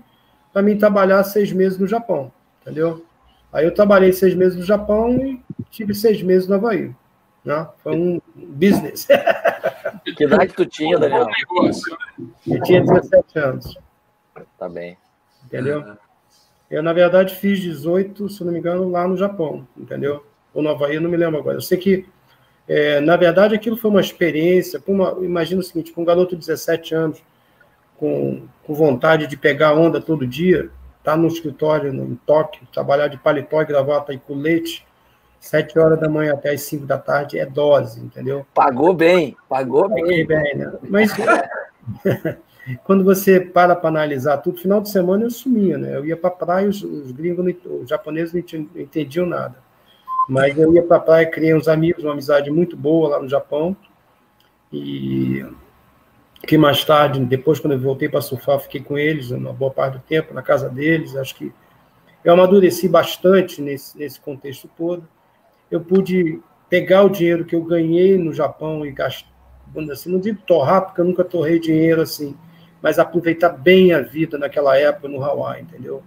para 0.54 0.62
mim 0.62 0.78
trabalhar 0.78 1.22
seis 1.24 1.52
meses 1.52 1.76
no 1.76 1.86
Japão, 1.86 2.32
entendeu? 2.62 3.04
Aí 3.52 3.64
eu 3.64 3.74
trabalhei 3.74 4.12
seis 4.12 4.34
meses 4.34 4.56
no 4.56 4.64
Japão 4.64 5.10
e 5.10 5.42
tive 5.68 5.92
seis 5.92 6.22
meses 6.22 6.48
no 6.48 6.54
Havaí. 6.54 6.94
Né? 7.44 7.68
Foi 7.82 7.94
um 7.94 8.20
business. 8.34 9.06
Que 10.16 10.24
idade 10.24 10.52
tu 10.52 10.66
tinha, 10.66 10.98
Daniel? 10.98 11.26
Eu 12.46 12.62
tinha 12.62 12.84
17 12.84 13.38
anos. 13.38 13.78
Tá 14.58 14.68
bem. 14.68 14.98
Entendeu? 15.46 15.96
Eu, 16.70 16.82
na 16.82 16.92
verdade, 16.92 17.34
fiz 17.34 17.58
18, 17.60 18.28
se 18.28 18.44
não 18.44 18.52
me 18.52 18.58
engano, 18.58 18.90
lá 18.90 19.08
no 19.08 19.16
Japão, 19.16 19.66
entendeu? 19.76 20.24
Ou 20.52 20.62
no 20.62 20.68
Havaí, 20.68 20.96
eu 20.96 21.00
não 21.00 21.08
me 21.08 21.16
lembro 21.16 21.38
agora. 21.38 21.56
Eu 21.56 21.62
sei 21.62 21.78
que 21.78 22.06
é, 22.68 23.00
na 23.00 23.16
verdade, 23.16 23.54
aquilo 23.54 23.76
foi 23.76 23.90
uma 23.90 24.00
experiência. 24.00 24.82
Uma, 24.86 25.16
imagina 25.22 25.60
o 25.60 25.64
seguinte: 25.64 25.92
um 25.96 26.04
garoto 26.04 26.36
de 26.36 26.46
17 26.46 26.94
anos, 26.94 27.22
com, 28.04 28.42
com 28.66 28.74
vontade 28.74 29.26
de 29.26 29.34
pegar 29.34 29.72
onda 29.72 29.98
todo 29.98 30.26
dia, 30.26 30.68
tá 31.02 31.16
no 31.16 31.26
escritório 31.26 31.90
no, 31.90 32.04
em 32.04 32.14
Tóquio, 32.26 32.68
trabalhar 32.70 33.08
de 33.08 33.16
paletó 33.16 33.62
e 33.62 33.64
gravata 33.64 34.12
e 34.12 34.18
colete, 34.18 34.86
sete 35.40 35.78
horas 35.78 35.98
da 35.98 36.06
manhã 36.06 36.34
até 36.34 36.50
as 36.50 36.60
cinco 36.60 36.84
da 36.84 36.98
tarde 36.98 37.38
é 37.38 37.46
dose, 37.46 38.00
entendeu? 38.00 38.46
Pagou 38.52 38.92
bem, 38.92 39.34
pagou 39.48 39.88
bem. 39.88 40.26
bem 40.26 40.56
né? 40.56 40.72
Mas 40.82 41.12
quando 42.84 43.02
você 43.02 43.40
para 43.40 43.74
para 43.74 43.88
analisar 43.88 44.36
tudo, 44.38 44.60
final 44.60 44.82
de 44.82 44.90
semana 44.90 45.24
eu 45.24 45.30
sumia, 45.30 45.78
né? 45.78 45.96
Eu 45.96 46.04
ia 46.04 46.16
para 46.16 46.30
praia, 46.30 46.68
os, 46.68 46.82
os 46.82 47.10
gringos, 47.10 47.56
os 47.64 47.88
japoneses 47.88 48.34
não 48.34 48.68
entendiam 48.82 49.24
nada. 49.24 49.56
Mas 50.28 50.58
eu 50.58 50.74
ia 50.74 50.82
para 50.82 51.00
praia, 51.00 51.30
criei 51.30 51.54
uns 51.54 51.68
amigos, 51.68 52.04
uma 52.04 52.12
amizade 52.12 52.50
muito 52.50 52.76
boa 52.76 53.08
lá 53.08 53.22
no 53.22 53.28
Japão. 53.28 53.74
E 54.70 55.44
que 56.44 56.58
mais 56.58 56.84
tarde, 56.84 57.20
depois, 57.20 57.58
quando 57.58 57.74
eu 57.74 57.80
voltei 57.80 58.08
para 58.08 58.20
surfar, 58.20 58.60
fiquei 58.60 58.80
com 58.80 58.96
eles 58.98 59.30
uma 59.30 59.52
boa 59.52 59.70
parte 59.70 59.94
do 59.94 60.00
tempo, 60.00 60.34
na 60.34 60.42
casa 60.42 60.68
deles. 60.68 61.16
Acho 61.16 61.34
que 61.34 61.52
eu 62.24 62.32
amadureci 62.32 62.88
bastante 62.88 63.60
nesse, 63.60 63.96
nesse 63.98 64.20
contexto 64.20 64.68
todo. 64.76 65.06
Eu 65.70 65.80
pude 65.80 66.40
pegar 66.68 67.04
o 67.04 67.08
dinheiro 67.08 67.44
que 67.44 67.54
eu 67.54 67.62
ganhei 67.62 68.16
no 68.16 68.32
Japão 68.32 68.84
e 68.84 68.90
gastar, 68.90 69.28
assim, 69.90 70.10
não 70.10 70.18
digo 70.18 70.40
torrar, 70.46 70.86
porque 70.86 71.00
eu 71.00 71.04
nunca 71.04 71.24
torrei 71.24 71.58
dinheiro 71.58 72.00
assim, 72.00 72.36
mas 72.80 72.98
aproveitar 72.98 73.50
bem 73.50 73.92
a 73.92 74.00
vida 74.00 74.38
naquela 74.38 74.76
época 74.76 75.08
no 75.08 75.22
Hawaii, 75.22 75.62
entendeu? 75.62 76.02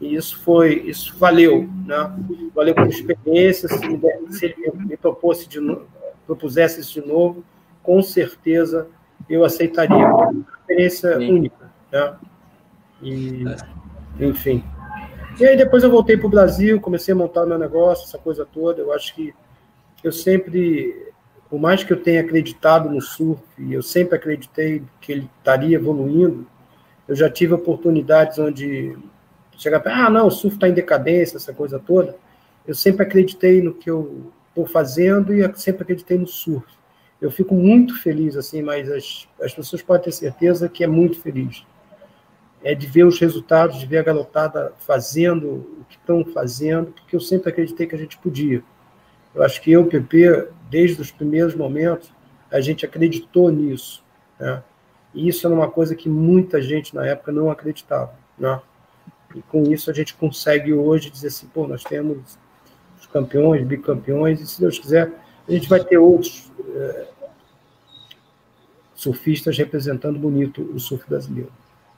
E 0.00 0.14
isso 0.14 0.38
foi, 0.38 0.74
isso 0.86 1.16
valeu, 1.16 1.68
né? 1.86 2.12
Valeu 2.54 2.74
por 2.74 2.86
experiência. 2.86 3.68
Se, 3.68 4.44
ele 4.44 4.56
me 4.74 4.96
propusesse 4.96 5.48
de, 5.48 5.78
propusesse 6.26 6.80
isso 6.80 7.00
de 7.00 7.06
novo, 7.06 7.44
com 7.82 8.02
certeza 8.02 8.88
eu 9.28 9.44
aceitaria. 9.44 10.06
Uma 10.06 10.44
experiência 10.60 11.18
Sim. 11.18 11.30
única, 11.30 11.70
né? 11.92 12.14
E, 13.02 13.44
enfim. 14.20 14.64
E 15.38 15.44
aí 15.44 15.56
depois 15.56 15.82
eu 15.82 15.90
voltei 15.90 16.16
para 16.16 16.26
o 16.26 16.30
Brasil, 16.30 16.80
comecei 16.80 17.12
a 17.12 17.16
montar 17.16 17.44
meu 17.44 17.58
negócio, 17.58 18.06
essa 18.06 18.18
coisa 18.18 18.46
toda. 18.46 18.80
Eu 18.80 18.92
acho 18.92 19.14
que 19.14 19.34
eu 20.02 20.12
sempre, 20.12 21.12
por 21.50 21.58
mais 21.58 21.82
que 21.82 21.92
eu 21.92 22.00
tenha 22.00 22.20
acreditado 22.20 22.88
no 22.88 23.00
surf, 23.00 23.42
eu 23.58 23.82
sempre 23.82 24.16
acreditei 24.16 24.82
que 25.00 25.12
ele 25.12 25.30
estaria 25.38 25.76
evoluindo, 25.76 26.46
eu 27.08 27.14
já 27.14 27.28
tive 27.28 27.52
oportunidades 27.52 28.38
onde 28.38 28.96
chegar 29.56 29.80
para, 29.80 30.06
ah, 30.06 30.10
não, 30.10 30.26
o 30.26 30.30
surf 30.30 30.56
está 30.56 30.68
em 30.68 30.72
decadência, 30.74 31.36
essa 31.36 31.52
coisa 31.52 31.78
toda. 31.78 32.16
Eu 32.66 32.74
sempre 32.74 33.04
acreditei 33.04 33.60
no 33.60 33.74
que 33.74 33.90
eu 33.90 34.32
estou 34.48 34.66
fazendo 34.66 35.34
e 35.34 35.56
sempre 35.56 35.82
acreditei 35.82 36.16
no 36.16 36.26
surf. 36.26 36.66
Eu 37.20 37.30
fico 37.30 37.54
muito 37.54 38.00
feliz, 38.02 38.36
assim, 38.36 38.62
mas 38.62 38.90
as, 38.90 39.28
as 39.40 39.54
pessoas 39.54 39.82
podem 39.82 40.04
ter 40.04 40.12
certeza 40.12 40.68
que 40.68 40.84
é 40.84 40.86
muito 40.86 41.20
feliz. 41.20 41.64
É 42.62 42.74
de 42.74 42.86
ver 42.86 43.04
os 43.04 43.18
resultados, 43.18 43.78
de 43.78 43.86
ver 43.86 43.98
a 43.98 44.02
garotada 44.02 44.72
fazendo 44.78 45.48
o 45.80 45.84
que 45.88 45.96
estão 45.96 46.24
fazendo, 46.24 46.92
porque 46.92 47.14
eu 47.14 47.20
sempre 47.20 47.50
acreditei 47.50 47.86
que 47.86 47.94
a 47.94 47.98
gente 47.98 48.18
podia. 48.18 48.62
Eu 49.34 49.42
acho 49.42 49.60
que 49.60 49.72
eu, 49.72 49.86
PP, 49.86 50.48
desde 50.70 51.00
os 51.00 51.10
primeiros 51.10 51.54
momentos, 51.54 52.12
a 52.50 52.60
gente 52.60 52.86
acreditou 52.86 53.50
nisso. 53.50 54.04
Né? 54.38 54.62
E 55.12 55.28
isso 55.28 55.46
era 55.46 55.54
uma 55.54 55.70
coisa 55.70 55.94
que 55.94 56.08
muita 56.08 56.62
gente 56.62 56.94
na 56.94 57.06
época 57.06 57.32
não 57.32 57.50
acreditava. 57.50 58.14
Né? 58.38 58.60
E 59.34 59.42
com 59.42 59.64
isso 59.64 59.90
a 59.90 59.94
gente 59.94 60.14
consegue 60.14 60.72
hoje 60.72 61.10
dizer 61.10 61.28
assim, 61.28 61.46
pô, 61.48 61.66
nós 61.66 61.82
temos 61.82 62.38
os 62.98 63.06
campeões, 63.06 63.66
bicampeões, 63.66 64.40
e 64.40 64.46
se 64.46 64.60
Deus 64.60 64.78
quiser, 64.78 65.12
a 65.46 65.52
gente 65.52 65.68
vai 65.68 65.84
ter 65.84 65.98
outros 65.98 66.50
é, 66.74 67.06
surfistas 68.94 69.56
representando 69.58 70.18
bonito 70.18 70.62
o 70.74 70.80
surf 70.80 71.08
brasileiro. 71.08 71.52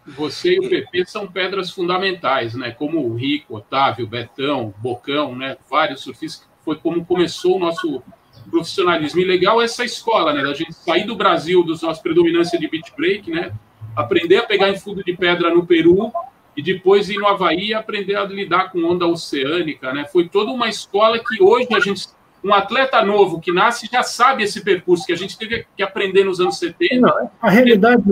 Você 0.07 0.55
e 0.55 0.61
o 0.61 0.69
PP 0.69 1.05
são 1.07 1.27
pedras 1.27 1.71
fundamentais, 1.71 2.55
né? 2.55 2.71
Como 2.71 3.05
o 3.05 3.15
Rico, 3.15 3.57
Otávio, 3.57 4.07
Betão, 4.07 4.73
Bocão, 4.79 5.35
né? 5.35 5.57
Vários 5.69 6.03
surfistas. 6.03 6.47
Foi 6.65 6.77
como 6.77 7.05
começou 7.05 7.57
o 7.57 7.59
nosso 7.59 8.03
profissionalismo. 8.49 9.21
E 9.21 9.25
legal 9.25 9.61
essa 9.61 9.85
escola, 9.85 10.33
né? 10.33 10.43
Da 10.43 10.55
gente 10.55 10.73
sair 10.73 11.05
do 11.05 11.17
Brasil, 11.17 11.65
da 11.65 11.73
nossa 11.73 12.01
predominância 12.01 12.59
de 12.59 12.69
beach 12.69 12.93
break, 12.97 13.31
né? 13.31 13.53
Aprender 13.97 14.39
a 14.39 14.43
pegar 14.45 14.69
em 14.71 14.79
fundo 14.79 15.03
de 15.03 15.17
pedra 15.17 15.53
no 15.53 15.67
Peru 15.67 16.13
e 16.57 16.63
depois 16.63 17.11
ir 17.11 17.19
no 17.19 17.27
Havaí 17.27 17.69
e 17.69 17.75
aprender 17.75 18.15
a 18.15 18.25
lidar 18.25 18.71
com 18.71 18.85
onda 18.85 19.07
oceânica, 19.07 19.93
né? 19.93 20.07
Foi 20.07 20.29
toda 20.29 20.53
uma 20.53 20.69
escola 20.69 21.19
que 21.19 21.43
hoje 21.43 21.69
a 21.75 21.81
gente 21.81 22.09
um 22.47 22.55
atleta 22.55 23.05
novo 23.05 23.41
que 23.41 23.53
nasce 23.53 23.89
já 23.91 24.03
sabe 24.03 24.45
esse 24.45 24.61
percurso 24.63 25.05
que 25.05 25.13
a 25.13 25.17
gente 25.17 25.37
teve 25.37 25.67
que 25.77 25.83
aprender 25.83 26.25
nos 26.25 26.41
anos 26.41 26.59
70. 26.59 27.01
Não, 27.01 27.31
a 27.43 27.51
realidade, 27.51 28.03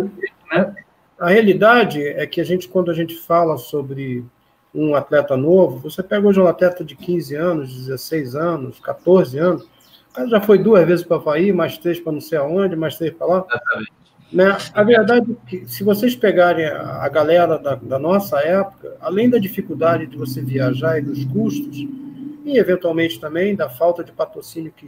né? 0.52 0.74
a 1.18 1.28
realidade 1.28 2.02
é 2.02 2.26
que 2.26 2.40
a 2.40 2.44
gente, 2.44 2.66
quando 2.66 2.90
a 2.90 2.94
gente 2.94 3.14
fala 3.14 3.56
sobre 3.56 4.24
um 4.74 4.96
atleta 4.96 5.36
novo, 5.36 5.78
você 5.78 6.02
pega 6.02 6.26
hoje 6.26 6.40
um 6.40 6.48
atleta 6.48 6.84
de 6.84 6.96
15 6.96 7.36
anos, 7.36 7.86
16 7.86 8.34
anos, 8.34 8.80
14 8.80 9.38
anos, 9.38 9.62
o 9.62 10.14
cara 10.14 10.28
já 10.28 10.40
foi 10.40 10.58
duas 10.58 10.84
vezes 10.84 11.04
para 11.04 11.16
o 11.16 11.20
Havaí, 11.20 11.52
mais 11.52 11.78
três 11.78 12.00
para 12.00 12.12
não 12.12 12.20
sei 12.20 12.38
aonde, 12.38 12.74
mais 12.74 12.96
três 12.96 13.12
para 13.12 13.26
lá. 13.26 13.46
Exatamente. 13.48 13.92
Né? 14.32 14.56
A 14.74 14.82
verdade 14.82 15.30
é 15.30 15.48
que, 15.48 15.64
se 15.68 15.84
vocês 15.84 16.16
pegarem 16.16 16.66
a, 16.66 17.08
galera 17.08 17.56
da, 17.56 17.76
da, 17.76 18.00
nossa 18.00 18.40
época, 18.40 18.96
além 19.00 19.30
da 19.30 19.38
dificuldade 19.38 20.08
de 20.08 20.16
você 20.16 20.42
viajar 20.42 20.98
e 20.98 21.02
dos 21.02 21.24
custos, 21.26 21.86
e 22.44 22.58
eventualmente 22.58 23.18
também 23.18 23.56
da 23.56 23.68
falta 23.68 24.04
de 24.04 24.12
patrocínio 24.12 24.72
que, 24.72 24.86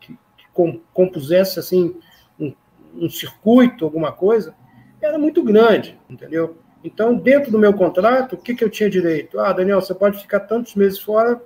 que, 0.00 0.18
que 0.38 0.80
compusesse 0.92 1.58
assim 1.58 1.96
um, 2.40 2.52
um 2.94 3.08
circuito, 3.08 3.84
alguma 3.84 4.10
coisa, 4.10 4.54
era 5.00 5.18
muito 5.18 5.42
grande, 5.44 5.98
entendeu? 6.08 6.56
Então, 6.82 7.14
dentro 7.14 7.52
do 7.52 7.58
meu 7.58 7.74
contrato, 7.74 8.34
o 8.34 8.38
que, 8.38 8.54
que 8.54 8.64
eu 8.64 8.70
tinha 8.70 8.88
direito? 8.88 9.38
Ah, 9.38 9.52
Daniel, 9.52 9.80
você 9.80 9.94
pode 9.94 10.18
ficar 10.18 10.40
tantos 10.40 10.74
meses 10.74 10.98
fora, 10.98 11.40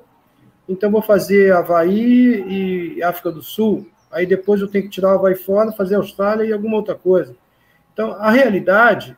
então 0.69 0.91
vou 0.91 1.03
fazer 1.03 1.53
Havaí 1.53 2.95
e 2.97 3.03
África 3.03 3.31
do 3.33 3.43
Sul 3.43 3.87
aí 4.11 4.27
depois 4.27 4.61
eu 4.61 4.69
tenho 4.69 4.85
que 4.85 4.91
tirar 4.91 5.15
o 5.15 5.21
vai 5.21 5.35
fora, 5.35 5.73
fazer 5.73 5.95
Austrália 5.95 6.45
e 6.45 6.53
alguma 6.53 6.77
outra 6.77 6.95
coisa. 6.95 7.37
Então, 7.93 8.13
a 8.13 8.31
realidade 8.31 9.17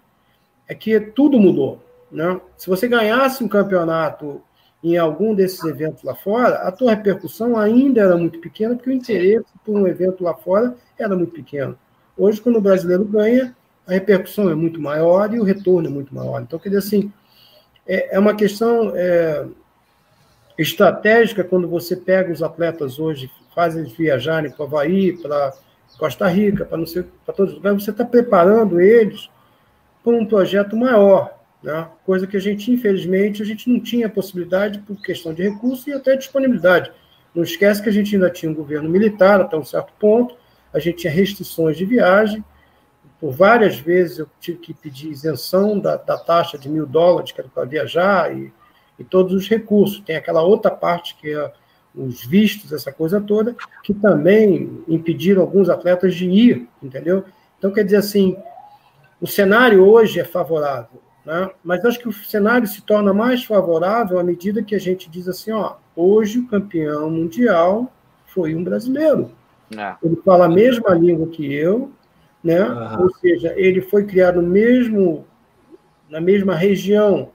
é 0.69 0.75
que 0.75 1.01
tudo 1.01 1.41
mudou. 1.41 1.83
Né? 2.11 2.41
Se 2.57 2.69
você 2.69 2.87
ganhasse 2.87 3.43
um 3.43 3.49
campeonato 3.49 4.43
em 4.83 4.97
algum 4.97 5.35
desses 5.35 5.63
eventos 5.65 6.03
lá 6.03 6.15
fora, 6.15 6.57
a 6.57 6.73
tua 6.73 6.91
repercussão 6.91 7.57
ainda 7.57 8.01
era 8.01 8.17
muito 8.17 8.41
pequena, 8.41 8.75
porque 8.75 8.91
o 8.91 8.93
interesse 8.93 9.47
por 9.65 9.77
um 9.77 9.87
evento 9.87 10.25
lá 10.25 10.35
fora 10.35 10.75
era 10.99 11.15
muito 11.17 11.33
pequeno. 11.33 11.79
Hoje, 12.17 12.41
quando 12.41 12.57
o 12.57 12.61
brasileiro 12.61 13.05
ganha, 13.05 13.57
a 13.87 13.93
repercussão 13.93 14.51
é 14.51 14.55
muito 14.55 14.81
maior 14.81 15.33
e 15.33 15.41
o 15.41 15.45
retorno 15.45 15.89
é 15.89 15.91
muito 15.91 16.15
maior. 16.15 16.43
Então, 16.43 16.59
quer 16.59 16.71
dizer 16.71 16.81
assim, 16.81 17.13
é, 17.87 18.17
é 18.17 18.19
uma 18.19 18.35
questão 18.35 18.93
é, 18.95 19.47
estratégica 20.59 21.45
quando 21.45 21.69
você 21.69 21.97
pega 21.97 22.33
os 22.33 22.43
atletas 22.43 22.99
hoje, 22.99 23.31
faz 23.55 23.77
eles 23.77 23.93
viajarem 23.93 24.51
para 24.51 24.63
o 24.63 24.67
Havaí, 24.67 25.17
para 25.17 25.53
Costa 25.99 26.27
Rica, 26.29 26.65
para 26.65 26.79
não 26.79 26.87
sei, 26.87 27.05
para 27.25 27.35
todos 27.35 27.53
os 27.53 27.59
lugares, 27.59 27.85
você 27.85 27.91
está 27.91 28.05
preparando 28.05 28.81
eles 28.81 29.31
para 30.03 30.13
um 30.13 30.27
projeto 30.27 30.77
maior, 30.77 31.39
né? 31.63 31.89
coisa 32.05 32.27
que 32.27 32.37
a 32.37 32.41
gente, 32.41 32.71
infelizmente, 32.71 33.43
a 33.43 33.45
gente 33.45 33.71
não 33.71 33.81
tinha 33.81 34.09
possibilidade 34.09 34.81
por 34.81 35.01
questão 35.01 35.33
de 35.33 35.43
recurso 35.43 35.89
e 35.89 35.93
até 35.93 36.17
disponibilidade. 36.17 36.91
Não 37.35 37.43
esquece 37.43 37.83
que 37.83 37.89
a 37.89 37.93
gente 37.93 38.15
ainda 38.15 38.31
tinha 38.31 38.51
um 38.51 38.55
governo 38.55 38.89
militar 38.91 39.41
até 39.41 39.57
um 39.57 39.65
certo 39.65 39.93
ponto, 39.99 40.37
a 40.73 40.79
gente 40.79 40.99
tinha 40.99 41.13
restrições 41.13 41.77
de 41.77 41.85
viagem, 41.85 42.45
por 43.21 43.31
várias 43.31 43.79
vezes 43.79 44.19
eu 44.19 44.29
tive 44.41 44.59
que 44.59 44.75
pedir 44.75 45.11
isenção 45.11 45.79
da, 45.79 45.97
da 45.97 46.19
taxa 46.19 46.59
de 46.59 46.69
mil 46.69 46.87
dólares 46.87 47.31
que 47.31 47.41
era 47.41 47.49
para 47.49 47.65
viajar 47.65 48.37
e, 48.37 48.53
e 48.99 49.05
todos 49.05 49.33
os 49.33 49.49
recursos. 49.49 50.01
Tem 50.01 50.17
aquela 50.17 50.43
outra 50.43 50.71
parte 50.71 51.15
que 51.15 51.33
é 51.33 51.53
os 51.95 52.25
vistos, 52.25 52.73
essa 52.73 52.91
coisa 52.91 53.21
toda, 53.21 53.55
que 53.83 53.93
também 53.93 54.83
impediram 54.89 55.43
alguns 55.43 55.69
atletas 55.69 56.15
de 56.15 56.27
ir, 56.27 56.69
entendeu? 56.83 57.25
Então, 57.59 57.71
quer 57.71 57.85
dizer 57.85 57.99
assim, 57.99 58.37
o 59.21 59.27
cenário 59.27 59.85
hoje 59.87 60.19
é 60.19 60.25
favorável, 60.25 61.02
né? 61.25 61.51
mas 61.63 61.85
acho 61.85 61.99
que 61.99 62.09
o 62.09 62.13
cenário 62.13 62.67
se 62.67 62.83
torna 62.83 63.13
mais 63.13 63.45
favorável 63.45 64.19
à 64.19 64.25
medida 64.25 64.63
que 64.63 64.75
a 64.75 64.81
gente 64.81 65.09
diz 65.09 65.29
assim, 65.29 65.53
ó, 65.53 65.77
hoje 65.95 66.39
o 66.39 66.47
campeão 66.47 67.11
mundial 67.11 67.93
foi 68.27 68.55
um 68.55 68.65
brasileiro. 68.65 69.31
É. 69.77 69.95
Ele 70.03 70.17
fala 70.25 70.47
a 70.47 70.49
mesma 70.49 70.91
língua 70.95 71.29
que 71.29 71.53
eu, 71.53 71.91
né? 72.43 72.63
Uhum. 72.63 73.03
Ou 73.05 73.15
seja, 73.15 73.55
ele 73.57 73.81
foi 73.81 74.05
criado 74.05 74.43
mesmo 74.43 75.27
na 76.11 76.21
mesma 76.21 76.55
região. 76.55 77.31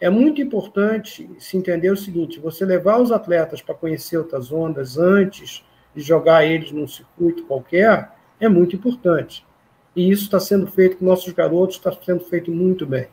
É 0.00 0.10
muito 0.10 0.40
importante 0.40 1.28
se 1.38 1.56
entender 1.56 1.90
o 1.90 1.96
seguinte: 1.96 2.38
você 2.38 2.64
levar 2.64 3.00
os 3.00 3.10
atletas 3.10 3.62
para 3.62 3.74
conhecer 3.74 4.16
outras 4.18 4.52
ondas 4.52 4.98
antes 4.98 5.64
de 5.94 6.02
jogar 6.02 6.44
eles 6.44 6.70
num 6.72 6.86
circuito 6.86 7.44
qualquer 7.44 8.12
é 8.38 8.48
muito 8.48 8.76
importante. 8.76 9.46
E 9.94 10.10
isso 10.10 10.24
está 10.24 10.40
sendo 10.40 10.66
feito 10.66 10.96
com 10.96 11.04
nossos 11.04 11.32
garotos, 11.32 11.76
está 11.76 11.92
sendo 11.92 12.24
feito 12.24 12.50
muito 12.50 12.84
bem. 12.84 13.06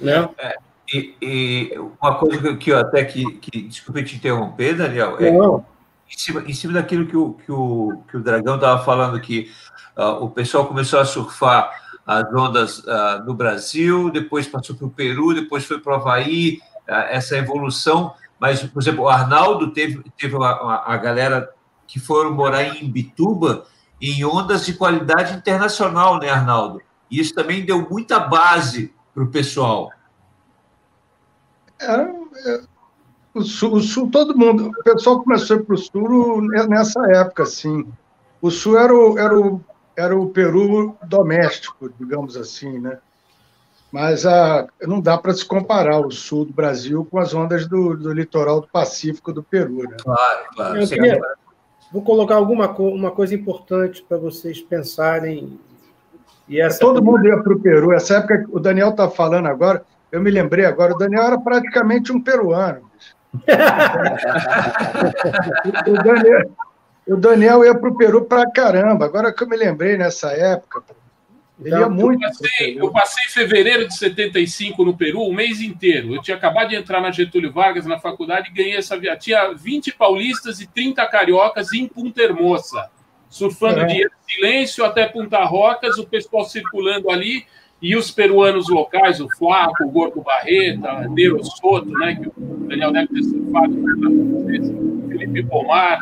Né? 0.00 0.28
É, 0.38 0.56
e, 0.92 1.14
e, 1.20 1.78
uma 2.00 2.14
coisa 2.14 2.56
que 2.56 2.70
eu 2.70 2.78
até 2.78 3.04
que, 3.04 3.32
que 3.38 3.62
desculpe 3.62 4.02
te 4.04 4.16
interromper, 4.16 4.76
Daniel, 4.76 5.16
é, 5.20 5.30
Não. 5.30 5.64
Em, 6.10 6.18
cima, 6.18 6.42
em 6.46 6.54
cima 6.54 6.72
daquilo 6.72 7.06
que 7.06 7.16
o, 7.16 7.34
que 7.34 7.52
o, 7.52 8.02
que 8.08 8.16
o 8.16 8.22
Dragão 8.22 8.54
estava 8.54 8.82
falando 8.82 9.20
que 9.20 9.50
uh, 9.96 10.24
o 10.24 10.30
pessoal 10.30 10.66
começou 10.66 10.98
a 10.98 11.04
surfar 11.04 11.70
as 12.06 12.32
ondas 12.32 12.78
uh, 12.78 13.22
no 13.26 13.34
Brasil, 13.34 14.10
depois 14.10 14.48
passou 14.48 14.74
para 14.74 14.86
o 14.86 14.90
Peru, 14.90 15.34
depois 15.34 15.66
foi 15.66 15.78
para 15.78 15.92
o 15.92 15.96
Havaí, 15.96 16.58
uh, 16.88 16.92
essa 17.10 17.36
evolução. 17.36 18.14
Mas, 18.40 18.62
por 18.62 18.80
exemplo, 18.80 19.04
o 19.04 19.08
Arnaldo 19.08 19.70
teve, 19.72 20.02
teve 20.16 20.34
a, 20.42 20.84
a 20.86 20.96
galera 20.96 21.50
que 21.86 22.00
foram 22.00 22.32
morar 22.32 22.62
em 22.62 22.90
Bituba 22.90 23.66
em 24.00 24.24
ondas 24.24 24.66
de 24.66 24.74
qualidade 24.74 25.34
internacional, 25.34 26.18
né, 26.18 26.30
Arnaldo? 26.30 26.80
E 27.10 27.20
isso 27.20 27.34
também 27.34 27.64
deu 27.64 27.88
muita 27.88 28.18
base 28.18 28.92
para 29.14 29.24
o 29.24 29.28
pessoal. 29.28 29.90
É, 31.80 31.92
é, 31.92 32.60
o, 33.34 33.42
sul, 33.42 33.74
o, 33.74 33.80
sul, 33.80 34.10
todo 34.10 34.36
mundo, 34.36 34.68
o 34.68 34.82
pessoal 34.82 35.22
começou 35.22 35.60
para 35.60 35.74
o 35.74 35.78
sul 35.78 36.42
nessa 36.68 37.00
época, 37.12 37.46
sim. 37.46 37.86
O 38.40 38.50
sul 38.50 38.78
era 38.78 38.94
o, 38.94 39.18
era 39.18 39.38
o 39.38 39.60
era 39.98 40.16
o 40.16 40.30
Peru 40.30 40.96
doméstico, 41.04 41.90
digamos 41.98 42.36
assim, 42.36 42.78
né? 42.78 42.98
Mas 43.90 44.24
a, 44.24 44.60
ah, 44.60 44.66
não 44.82 45.00
dá 45.00 45.18
para 45.18 45.34
se 45.34 45.44
comparar 45.44 45.98
o 45.98 46.10
sul 46.12 46.44
do 46.44 46.52
Brasil 46.52 47.04
com 47.10 47.18
as 47.18 47.34
ondas 47.34 47.66
do, 47.66 47.96
do 47.96 48.12
litoral 48.12 48.60
do 48.60 48.68
Pacífico 48.68 49.32
do 49.32 49.42
Peru, 49.42 49.82
né? 49.88 49.96
Claro, 50.00 50.46
claro. 50.54 50.86
Queria, 50.86 51.20
vou 51.92 52.02
colocar 52.02 52.36
alguma 52.36 52.70
uma 52.70 53.10
coisa 53.10 53.34
importante 53.34 54.04
para 54.06 54.18
vocês 54.18 54.60
pensarem. 54.60 55.58
E 56.48 56.60
essa 56.60 56.78
Todo 56.80 57.02
mundo 57.02 57.26
ia 57.26 57.42
para 57.42 57.52
o 57.52 57.60
Peru. 57.60 57.92
Essa 57.92 58.16
época 58.16 58.38
que 58.38 58.46
o 58.50 58.60
Daniel 58.60 58.90
está 58.90 59.08
falando 59.08 59.46
agora, 59.46 59.84
eu 60.10 60.20
me 60.20 60.30
lembrei 60.30 60.64
agora, 60.64 60.94
o 60.94 60.98
Daniel 60.98 61.24
era 61.24 61.38
praticamente 61.38 62.10
um 62.12 62.20
peruano. 62.20 62.88
o 65.86 65.92
Daniel, 66.02 66.50
o 67.06 67.16
Daniel 67.16 67.64
ia 67.64 67.74
para 67.74 67.88
o 67.88 67.96
Peru 67.96 68.24
para 68.24 68.50
caramba. 68.50 69.04
Agora 69.04 69.32
que 69.32 69.42
eu 69.42 69.48
me 69.48 69.56
lembrei 69.56 69.96
nessa 69.96 70.30
época. 70.32 70.82
Ele 71.60 71.68
então, 71.68 71.80
ia 71.80 71.88
muito. 71.88 72.22
Eu 72.22 72.28
passei, 72.28 72.78
eu 72.80 72.92
passei 72.92 73.24
fevereiro 73.28 73.88
de 73.88 73.96
75 73.96 74.84
no 74.84 74.96
Peru, 74.96 75.22
o 75.22 75.34
mês 75.34 75.60
inteiro. 75.60 76.14
Eu 76.14 76.22
tinha 76.22 76.36
acabado 76.36 76.68
de 76.68 76.76
entrar 76.76 77.00
na 77.00 77.10
Getúlio 77.10 77.52
Vargas 77.52 77.84
na 77.84 77.98
faculdade 77.98 78.50
e 78.50 78.54
ganhei 78.54 78.76
essa 78.76 78.96
viagem. 78.96 79.20
Tinha 79.20 79.52
20 79.52 79.94
paulistas 79.94 80.60
e 80.60 80.66
30 80.66 81.04
cariocas 81.06 81.72
em 81.72 81.88
Punta 81.88 82.22
Hermosa, 82.22 82.88
surfando 83.28 83.80
é. 83.80 83.86
de 83.86 84.08
silêncio 84.28 84.84
até 84.84 85.06
Punta 85.06 85.44
Rocas, 85.44 85.98
o 85.98 86.06
pessoal 86.06 86.44
circulando 86.44 87.10
ali 87.10 87.44
e 87.80 87.96
os 87.96 88.10
peruanos 88.10 88.68
locais, 88.68 89.20
o 89.20 89.28
Flaco, 89.36 89.84
o 89.84 89.90
Gordo 89.90 90.20
Barreta, 90.20 91.08
Nero 91.08 91.44
Soto, 91.44 91.90
né, 91.90 92.16
que 92.16 92.28
o 92.28 92.66
Daniel 92.68 92.92
deve 92.92 93.08
ter 93.08 93.22
surfado, 93.22 93.74
Felipe 95.08 95.44
Pomar. 95.44 95.98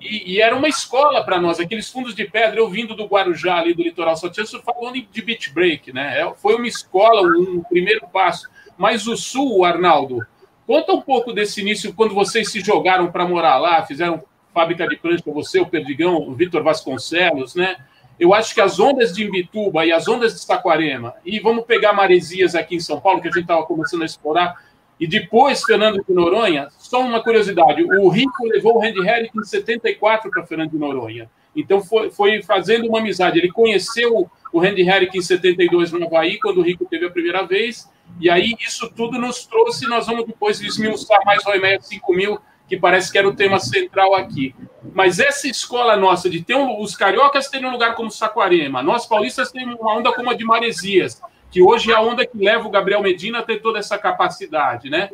E, 0.00 0.34
e, 0.34 0.40
era 0.40 0.54
uma 0.56 0.68
escola 0.68 1.24
para 1.24 1.40
nós, 1.40 1.58
aqueles 1.58 1.90
fundos 1.90 2.14
de 2.14 2.24
pedra, 2.24 2.60
eu 2.60 2.68
vindo 2.68 2.94
do 2.94 3.06
Guarujá, 3.06 3.58
ali 3.58 3.74
do 3.74 3.82
litoral 3.82 4.16
só 4.16 4.28
tinha 4.28 4.46
falando 4.46 4.94
de 4.94 5.22
beach 5.22 5.52
break, 5.52 5.92
né? 5.92 6.20
É, 6.20 6.34
foi 6.34 6.54
uma 6.54 6.68
escola, 6.68 7.22
um 7.22 7.62
primeiro 7.68 8.06
passo. 8.08 8.48
Mas 8.76 9.08
o 9.08 9.16
Sul, 9.16 9.64
Arnaldo, 9.64 10.24
conta 10.66 10.92
um 10.92 11.00
pouco 11.00 11.32
desse 11.32 11.60
início, 11.60 11.92
quando 11.92 12.14
vocês 12.14 12.50
se 12.52 12.60
jogaram 12.60 13.10
para 13.10 13.26
morar 13.26 13.58
lá, 13.58 13.84
fizeram 13.84 14.22
fábrica 14.54 14.86
de 14.86 14.96
prancha 14.96 15.22
você, 15.26 15.60
o 15.60 15.66
Perdigão, 15.66 16.16
o 16.16 16.34
Vitor 16.34 16.62
Vasconcelos, 16.62 17.54
né? 17.54 17.76
Eu 18.18 18.34
acho 18.34 18.52
que 18.52 18.60
as 18.60 18.80
ondas 18.80 19.12
de 19.12 19.24
Imbituba 19.24 19.86
e 19.86 19.92
as 19.92 20.08
ondas 20.08 20.34
de 20.34 20.40
Saquarema, 20.40 21.14
e 21.24 21.38
vamos 21.38 21.64
pegar 21.64 21.92
maresias 21.92 22.54
aqui 22.56 22.74
em 22.74 22.80
São 22.80 23.00
Paulo, 23.00 23.20
que 23.20 23.28
a 23.28 23.30
gente 23.30 23.42
estava 23.42 23.64
começando 23.64 24.02
a 24.02 24.06
explorar, 24.06 24.56
e 25.00 25.06
depois, 25.06 25.62
Fernando 25.62 26.04
de 26.06 26.12
Noronha, 26.12 26.68
só 26.76 27.00
uma 27.00 27.22
curiosidade: 27.22 27.82
o 27.84 28.08
Rico 28.08 28.46
levou 28.46 28.76
o 28.76 28.80
Randy 28.80 29.00
Herrick 29.00 29.38
em 29.38 29.44
74 29.44 30.30
para 30.30 30.46
Fernando 30.46 30.70
de 30.70 30.78
Noronha. 30.78 31.30
Então, 31.54 31.80
foi, 31.80 32.10
foi 32.10 32.42
fazendo 32.42 32.88
uma 32.88 32.98
amizade. 32.98 33.38
Ele 33.38 33.50
conheceu 33.50 34.28
o 34.52 34.58
Randy 34.60 34.82
Herrick 34.82 35.16
em 35.16 35.22
72 35.22 35.92
no 35.92 36.04
Havaí, 36.04 36.38
quando 36.38 36.58
o 36.58 36.62
Rico 36.62 36.84
teve 36.84 37.06
a 37.06 37.10
primeira 37.10 37.44
vez. 37.44 37.88
E 38.20 38.28
aí, 38.28 38.54
isso 38.60 38.90
tudo 38.94 39.18
nos 39.18 39.46
trouxe. 39.46 39.86
Nós 39.86 40.06
vamos 40.06 40.26
depois 40.26 40.60
esmiuçar 40.60 41.24
mais 41.24 41.44
o 41.44 41.48
Roymeyer 41.48 41.80
5000, 41.80 42.38
que 42.68 42.76
parece 42.76 43.12
que 43.12 43.18
era 43.18 43.28
o 43.28 43.34
tema 43.34 43.60
central 43.60 44.14
aqui. 44.14 44.54
Mas 44.92 45.20
essa 45.20 45.46
escola 45.46 45.96
nossa 45.96 46.28
de 46.28 46.42
ter 46.42 46.54
um, 46.54 46.80
os 46.80 46.96
cariocas 46.96 47.48
terem 47.48 47.68
um 47.68 47.72
lugar 47.72 47.94
como 47.94 48.10
Saquarema, 48.10 48.82
nós 48.82 49.06
paulistas 49.06 49.50
temos 49.50 49.78
uma 49.78 49.96
onda 49.96 50.12
como 50.12 50.30
a 50.30 50.34
de 50.34 50.44
Maresias 50.44 51.20
que 51.50 51.62
hoje 51.62 51.90
é 51.90 51.94
a 51.94 52.00
onda 52.00 52.26
que 52.26 52.36
leva 52.36 52.66
o 52.66 52.70
Gabriel 52.70 53.02
Medina 53.02 53.38
a 53.38 53.42
ter 53.42 53.60
toda 53.60 53.78
essa 53.78 53.96
capacidade, 53.98 54.90
né? 54.90 55.10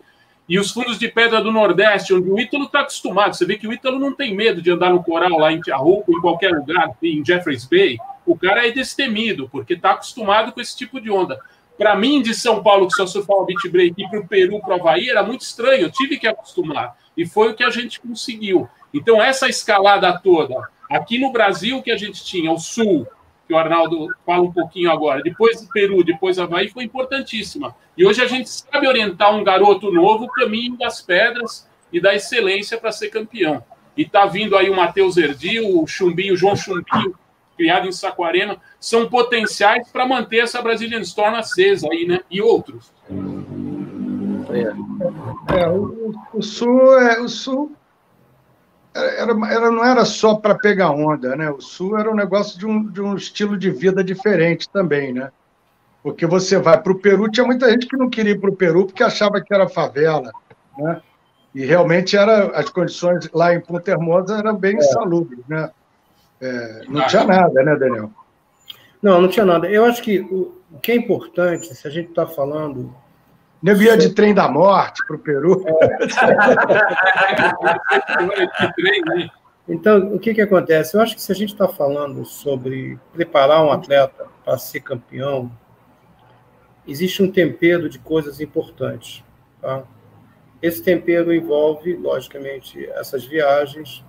E 0.49 0.59
os 0.59 0.71
fundos 0.71 0.99
de 0.99 1.09
pedra 1.09 1.41
do 1.41 1.51
Nordeste, 1.51 2.13
onde 2.13 2.29
o 2.29 2.39
Ítalo 2.39 2.65
está 2.65 2.81
acostumado. 2.81 3.35
Você 3.35 3.47
vê 3.47 3.57
que 3.57 3.67
o 3.67 3.73
Ítalo 3.73 3.99
não 3.99 4.13
tem 4.13 4.35
medo 4.35 4.61
de 4.61 4.71
andar 4.71 4.91
no 4.91 5.03
coral 5.03 5.39
lá 5.39 5.51
em 5.51 5.61
Tiahuco, 5.61 6.13
em 6.13 6.21
qualquer 6.21 6.51
lugar, 6.53 6.91
em 7.03 7.25
Jeffreys 7.25 7.65
Bay. 7.65 7.97
O 8.27 8.37
cara 8.37 8.67
é 8.67 8.71
destemido, 8.71 9.49
porque 9.51 9.73
está 9.73 9.93
acostumado 9.93 10.53
com 10.53 10.61
esse 10.61 10.77
tipo 10.77 11.01
de 11.01 11.11
onda. 11.11 11.39
Para 11.79 11.97
mim, 11.97 12.21
de 12.21 12.35
São 12.35 12.63
Paulo, 12.63 12.87
que 12.87 12.95
só 12.95 13.07
surfava 13.07 13.47
beat 13.47 13.69
break, 13.71 13.95
e 13.97 14.09
para 14.09 14.21
o 14.21 14.29
Peru, 14.29 14.61
para 14.61 14.77
o 14.77 14.81
Havaí, 14.81 15.09
era 15.09 15.23
muito 15.23 15.41
estranho. 15.41 15.83
Eu 15.83 15.91
tive 15.91 16.19
que 16.19 16.27
acostumar. 16.27 16.95
E 17.17 17.27
foi 17.27 17.51
o 17.51 17.55
que 17.55 17.65
a 17.65 17.71
gente 17.71 18.01
conseguiu. 18.01 18.69
Então, 18.93 19.23
essa 19.23 19.49
escalada 19.49 20.21
toda, 20.23 20.69
aqui 20.91 21.19
no 21.19 21.33
Brasil, 21.33 21.83
que 21.83 21.91
a 21.91 21.97
gente 21.97 22.25
tinha 22.25 22.53
o 22.53 22.59
Sul, 22.59 23.07
que 23.47 23.53
o 23.53 23.59
Arnaldo 23.59 24.09
fala 24.25 24.43
um 24.43 24.53
pouquinho 24.53 24.91
agora, 24.91 25.23
depois 25.23 25.61
do 25.61 25.69
Peru, 25.69 26.03
depois 26.03 26.39
Havaí, 26.39 26.69
foi 26.69 26.85
importantíssima. 26.85 27.75
E 27.97 28.05
hoje 28.05 28.23
a 28.23 28.27
gente 28.27 28.49
sabe 28.49 28.89
orientar 28.89 29.35
um 29.35 29.45
garoto 29.45 29.93
novo 29.93 30.25
o 30.25 30.29
caminho 30.29 30.77
das 30.77 31.03
pedras 31.03 31.69
e 31.93 32.01
da 32.01 32.15
excelência 32.15 32.79
para 32.79 32.91
ser 32.91 33.11
campeão. 33.11 33.63
E 33.97 34.03
está 34.03 34.27
vindo 34.27 34.57
aí 34.57 34.71
o 34.71 34.77
Matheus 34.77 35.17
Erdi, 35.17 35.61
o 35.61 35.87
Chumbinho, 35.87 36.35
o 36.35 36.37
João 36.37 36.57
Chumbinho, 36.57 37.15
criado 37.57 37.87
em 37.87 37.93
Saquarema, 37.93 38.57
são 38.81 39.09
potenciais 39.09 39.89
para 39.93 40.07
manter 40.07 40.39
essa 40.39 40.61
Brazilian 40.61 41.01
Storm 41.01 41.37
acesa 41.37 41.87
aí, 41.93 42.07
né? 42.07 42.21
E 42.31 42.43
outros. 42.43 42.93
É, 45.55 45.69
o, 45.69 46.15
o, 46.33 46.43
Sul, 46.43 46.99
é, 46.99 47.21
o 47.21 47.29
Sul 47.29 47.73
era, 48.95 49.33
era, 49.53 49.71
não 49.71 49.85
era 49.85 50.05
só 50.05 50.37
para 50.37 50.55
pegar 50.55 50.91
onda, 50.91 51.35
né? 51.35 51.51
O 51.51 51.61
sul 51.61 51.99
era 51.99 52.11
um 52.11 52.15
negócio 52.15 52.59
de 52.59 52.65
um, 52.65 52.85
de 52.85 53.01
um 53.01 53.17
estilo 53.17 53.59
de 53.59 53.71
vida 53.71 54.05
diferente 54.05 54.69
também, 54.69 55.13
né? 55.13 55.31
Porque 56.03 56.27
você 56.27 56.59
vai 56.59 56.81
para 56.81 56.93
o 56.93 56.99
Peru, 56.99 57.31
tinha 57.31 57.47
muita 57.47 57.69
gente 57.71 57.89
que 57.89 57.97
não 57.97 58.09
queria 58.09 58.33
ir 58.33 58.41
para 58.41 58.51
o 58.51 58.57
Peru 58.57 58.87
porque 58.87 59.03
achava 59.03 59.41
que 59.41 59.53
era 59.53 59.69
favela, 59.69 60.31
né? 60.79 61.03
E 61.55 61.65
realmente 61.65 62.17
era, 62.17 62.49
as 62.59 62.69
condições 62.69 63.29
lá 63.33 63.55
em 63.55 63.61
Ponta 63.61 63.91
Hermosa 63.91 64.39
eram 64.39 64.57
bem 64.57 64.77
é. 64.77 64.79
insalubres, 64.79 65.45
né? 65.49 65.71
É, 66.41 66.83
não 66.89 67.07
tinha 67.07 67.25
nada, 67.25 67.63
né, 67.63 67.77
Daniel? 67.77 68.11
Não, 69.03 69.21
não 69.21 69.29
tinha 69.29 69.47
nada. 69.47 69.69
Eu 69.69 69.85
acho 69.85 70.03
que 70.03 70.21
o, 70.21 70.55
o 70.73 70.79
que 70.81 70.93
é 70.93 70.97
importante, 70.97 71.75
se 71.75 71.87
a 71.87 71.91
gente 71.91 72.11
está 72.11 72.27
falando 72.27 72.95
Nego 73.65 73.81
ia 73.81 73.97
de 73.97 74.11
trem 74.11 74.35
da 74.35 74.47
morte 74.47 75.03
para 75.07 75.17
o 75.17 75.19
Peru. 75.19 75.65
então, 79.67 80.15
o 80.15 80.19
que, 80.19 80.35
que 80.35 80.43
acontece? 80.43 80.95
Eu 80.95 81.01
acho 81.01 81.15
que 81.15 81.23
se 81.23 81.33
a 81.33 81.35
gente 81.35 81.55
está 81.55 81.67
falando 81.67 82.27
sobre 82.27 82.99
preparar 83.15 83.65
um 83.65 83.73
atleta 83.73 84.27
para 84.45 84.59
ser 84.59 84.81
campeão, 84.81 85.51
existe 86.87 87.23
um 87.23 87.33
tempero 87.33 87.89
de 87.89 87.99
coisas 87.99 88.39
importantes. 88.39 89.25
Tá? 89.63 89.83
Esse 90.61 90.83
tempero 90.83 91.33
envolve, 91.33 91.97
logicamente, 91.97 92.85
essas 92.91 93.25
viagens, 93.25 94.05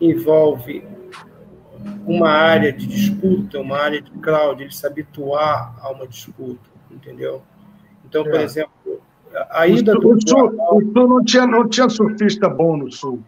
envolve 0.00 0.88
uma 2.06 2.30
área 2.30 2.72
de 2.72 2.86
disputa, 2.86 3.60
uma 3.60 3.76
área 3.76 4.00
de 4.00 4.10
crowd, 4.12 4.62
ele 4.62 4.72
se 4.72 4.86
habituar 4.86 5.76
a 5.82 5.90
uma 5.90 6.06
disputa, 6.06 6.70
entendeu? 6.90 7.42
Então, 8.10 8.24
por 8.24 8.34
é. 8.34 8.42
exemplo, 8.42 8.72
a 9.50 9.66
ida 9.66 9.96
o 9.96 10.02
sul, 10.02 10.14
do. 10.14 10.28
Sul, 10.28 10.56
o 10.72 10.92
sul 10.92 11.08
não 11.08 11.24
tinha, 11.24 11.46
não 11.46 11.68
tinha 11.68 11.88
surfista 11.88 12.48
bom 12.48 12.76
no 12.76 12.90
sul. 12.90 13.22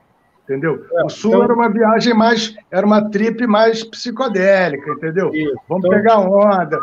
Entendeu? 0.45 0.85
É, 0.93 1.05
o 1.05 1.09
sul 1.09 1.31
então... 1.31 1.45
era 1.45 1.55
uma 1.55 1.71
viagem 1.71 2.15
mais, 2.15 2.55
era 2.71 2.85
uma 2.85 3.09
trip 3.11 3.47
mais 3.47 3.85
psicodélica, 3.85 4.91
entendeu? 4.91 5.33
Isso. 5.33 5.55
Vamos 5.69 5.85
então... 5.85 5.97
pegar 5.97 6.19
onda, 6.19 6.79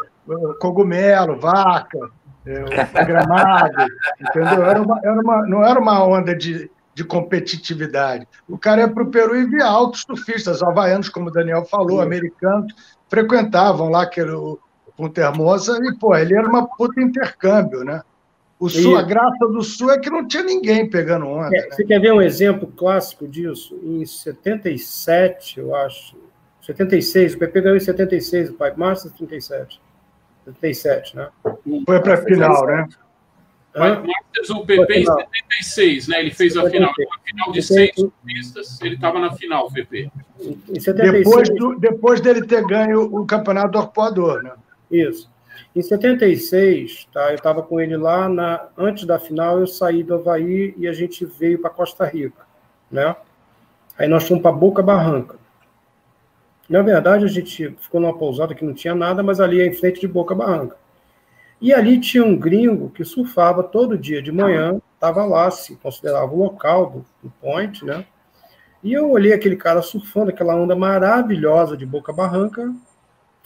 cogumelo, 0.60 1.38
vaca, 1.38 2.10
é, 2.45 2.64
gramado, 3.06 3.86
entendeu? 4.20 4.64
Era 4.64 4.82
uma, 4.82 5.00
era 5.04 5.22
uma, 5.22 5.47
não 5.47 5.64
era 5.64 5.80
uma 5.80 6.04
onda 6.08 6.34
de, 6.34 6.72
de 6.95 7.04
competitividade. 7.04 8.26
O 8.47 8.58
cara 8.58 8.82
ia 8.82 8.88
para 8.88 9.04
o 9.04 9.12
Peru 9.12 9.36
e 9.36 9.45
via 9.45 9.66
altos 9.66 10.02
surfistas, 10.02 10.64
havaianos, 10.64 11.10
como 11.10 11.28
o 11.28 11.32
Daniel 11.32 11.66
falou, 11.66 12.02
americanos, 12.02 12.74
frequentavam 13.10 13.89
lá 13.89 14.04
aquele, 14.04 14.32
o, 14.32 14.58
Punta 15.00 15.22
Hermosa, 15.22 15.80
e, 15.82 15.97
pô, 15.97 16.14
ele 16.14 16.36
era 16.36 16.45
uma 16.45 16.68
puta 16.68 17.02
intercâmbio, 17.02 17.86
né? 17.86 18.02
O 18.60 18.68
Sul, 18.68 18.97
a 18.97 19.02
graça 19.02 19.47
do 19.47 19.64
Sul 19.64 19.89
é 19.91 19.97
que 19.97 20.10
não 20.10 20.28
tinha 20.28 20.43
ninguém 20.43 20.89
pegando 20.89 21.26
onda. 21.26 21.56
É, 21.56 21.62
né? 21.62 21.68
Você 21.72 21.86
quer 21.86 22.02
ver 22.02 22.12
um 22.12 22.22
exemplo 22.22 22.68
clássico 22.76 23.26
disso? 23.26 23.80
Em 23.82 24.06
77, 24.06 25.58
eu 25.58 25.74
acho, 25.74 26.18
76, 26.60 27.36
o 27.36 27.39
PP 27.39 27.62
ganhou 27.62 27.78
em 27.78 27.80
76, 27.80 28.50
o 28.50 28.54
Pai 28.56 28.74
Março 28.76 29.10
37. 29.12 29.80
77, 30.43 31.16
né? 31.16 31.30
Foi 31.86 32.02
para 32.02 32.16
a 32.16 32.18
final, 32.18 32.66
né? 32.66 32.89
Masters, 33.74 34.50
o 34.50 34.66
PP 34.66 35.00
em 35.00 35.06
76, 35.06 36.08
né? 36.10 36.20
Ele 36.20 36.32
fez 36.32 36.58
a 36.58 36.70
final. 36.70 36.91
A 36.91 37.20
final 37.24 37.52
de 37.54 37.62
seis 37.62 37.91
pistas, 38.26 38.82
ele 38.82 38.95
estava 38.95 39.18
na 39.18 39.32
final, 39.32 39.68
o 39.68 39.72
PP. 39.72 40.12
Depois, 40.93 41.50
do, 41.56 41.80
depois 41.80 42.20
dele 42.20 42.45
ter 42.45 42.66
ganho 42.66 43.04
o 43.04 43.26
campeonato 43.26 43.72
do 43.72 43.78
arpoador, 43.78 44.43
né? 44.43 44.52
Isso. 44.92 45.30
Em 45.76 45.82
76, 45.82 47.08
tá, 47.14 47.30
eu 47.30 47.36
estava 47.36 47.62
com 47.62 47.80
ele 47.80 47.96
lá, 47.98 48.28
na, 48.28 48.68
antes 48.78 49.06
da 49.06 49.20
final 49.20 49.60
eu 49.60 49.68
saí 49.68 50.04
do 50.04 50.16
Havaí 50.16 50.74
e 50.78 50.88
a 50.88 50.94
gente 50.94 51.26
veio 51.26 51.60
para 51.60 51.70
Costa 51.70 52.06
Rica, 52.06 52.44
né? 52.90 53.16
Aí 53.98 54.08
nós 54.08 54.28
fomos 54.28 54.42
para 54.42 54.52
Boca 54.52 54.82
Barranca. 54.82 55.38
Na 56.70 56.82
verdade, 56.82 57.26
a 57.26 57.28
gente 57.28 57.76
ficou 57.80 58.00
numa 58.00 58.18
pousada 58.18 58.56
que 58.56 58.64
não 58.64 58.74
tinha 58.74 58.96
nada, 58.96 59.22
mas 59.22 59.40
ali 59.40 59.60
é 59.60 59.66
em 59.66 59.74
frente 59.74 60.00
de 60.00 60.08
Boca 60.08 60.34
Barranca. 60.34 60.78
E 61.62 61.74
ali 61.74 62.00
tinha 62.00 62.24
um 62.24 62.38
gringo 62.38 62.90
que 62.90 63.04
surfava 63.04 63.62
todo 63.64 63.98
dia 63.98 64.22
de 64.22 64.32
manhã, 64.32 64.80
estava 64.94 65.26
lá, 65.26 65.52
se 65.52 65.76
considerava 65.76 66.32
o 66.32 66.38
local 66.38 66.90
do, 66.90 67.06
do 67.22 67.30
point, 67.42 67.84
né? 67.84 68.06
E 68.82 68.94
eu 68.94 69.12
olhei 69.12 69.34
aquele 69.34 69.58
cara 69.58 69.82
surfando 69.82 70.30
aquela 70.30 70.56
onda 70.56 70.76
maravilhosa 70.76 71.76
de 71.76 71.86
Boca 71.86 72.14
Barranca, 72.14 72.74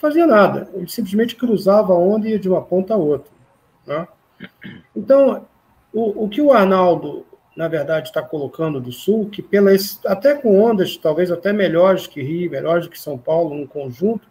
fazia 0.04 0.28
nada. 0.28 0.68
Ele 0.74 0.90
simplesmente 0.90 1.34
cruzava 1.34 1.94
a 1.94 1.98
onda 1.98 2.28
e 2.28 2.32
ia 2.32 2.40
de 2.40 2.50
uma 2.50 2.62
ponta 2.62 2.94
a 2.94 2.98
outra. 2.98 3.32
Né? 3.88 4.06
Então, 4.94 5.46
o, 5.94 6.26
o 6.26 6.30
que 6.30 6.42
o 6.42 6.52
Arnaldo, 6.52 7.26
na 7.56 7.70
verdade, 7.70 8.10
está 8.10 8.22
colocando 8.22 8.82
do 8.82 8.92
Sul, 8.92 9.30
que 9.30 9.42
pelas, 9.42 10.02
até 10.06 10.36
com 10.36 10.62
ondas 10.62 10.98
talvez 10.98 11.32
até 11.32 11.54
melhores 11.54 12.06
que 12.06 12.22
Rio, 12.22 12.52
melhores 12.52 12.88
que 12.88 13.00
São 13.00 13.18
Paulo 13.18 13.56
no 13.56 13.66
conjunto, 13.66 14.28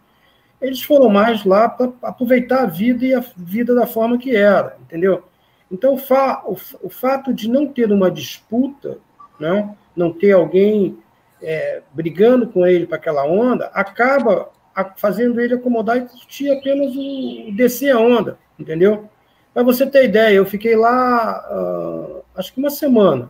eles 0.61 0.83
foram 0.83 1.09
mais 1.09 1.43
lá 1.43 1.67
para 1.67 1.91
aproveitar 2.03 2.61
a 2.61 2.67
vida 2.67 3.03
e 3.03 3.15
a 3.15 3.23
vida 3.35 3.73
da 3.73 3.87
forma 3.87 4.19
que 4.19 4.35
era, 4.35 4.77
entendeu? 4.79 5.23
Então, 5.71 5.95
o, 5.95 5.97
fa, 5.97 6.43
o, 6.45 6.55
o 6.83 6.89
fato 6.89 7.33
de 7.33 7.49
não 7.49 7.67
ter 7.67 7.91
uma 7.91 8.11
disputa, 8.11 8.99
né, 9.39 9.75
não 9.95 10.13
ter 10.13 10.33
alguém 10.33 10.99
é, 11.41 11.81
brigando 11.91 12.45
com 12.47 12.63
ele 12.63 12.85
para 12.85 12.97
aquela 12.97 13.25
onda, 13.25 13.65
acaba 13.73 14.49
fazendo 14.97 15.39
ele 15.39 15.53
acomodar 15.53 15.97
e 15.97 16.01
curtir 16.01 16.51
apenas 16.51 16.95
o, 16.95 17.51
descer 17.55 17.95
a 17.95 17.99
onda, 17.99 18.37
entendeu? 18.57 19.09
Para 19.53 19.63
você 19.63 19.85
ter 19.85 20.05
ideia, 20.05 20.35
eu 20.35 20.45
fiquei 20.45 20.75
lá, 20.75 21.47
uh, 21.51 22.23
acho 22.35 22.53
que 22.53 22.59
uma 22.59 22.69
semana, 22.69 23.29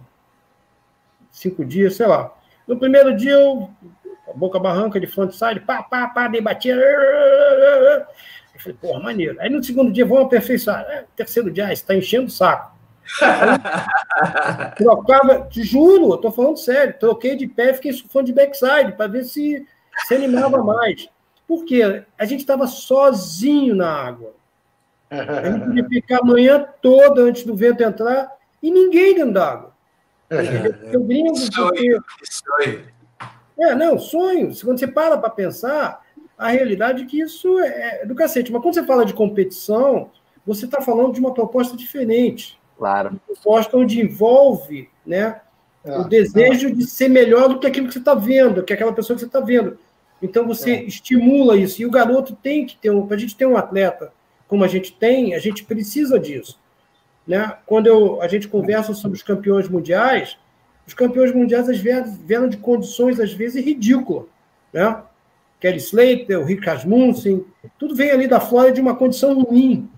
cinco 1.29 1.65
dias, 1.65 1.95
sei 1.95 2.07
lá. 2.07 2.33
No 2.65 2.79
primeiro 2.79 3.15
dia, 3.15 3.33
eu, 3.33 3.69
boca 4.35 4.57
barranca 4.57 4.99
de 4.99 5.07
frontside, 5.07 5.59
pá, 5.59 5.83
pá, 5.83 6.07
pá, 6.07 6.27
dei 6.27 6.39
batia. 6.39 6.75
Eu 6.75 8.59
falei, 8.59 8.77
porra, 8.79 8.99
maneiro. 9.01 9.39
Aí 9.41 9.49
no 9.49 9.61
segundo 9.61 9.91
dia, 9.91 10.05
vamos 10.05 10.25
aperfeiçoar. 10.25 10.85
É, 10.89 11.05
terceiro 11.15 11.51
dia, 11.51 11.73
está 11.73 11.93
enchendo 11.93 12.27
o 12.27 12.31
saco. 12.31 12.71
Trocava, 14.77 15.41
te 15.49 15.61
juro, 15.61 16.13
eu 16.13 16.17
tô 16.17 16.31
falando 16.31 16.55
sério, 16.55 16.97
troquei 16.97 17.35
de 17.35 17.47
pé, 17.47 17.73
fiquei 17.73 17.91
surfando 17.91 18.27
de 18.27 18.33
backside, 18.33 18.93
para 18.95 19.07
ver 19.07 19.25
se 19.25 19.67
se 20.05 20.15
animava 20.15 20.63
mais. 20.63 21.09
Porque 21.47 22.03
a 22.17 22.25
gente 22.25 22.39
estava 22.39 22.67
sozinho 22.67 23.75
na 23.75 23.89
água. 23.89 24.33
A 25.09 25.51
gente 25.51 25.65
podia 25.65 25.89
ficar 25.89 26.19
a 26.19 26.25
manhã 26.25 26.65
toda 26.81 27.21
antes 27.21 27.43
do 27.43 27.55
vento 27.55 27.83
entrar 27.83 28.31
e 28.61 28.71
ninguém 28.71 29.13
dentro 29.13 29.33
d'água. 29.33 29.73
Eu 30.91 31.03
brinco 31.03 31.33
porque... 31.33 31.99
Sonho. 32.31 32.83
É, 33.59 33.75
não, 33.75 33.99
sonho. 33.99 34.51
Quando 34.63 34.79
você 34.79 34.87
para 34.87 35.17
para 35.17 35.29
pensar, 35.29 36.03
a 36.37 36.49
realidade 36.49 37.03
é 37.03 37.05
que 37.05 37.19
isso 37.19 37.59
é, 37.59 38.01
é 38.01 38.05
do 38.05 38.15
cacete. 38.15 38.51
Mas 38.51 38.61
quando 38.61 38.73
você 38.73 38.83
fala 38.83 39.05
de 39.05 39.13
competição, 39.13 40.09
você 40.45 40.65
está 40.65 40.81
falando 40.81 41.13
de 41.13 41.19
uma 41.19 41.33
proposta 41.33 41.77
diferente. 41.77 42.59
Claro. 42.77 43.09
Uma 43.09 43.19
proposta 43.19 43.77
onde 43.77 44.01
envolve 44.01 44.89
né, 45.05 45.39
o 45.85 46.01
ah, 46.01 46.03
desejo 46.03 46.69
ah. 46.69 46.71
de 46.71 46.85
ser 46.85 47.09
melhor 47.09 47.49
do 47.49 47.59
que 47.59 47.67
aquilo 47.67 47.87
que 47.87 47.93
você 47.93 47.99
está 47.99 48.15
vendo, 48.15 48.63
que 48.63 48.73
aquela 48.73 48.93
pessoa 48.93 49.15
que 49.15 49.21
você 49.21 49.27
está 49.27 49.39
vendo. 49.39 49.77
Então 50.23 50.47
você 50.47 50.71
é. 50.71 50.83
estimula 50.85 51.57
isso. 51.57 51.81
E 51.81 51.85
o 51.85 51.91
garoto 51.91 52.33
tem 52.33 52.65
que 52.65 52.77
ter 52.77 52.89
um. 52.89 53.05
Para 53.05 53.17
a 53.17 53.19
gente 53.19 53.35
ter 53.35 53.45
um 53.45 53.57
atleta 53.57 54.13
como 54.47 54.63
a 54.63 54.67
gente 54.67 54.93
tem, 54.93 55.35
a 55.35 55.39
gente 55.39 55.65
precisa 55.65 56.17
disso. 56.17 56.59
Né? 57.27 57.57
Quando 57.65 57.87
eu, 57.87 58.21
a 58.21 58.27
gente 58.27 58.47
conversa 58.47 58.93
sobre 58.93 59.17
os 59.17 59.23
campeões 59.23 59.67
mundiais, 59.67 60.37
os 60.87 60.93
campeões 60.93 61.33
mundiais 61.33 61.67
às 61.67 61.79
vezes 61.79 62.17
vieram 62.17 62.47
de 62.47 62.57
condições, 62.57 63.19
às 63.19 63.33
vezes, 63.33 63.63
ridículas. 63.63 64.25
Né? 64.71 65.01
Kelly 65.59 65.77
Slater, 65.77 66.39
o 66.39 66.43
Rick 66.45 66.65
Rasmussen, 66.65 67.45
tudo 67.77 67.95
vem 67.95 68.11
ali 68.11 68.27
da 68.27 68.39
Flórida 68.39 68.75
de 68.75 68.81
uma 68.81 68.95
condição 68.95 69.41
ruim. 69.41 69.89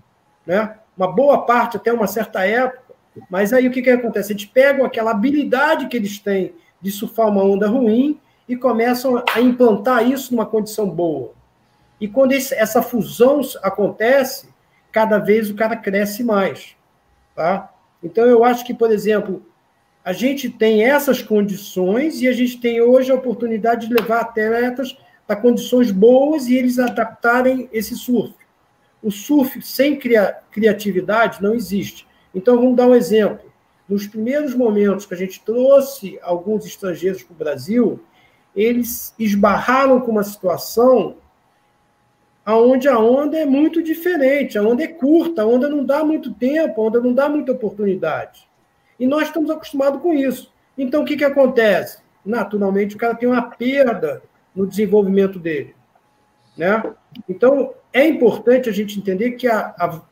Né? 0.44 0.76
Uma 0.96 1.12
boa 1.12 1.44
parte 1.44 1.76
até 1.76 1.92
uma 1.92 2.06
certa 2.06 2.44
época. 2.44 2.94
Mas 3.30 3.52
aí 3.52 3.68
o 3.68 3.70
que, 3.70 3.82
que 3.82 3.90
acontece? 3.90 4.32
Eles 4.32 4.44
pegam 4.44 4.84
aquela 4.84 5.10
habilidade 5.10 5.86
que 5.86 5.96
eles 5.96 6.18
têm 6.18 6.52
de 6.80 6.90
surfar 6.90 7.28
uma 7.28 7.42
onda 7.42 7.68
ruim 7.68 8.18
e 8.48 8.56
começam 8.56 9.22
a 9.34 9.40
implantar 9.40 10.08
isso 10.08 10.32
numa 10.34 10.46
condição 10.46 10.88
boa. 10.88 11.32
E 12.00 12.06
quando 12.06 12.32
esse, 12.32 12.54
essa 12.54 12.82
fusão 12.82 13.40
acontece, 13.62 14.48
cada 14.92 15.18
vez 15.18 15.50
o 15.50 15.54
cara 15.54 15.76
cresce 15.76 16.22
mais. 16.22 16.76
Tá? 17.34 17.72
Então, 18.02 18.24
eu 18.26 18.44
acho 18.44 18.64
que, 18.64 18.74
por 18.74 18.90
exemplo, 18.90 19.42
a 20.04 20.12
gente 20.12 20.48
tem 20.48 20.84
essas 20.84 21.22
condições 21.22 22.22
e 22.22 22.28
a 22.28 22.32
gente 22.32 22.60
tem 22.60 22.80
hoje 22.80 23.10
a 23.10 23.14
oportunidade 23.14 23.88
de 23.88 23.94
levar 23.94 24.20
atletas 24.20 24.96
para 25.26 25.36
condições 25.36 25.90
boas 25.90 26.46
e 26.46 26.56
eles 26.56 26.78
adaptarem 26.78 27.68
esse 27.72 27.96
surf. 27.96 28.32
O 29.02 29.10
surf 29.10 29.60
sem 29.62 29.98
cria 29.98 30.38
criatividade 30.50 31.42
não 31.42 31.54
existe. 31.54 32.06
Então, 32.34 32.56
vamos 32.56 32.76
dar 32.76 32.86
um 32.86 32.94
exemplo. 32.94 33.50
Nos 33.88 34.06
primeiros 34.06 34.54
momentos 34.54 35.06
que 35.06 35.14
a 35.14 35.16
gente 35.16 35.42
trouxe 35.44 36.18
alguns 36.22 36.64
estrangeiros 36.66 37.22
para 37.22 37.34
o 37.34 37.36
Brasil, 37.36 38.00
eles 38.56 39.14
esbarraram 39.18 40.00
com 40.00 40.10
uma 40.10 40.24
situação 40.24 41.16
onde 42.44 42.88
a 42.88 42.98
onda 42.98 43.36
é 43.36 43.44
muito 43.44 43.82
diferente, 43.82 44.56
a 44.56 44.62
onda 44.62 44.82
é 44.82 44.88
curta, 44.88 45.42
a 45.42 45.46
onda 45.46 45.68
não 45.68 45.84
dá 45.84 46.04
muito 46.04 46.32
tempo, 46.32 46.80
a 46.80 46.86
onda 46.86 47.00
não 47.00 47.12
dá 47.12 47.28
muita 47.28 47.52
oportunidade. 47.52 48.48
E 48.98 49.06
nós 49.06 49.24
estamos 49.24 49.50
acostumados 49.50 50.00
com 50.00 50.14
isso. 50.14 50.52
Então, 50.78 51.02
o 51.02 51.04
que, 51.04 51.16
que 51.16 51.24
acontece? 51.24 51.98
naturalmente 52.26 52.96
o 52.96 52.98
cara 52.98 53.14
tem 53.14 53.28
uma 53.28 53.42
perda 53.42 54.22
no 54.54 54.66
desenvolvimento 54.66 55.38
dele. 55.38 55.74
Né? 56.56 56.82
Então, 57.28 57.72
é 57.92 58.06
importante 58.06 58.68
a 58.68 58.72
gente 58.72 58.98
entender 58.98 59.32
que 59.32 59.46
a, 59.46 59.74
a, 59.78 60.02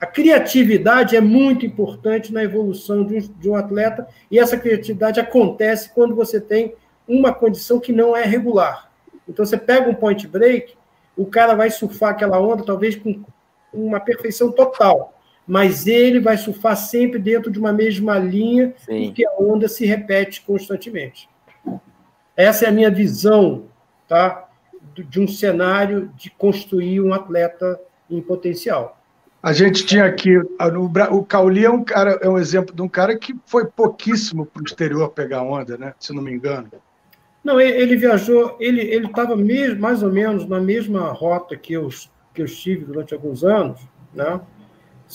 a 0.00 0.06
criatividade 0.06 1.14
é 1.14 1.20
muito 1.20 1.66
importante 1.66 2.32
na 2.32 2.42
evolução 2.42 3.04
de 3.04 3.16
um, 3.16 3.18
de 3.18 3.50
um 3.50 3.54
atleta, 3.54 4.08
e 4.30 4.38
essa 4.38 4.56
criatividade 4.56 5.20
acontece 5.20 5.92
quando 5.92 6.14
você 6.14 6.40
tem 6.40 6.74
uma 7.08 7.32
condição 7.32 7.80
que 7.80 7.92
não 7.92 8.16
é 8.16 8.24
regular. 8.24 8.90
Então, 9.28 9.44
você 9.44 9.56
pega 9.56 9.88
um 9.88 9.94
point 9.94 10.26
break, 10.26 10.76
o 11.16 11.26
cara 11.26 11.54
vai 11.54 11.70
surfar 11.70 12.10
aquela 12.10 12.40
onda, 12.40 12.64
talvez 12.64 12.94
com 12.94 13.22
uma 13.72 14.00
perfeição 14.00 14.52
total, 14.52 15.14
mas 15.46 15.86
ele 15.86 16.20
vai 16.20 16.36
surfar 16.36 16.76
sempre 16.76 17.18
dentro 17.18 17.50
de 17.50 17.58
uma 17.58 17.72
mesma 17.72 18.18
linha, 18.18 18.74
Sim. 18.78 19.06
porque 19.06 19.26
a 19.26 19.32
onda 19.38 19.66
se 19.68 19.84
repete 19.86 20.42
constantemente. 20.42 21.28
Essa 22.36 22.66
é 22.66 22.68
a 22.68 22.72
minha 22.72 22.90
visão 22.90 23.64
tá, 24.06 24.48
de 24.94 25.20
um 25.20 25.26
cenário 25.26 26.12
de 26.16 26.30
construir 26.30 27.00
um 27.00 27.12
atleta 27.12 27.80
em 28.10 28.20
potencial. 28.20 28.98
A 29.42 29.52
gente 29.52 29.86
tinha 29.86 30.04
aqui 30.04 30.36
o 31.10 31.24
Cauli 31.24 31.64
é 31.64 31.70
um 31.70 31.84
cara 31.84 32.18
é 32.20 32.28
um 32.28 32.38
exemplo 32.38 32.74
de 32.74 32.82
um 32.82 32.88
cara 32.88 33.16
que 33.16 33.36
foi 33.46 33.66
pouquíssimo 33.66 34.44
para 34.44 34.62
o 34.62 34.64
exterior 34.64 35.10
pegar 35.10 35.42
onda, 35.42 35.78
né? 35.78 35.94
Se 35.98 36.12
não 36.12 36.22
me 36.22 36.32
engano. 36.32 36.68
Não, 37.42 37.60
ele 37.60 37.96
viajou, 37.96 38.56
ele 38.60 38.80
ele 38.80 39.06
estava 39.06 39.36
mais 39.78 40.02
ou 40.02 40.12
menos 40.12 40.46
na 40.46 40.60
mesma 40.60 41.12
rota 41.12 41.56
que 41.56 41.72
eu 41.72 41.88
que 42.34 42.42
eu 42.42 42.46
estive 42.46 42.84
durante 42.84 43.14
alguns 43.14 43.42
anos, 43.42 43.80
né? 44.14 44.40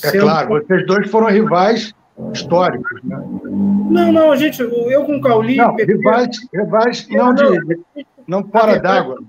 É 0.04 0.10
Sendo... 0.10 0.24
claro, 0.24 0.50
vocês 0.50 0.86
dois 0.86 1.10
foram 1.10 1.28
rivais 1.28 1.94
históricos, 2.34 3.02
né? 3.04 3.18
Não, 3.18 4.12
não, 4.12 4.32
a 4.32 4.36
gente, 4.36 4.62
eu 4.62 5.06
com 5.06 5.18
o 5.18 5.22
Cauli... 5.22 5.56
Não, 5.56 5.76
Pepe, 5.76 5.94
rivais, 5.94 6.48
rivais 6.54 7.08
não, 7.10 7.34
não, 7.34 7.52
de, 7.52 7.78
não 8.28 8.44
fora 8.44 8.80
d'água. 8.80 9.24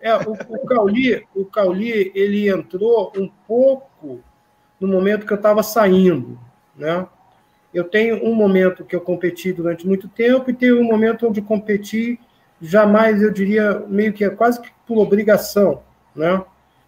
É, 0.00 0.14
o, 0.16 0.32
o, 0.32 0.66
Cauli, 0.66 1.26
o 1.34 1.44
Cauli, 1.44 2.10
ele 2.14 2.48
entrou 2.48 3.12
um 3.16 3.28
pouco 3.46 4.20
no 4.78 4.88
momento 4.88 5.26
que 5.26 5.32
eu 5.32 5.36
estava 5.36 5.62
saindo, 5.62 6.38
né? 6.76 7.06
Eu 7.72 7.84
tenho 7.84 8.24
um 8.24 8.34
momento 8.34 8.84
que 8.84 8.96
eu 8.96 9.00
competi 9.00 9.52
durante 9.52 9.86
muito 9.86 10.08
tempo 10.08 10.50
e 10.50 10.54
tenho 10.54 10.80
um 10.80 10.84
momento 10.84 11.28
onde 11.28 11.42
competi 11.42 12.18
jamais, 12.60 13.22
eu 13.22 13.30
diria, 13.30 13.82
meio 13.88 14.12
que 14.12 14.28
quase 14.30 14.60
que 14.60 14.68
por 14.86 14.98
obrigação, 14.98 15.82
né? 16.14 16.42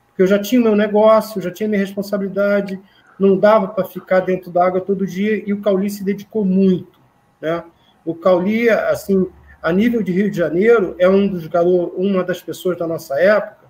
Porque 0.08 0.22
eu 0.22 0.26
já 0.26 0.38
tinha 0.38 0.60
meu 0.60 0.76
negócio, 0.76 1.40
já 1.40 1.50
tinha 1.50 1.68
minha 1.68 1.80
responsabilidade, 1.80 2.80
não 3.18 3.38
dava 3.38 3.68
para 3.68 3.84
ficar 3.84 4.20
dentro 4.20 4.50
da 4.50 4.66
água 4.66 4.80
todo 4.80 5.06
dia 5.06 5.42
e 5.46 5.52
o 5.52 5.60
Cauli 5.60 5.88
se 5.88 6.04
dedicou 6.04 6.44
muito, 6.44 7.00
né? 7.40 7.64
O 8.04 8.14
Cauli, 8.14 8.68
assim, 8.68 9.26
a 9.62 9.72
nível 9.72 10.02
de 10.02 10.12
Rio 10.12 10.30
de 10.30 10.36
Janeiro, 10.36 10.94
é 10.98 11.08
um 11.08 11.28
dos 11.28 11.46
garotos, 11.46 11.94
uma 11.96 12.24
das 12.24 12.42
pessoas 12.42 12.76
da 12.76 12.86
nossa 12.86 13.18
época 13.20 13.62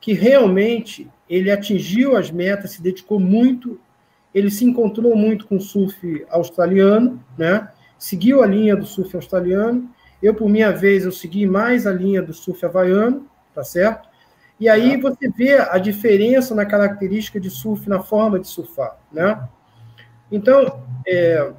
que 0.00 0.12
realmente 0.12 1.08
ele 1.28 1.50
atingiu 1.50 2.16
as 2.16 2.30
metas, 2.30 2.72
se 2.72 2.82
dedicou 2.82 3.20
muito, 3.20 3.78
ele 4.34 4.50
se 4.50 4.64
encontrou 4.64 5.14
muito 5.14 5.46
com 5.46 5.56
o 5.56 5.60
surf 5.60 6.26
australiano, 6.30 7.22
né? 7.36 7.68
Seguiu 7.98 8.42
a 8.42 8.46
linha 8.46 8.74
do 8.74 8.86
surf 8.86 9.14
australiano. 9.14 9.88
Eu, 10.22 10.34
por 10.34 10.48
minha 10.48 10.70
vez, 10.70 11.04
eu 11.04 11.12
segui 11.12 11.46
mais 11.46 11.86
a 11.86 11.92
linha 11.92 12.22
do 12.22 12.32
surf 12.32 12.64
havaiano, 12.64 13.26
tá 13.54 13.64
certo? 13.64 14.08
E 14.58 14.68
aí 14.68 14.98
você 14.98 15.28
vê 15.30 15.54
a 15.54 15.78
diferença 15.78 16.54
na 16.54 16.66
característica 16.66 17.40
de 17.40 17.48
surf, 17.48 17.88
na 17.88 18.00
forma 18.00 18.38
de 18.38 18.46
surfar, 18.46 18.98
né? 19.10 19.48
Então, 20.30 20.82
é, 21.06 21.50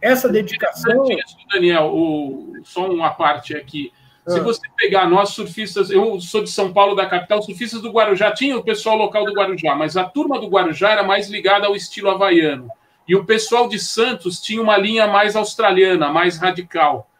essa 0.00 0.28
dedicação... 0.28 1.04
Daniel, 1.52 1.92
o, 1.94 2.54
só 2.64 2.90
uma 2.90 3.10
parte 3.10 3.54
aqui. 3.54 3.92
Se 4.26 4.38
ah. 4.38 4.42
você 4.42 4.62
pegar 4.74 5.06
nós 5.06 5.30
surfistas, 5.30 5.90
eu 5.90 6.18
sou 6.18 6.42
de 6.42 6.50
São 6.50 6.72
Paulo, 6.72 6.96
da 6.96 7.04
capital, 7.04 7.42
surfistas 7.42 7.82
do 7.82 7.92
Guarujá, 7.92 8.32
tinha 8.32 8.56
o 8.56 8.64
pessoal 8.64 8.96
local 8.96 9.26
do 9.26 9.34
Guarujá, 9.34 9.74
mas 9.74 9.98
a 9.98 10.04
turma 10.04 10.40
do 10.40 10.48
Guarujá 10.48 10.92
era 10.92 11.02
mais 11.02 11.28
ligada 11.28 11.66
ao 11.66 11.76
estilo 11.76 12.08
havaiano. 12.08 12.68
E 13.06 13.14
o 13.14 13.24
pessoal 13.24 13.68
de 13.68 13.78
Santos 13.78 14.40
tinha 14.40 14.62
uma 14.62 14.76
linha 14.76 15.06
mais 15.06 15.36
australiana, 15.36 16.08
mais 16.10 16.38
radical. 16.38 17.10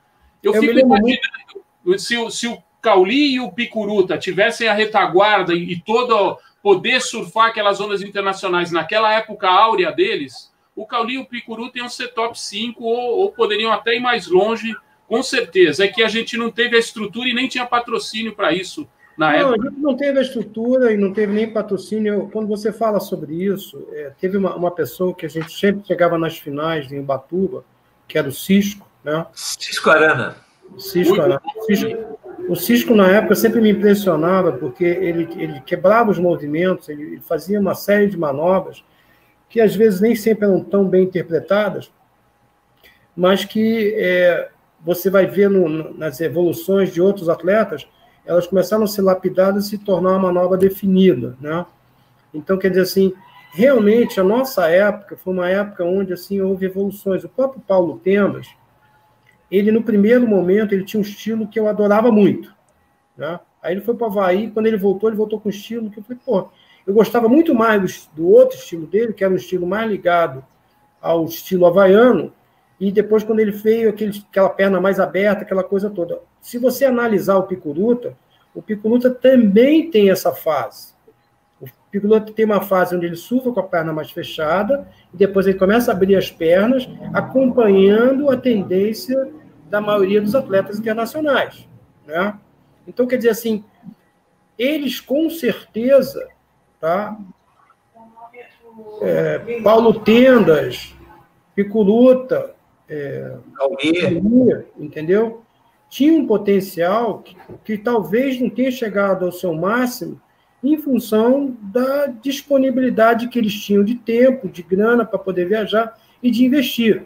Eu, 0.42 0.54
eu 0.54 0.60
fico 0.60 0.78
imaginando 0.78 1.98
se, 1.98 2.30
se 2.30 2.48
o 2.48 2.62
Cauli 2.80 3.34
e 3.34 3.40
o 3.40 3.52
Picuruta 3.52 4.18
tivessem 4.18 4.68
a 4.68 4.74
retaguarda 4.74 5.54
e, 5.54 5.72
e 5.72 5.80
todo 5.80 6.38
poder 6.62 7.00
surfar 7.00 7.48
aquelas 7.48 7.80
ondas 7.80 8.02
internacionais 8.02 8.70
naquela 8.70 9.12
época 9.12 9.48
áurea 9.48 9.92
deles, 9.92 10.52
o 10.74 10.86
Cauli 10.86 11.14
e 11.14 11.18
o 11.18 11.26
Picuruta 11.26 11.78
iam 11.78 11.88
ser 11.88 12.08
top 12.08 12.38
5 12.38 12.82
ou, 12.82 13.18
ou 13.18 13.32
poderiam 13.32 13.72
até 13.72 13.96
ir 13.96 14.00
mais 14.00 14.26
longe, 14.26 14.74
com 15.06 15.22
certeza. 15.22 15.84
É 15.84 15.88
que 15.88 16.02
a 16.02 16.08
gente 16.08 16.36
não 16.36 16.50
teve 16.50 16.76
a 16.76 16.78
estrutura 16.78 17.28
e 17.28 17.34
nem 17.34 17.46
tinha 17.46 17.66
patrocínio 17.66 18.34
para 18.34 18.52
isso 18.52 18.88
na 19.16 19.30
não, 19.30 19.52
época. 19.52 19.68
A 19.68 19.70
gente 19.70 19.80
não 19.80 19.96
teve 19.96 20.18
a 20.18 20.22
estrutura 20.22 20.92
e 20.92 20.96
não 20.96 21.12
teve 21.12 21.32
nem 21.32 21.52
patrocínio. 21.52 22.28
Quando 22.32 22.48
você 22.48 22.72
fala 22.72 23.00
sobre 23.00 23.34
isso, 23.34 23.86
é, 23.92 24.12
teve 24.20 24.36
uma, 24.36 24.54
uma 24.54 24.70
pessoa 24.70 25.14
que 25.14 25.26
a 25.26 25.28
gente 25.28 25.52
sempre 25.52 25.86
chegava 25.86 26.18
nas 26.18 26.38
finais 26.38 26.90
em 26.90 26.98
Ubatuba, 26.98 27.64
que 28.08 28.18
era 28.18 28.28
o 28.28 28.32
Cisco, 28.32 28.86
né? 29.02 29.26
Cisco 29.32 29.90
Arana. 29.90 30.36
Cisco 30.78 31.20
Arana. 31.20 31.40
Cisco, 31.66 32.18
o 32.48 32.56
Cisco, 32.56 32.94
na 32.94 33.08
época, 33.08 33.34
sempre 33.34 33.60
me 33.60 33.70
impressionava, 33.70 34.52
porque 34.52 34.84
ele, 34.84 35.28
ele 35.36 35.60
quebrava 35.60 36.10
os 36.10 36.18
movimentos, 36.18 36.88
ele 36.88 37.20
fazia 37.20 37.58
uma 37.58 37.74
série 37.74 38.06
de 38.06 38.18
manobras 38.18 38.84
que, 39.48 39.60
às 39.60 39.74
vezes, 39.74 40.00
nem 40.00 40.14
sempre 40.14 40.46
eram 40.46 40.60
tão 40.60 40.86
bem 40.86 41.04
interpretadas, 41.04 41.90
mas 43.16 43.44
que 43.44 43.94
é, 43.96 44.50
você 44.84 45.08
vai 45.08 45.26
ver 45.26 45.48
no, 45.48 45.94
nas 45.96 46.20
evoluções 46.20 46.92
de 46.92 47.00
outros 47.00 47.28
atletas, 47.28 47.86
elas 48.26 48.46
começaram 48.46 48.84
a 48.84 48.86
ser 48.86 49.02
lapidadas 49.02 49.66
e 49.66 49.68
se 49.70 49.78
tornar 49.78 50.10
uma 50.10 50.18
manobra 50.32 50.56
definida, 50.56 51.36
né? 51.40 51.64
Então, 52.32 52.58
quer 52.58 52.68
dizer 52.68 52.82
assim, 52.82 53.12
realmente, 53.52 54.18
a 54.18 54.24
nossa 54.24 54.68
época 54.68 55.16
foi 55.16 55.32
uma 55.32 55.48
época 55.48 55.84
onde, 55.84 56.12
assim, 56.12 56.40
houve 56.40 56.66
evoluções. 56.66 57.22
O 57.22 57.28
próprio 57.28 57.60
Paulo 57.60 58.00
Tembas, 58.02 58.48
ele 59.50 59.70
no 59.70 59.82
primeiro 59.82 60.26
momento 60.26 60.72
ele 60.72 60.84
tinha 60.84 60.98
um 60.98 61.04
estilo 61.04 61.46
que 61.46 61.58
eu 61.60 61.68
adorava 61.68 62.10
muito, 62.10 62.52
né? 63.16 63.38
Aí 63.62 63.72
ele 63.72 63.80
foi 63.80 63.94
para 63.94 64.08
o 64.08 64.10
Havaí, 64.10 64.50
quando 64.50 64.66
ele 64.66 64.76
voltou, 64.76 65.08
ele 65.08 65.16
voltou 65.16 65.40
com 65.40 65.48
um 65.48 65.50
estilo 65.50 65.90
que 65.90 65.98
eu 65.98 66.02
falei, 66.02 66.20
pô, 66.24 66.48
eu 66.86 66.92
gostava 66.92 67.28
muito 67.28 67.54
mais 67.54 68.08
do, 68.14 68.22
do 68.22 68.28
outro 68.28 68.58
estilo 68.58 68.86
dele, 68.86 69.12
que 69.12 69.24
era 69.24 69.32
um 69.32 69.36
estilo 69.36 69.66
mais 69.66 69.90
ligado 69.90 70.44
ao 71.00 71.24
estilo 71.24 71.66
havaiano, 71.66 72.32
e 72.78 72.90
depois 72.90 73.22
quando 73.22 73.40
ele 73.40 73.52
veio 73.52 73.90
aquele, 73.90 74.24
aquela 74.30 74.48
perna 74.48 74.80
mais 74.80 74.98
aberta, 74.98 75.42
aquela 75.42 75.62
coisa 75.62 75.88
toda. 75.88 76.20
Se 76.40 76.58
você 76.58 76.84
analisar 76.84 77.36
o 77.36 77.44
Picuruta, 77.44 78.16
o 78.54 78.62
Picuruta 78.62 79.10
também 79.10 79.90
tem 79.90 80.10
essa 80.10 80.32
fase. 80.32 80.94
O 81.60 81.66
Picuruta 81.90 82.32
tem 82.32 82.44
uma 82.44 82.60
fase 82.60 82.94
onde 82.94 83.06
ele 83.06 83.16
surfa 83.16 83.52
com 83.52 83.60
a 83.60 83.64
perna 83.64 83.92
mais 83.92 84.10
fechada, 84.10 84.86
e 85.12 85.16
depois 85.16 85.46
ele 85.46 85.58
começa 85.58 85.90
a 85.90 85.94
abrir 85.94 86.16
as 86.16 86.30
pernas, 86.30 86.88
acompanhando 87.12 88.30
a 88.30 88.36
tendência 88.36 89.32
da 89.70 89.80
maioria 89.80 90.20
dos 90.20 90.34
atletas 90.34 90.78
internacionais. 90.78 91.68
Né? 92.06 92.38
Então, 92.86 93.06
quer 93.06 93.16
dizer 93.16 93.30
assim, 93.30 93.64
eles 94.58 95.00
com 95.00 95.30
certeza, 95.30 96.28
tá? 96.80 97.16
É, 99.00 99.60
Paulo 99.62 100.00
Tendas, 100.00 100.94
Picuruta, 101.54 102.53
é, 102.88 103.36
entendeu? 104.78 105.42
Tinha 105.88 106.12
um 106.12 106.26
potencial 106.26 107.20
que, 107.20 107.36
que 107.64 107.78
talvez 107.78 108.40
não 108.40 108.50
tenha 108.50 108.70
chegado 108.70 109.24
ao 109.24 109.32
seu 109.32 109.54
máximo 109.54 110.20
em 110.62 110.78
função 110.78 111.56
da 111.60 112.06
disponibilidade 112.06 113.28
que 113.28 113.38
eles 113.38 113.54
tinham 113.54 113.84
de 113.84 113.94
tempo, 113.94 114.48
de 114.48 114.62
grana 114.62 115.04
para 115.04 115.18
poder 115.18 115.46
viajar 115.46 115.98
e 116.22 116.30
de 116.30 116.44
investir. 116.44 117.04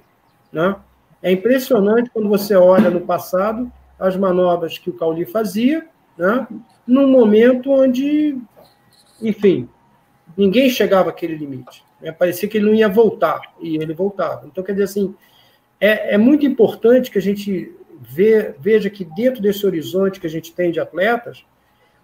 Né? 0.53 0.77
É 1.23 1.33
impressionante 1.33 2.11
quando 2.11 2.29
você 2.29 2.55
olha 2.55 2.89
no 2.89 3.01
passado 3.01 3.71
as 3.99 4.17
manobras 4.17 4.79
que 4.79 4.91
o 4.91 4.93
Cauli 4.93 5.27
fazia, 5.27 5.87
né? 6.17 6.47
num 6.87 7.09
momento 7.09 7.73
onde, 7.73 8.39
enfim, 9.21 9.69
ninguém 10.37 10.71
chegava 10.71 11.11
àquele 11.11 11.35
limite. 11.35 11.85
Né? 12.01 12.13
Parecia 12.13 12.49
que 12.49 12.59
ele 12.59 12.67
não 12.67 12.75
ia 12.75 12.89
voltar, 12.89 13.41
e 13.61 13.75
ele 13.75 13.93
voltava. 13.93 14.47
Então, 14.47 14.63
quer 14.63 14.73
dizer 14.73 14.85
assim, 14.85 15.15
é, 15.81 16.15
é 16.15 16.19
muito 16.19 16.45
importante 16.47 17.11
que 17.11 17.19
a 17.19 17.23
gente 17.23 17.73
vê, 18.01 18.55
veja 18.59 18.89
que 18.89 19.05
dentro 19.05 19.43
desse 19.43 19.67
horizonte 19.67 20.21
que 20.21 20.27
a 20.27 20.31
gente 20.31 20.53
tem 20.53 20.71
de 20.71 20.81
atletas, 20.81 21.45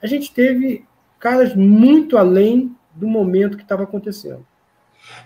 a 0.02 0.06
gente 0.06 0.32
teve 0.32 0.86
caras 1.18 1.54
muito 1.54 2.16
além 2.18 2.76
do 2.94 3.06
momento 3.06 3.56
que 3.56 3.62
estava 3.62 3.84
acontecendo. 3.84 4.46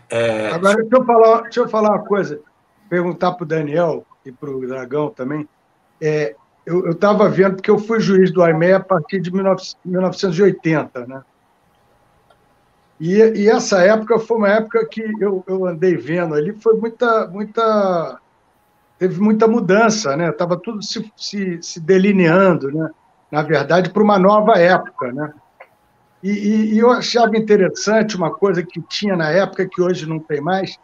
É... 0.08 0.50
Agora, 0.50 0.76
deixa 0.76 0.96
eu, 0.96 1.04
falar, 1.04 1.42
deixa 1.42 1.60
eu 1.60 1.68
falar 1.68 1.90
uma 1.90 2.04
coisa 2.04 2.40
perguntar 2.88 3.32
para 3.32 3.44
o 3.44 3.46
Daniel 3.46 4.06
e 4.24 4.32
para 4.32 4.50
o 4.50 4.66
Dragão 4.66 5.10
também. 5.10 5.48
É, 6.00 6.34
eu 6.64 6.90
estava 6.90 7.28
vendo, 7.28 7.56
porque 7.56 7.70
eu 7.70 7.78
fui 7.78 8.00
juiz 8.00 8.30
do 8.30 8.42
AIME 8.42 8.72
a 8.72 8.80
partir 8.80 9.20
de 9.20 9.32
1980, 9.32 11.06
né? 11.06 11.22
E, 13.00 13.14
e, 13.14 13.48
essa 13.48 13.80
época 13.80 14.18
foi 14.18 14.36
uma 14.38 14.48
época 14.48 14.84
que 14.86 15.00
eu, 15.20 15.44
eu 15.46 15.66
andei 15.66 15.96
vendo 15.96 16.34
ali, 16.34 16.52
foi 16.52 16.74
muita, 16.76 17.28
muita 17.28 18.18
teve 18.98 19.20
muita 19.20 19.46
mudança, 19.46 20.16
né? 20.16 20.30
Estava 20.30 20.56
tudo 20.56 20.82
se, 20.82 21.10
se, 21.16 21.62
se, 21.62 21.80
delineando, 21.80 22.70
né? 22.70 22.90
Na 23.30 23.42
verdade, 23.42 23.90
para 23.90 24.02
uma 24.02 24.18
nova 24.18 24.58
época, 24.58 25.12
né? 25.12 25.32
E, 26.22 26.30
e, 26.30 26.74
e, 26.74 26.78
eu 26.78 26.90
achava 26.90 27.36
interessante 27.36 28.16
uma 28.16 28.34
coisa 28.34 28.62
que 28.62 28.82
tinha 28.82 29.16
na 29.16 29.30
época 29.30 29.68
que 29.68 29.80
hoje 29.80 30.04
não 30.04 30.18
tem 30.18 30.40
mais, 30.40 30.76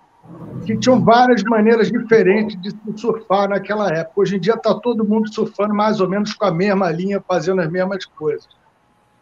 que 0.64 0.76
tinham 0.76 1.02
várias 1.02 1.42
maneiras 1.42 1.90
diferentes 1.90 2.56
de 2.60 2.72
surfar 2.96 3.48
naquela 3.48 3.88
época. 3.88 4.20
Hoje 4.20 4.36
em 4.36 4.40
dia 4.40 4.54
está 4.54 4.72
todo 4.74 5.04
mundo 5.04 5.32
surfando 5.32 5.74
mais 5.74 6.00
ou 6.00 6.08
menos 6.08 6.32
com 6.34 6.44
a 6.44 6.52
mesma 6.52 6.90
linha, 6.90 7.22
fazendo 7.26 7.60
as 7.60 7.70
mesmas 7.70 8.04
coisas. 8.04 8.48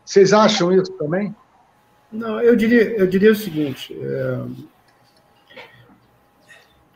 Vocês 0.04 0.32
acham 0.34 0.70
isso 0.72 0.92
também? 0.92 1.34
Não, 2.12 2.40
eu 2.42 2.54
diria, 2.54 2.90
eu 2.98 3.06
diria 3.06 3.32
o 3.32 3.36
seguinte: 3.36 3.96
é... 3.98 4.38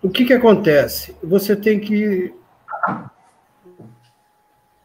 o 0.07 0.11
que, 0.11 0.25
que 0.25 0.33
acontece? 0.33 1.17
Você 1.21 1.57
tem 1.57 1.81
que. 1.81 2.33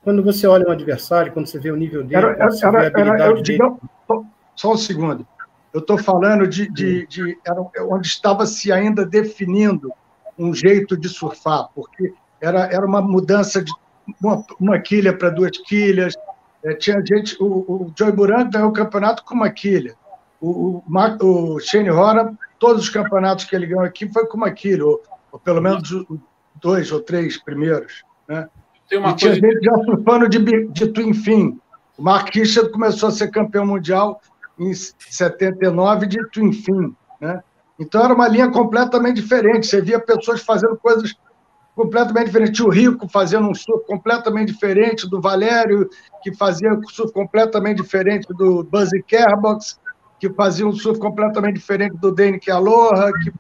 Quando 0.04 0.24
você 0.24 0.48
olha 0.48 0.68
um 0.68 0.72
adversário, 0.72 1.32
quando 1.32 1.46
você 1.46 1.60
vê 1.60 1.70
o 1.70 1.76
nível 1.76 2.04
dele, 2.04 2.26
era, 2.26 2.50
você 2.50 2.66
era, 2.66 2.72
vê 2.72 2.86
a 2.86 2.88
habilidade 2.88 3.22
era, 3.22 3.32
eu, 3.32 3.44
dele. 3.44 4.24
só 4.56 4.74
um 4.74 4.78
segundo. 4.78 5.28
Eu 5.72 5.80
estou 5.80 6.00
falando 6.00 6.48
de, 6.48 6.68
de, 6.68 7.06
de 7.06 7.38
onde 7.82 8.08
estava 8.08 8.48
se 8.48 8.72
ainda 8.72 9.06
definindo 9.06 9.94
um 10.40 10.56
jeito 10.56 10.98
de 10.98 11.08
surfar, 11.08 11.70
porque 11.76 12.16
era, 12.42 12.64
era 12.74 12.84
uma 12.84 13.00
mudança 13.00 13.64
de 13.64 13.72
uma, 14.20 14.44
uma 14.60 14.80
quilha 14.80 15.16
para 15.16 15.30
duas 15.30 15.56
quilhas. 15.56 16.16
É, 16.64 16.74
tinha 16.74 17.00
gente, 17.06 17.38
o, 17.40 17.46
o 17.46 17.94
Joey 17.96 18.12
Buran 18.12 18.50
ganhou 18.50 18.70
o 18.70 18.74
campeonato 18.74 19.24
com 19.24 19.36
uma 19.36 19.52
quilha. 19.52 19.94
O, 20.42 20.82
o, 20.82 21.56
o 21.56 21.60
Shane 21.60 21.92
Hora, 21.92 22.34
todos 22.58 22.86
os 22.86 22.90
campeonatos 22.90 23.46
que 23.46 23.56
ele 23.56 23.68
ganhou 23.68 23.84
aqui 23.84 24.12
foi 24.12 24.26
com 24.26 24.38
uma 24.38 24.50
quilha, 24.50 24.84
ou, 24.84 25.00
ou 25.32 25.40
pelo 25.40 25.62
menos 25.62 25.90
dois 26.62 26.92
ou 26.92 27.02
três 27.02 27.38
primeiros. 27.42 28.04
Né? 28.28 28.48
Tem 28.90 29.00
uma 29.00 29.12
e 29.12 29.16
tinha 29.16 29.32
coisa... 29.32 29.48
gente 29.48 29.64
já 29.64 29.76
surfando 29.84 30.30
de, 30.30 30.68
de 30.68 30.88
Twin 30.88 31.14
Fin. 31.14 31.60
O 31.98 32.04
Mark 32.04 32.34
Richard 32.34 32.72
começou 32.72 33.10
a 33.10 33.12
ser 33.12 33.30
campeão 33.30 33.66
mundial 33.66 34.22
em 34.60 34.74
79 34.74 36.08
de 36.08 36.30
Twin 36.30 36.52
Fin, 36.52 36.96
né? 37.20 37.42
Então 37.80 38.04
era 38.04 38.14
uma 38.14 38.28
linha 38.28 38.52
completamente 38.52 39.16
diferente. 39.22 39.66
Você 39.66 39.82
via 39.82 40.00
pessoas 40.00 40.42
fazendo 40.42 40.78
coisas 40.78 41.16
completamente 41.76 42.28
diferentes. 42.28 42.60
O 42.60 42.70
Rico 42.70 43.08
fazendo 43.08 43.50
um 43.50 43.56
surf 43.56 43.86
completamente 43.88 44.52
diferente 44.52 45.10
do 45.10 45.20
Valério, 45.20 45.90
que 46.22 46.32
fazia 46.36 46.72
um 46.72 46.84
surf 46.88 47.12
completamente 47.12 47.82
diferente 47.82 48.28
do 48.34 48.64
Buzzy 48.64 49.02
Kerbox, 49.02 49.80
que 50.20 50.30
fazia 50.30 50.68
um 50.68 50.74
surf 50.74 51.00
completamente 51.00 51.56
diferente 51.56 51.98
do 51.98 52.12
Dane 52.12 52.40
Aloha, 52.52 53.12
que 53.24 53.32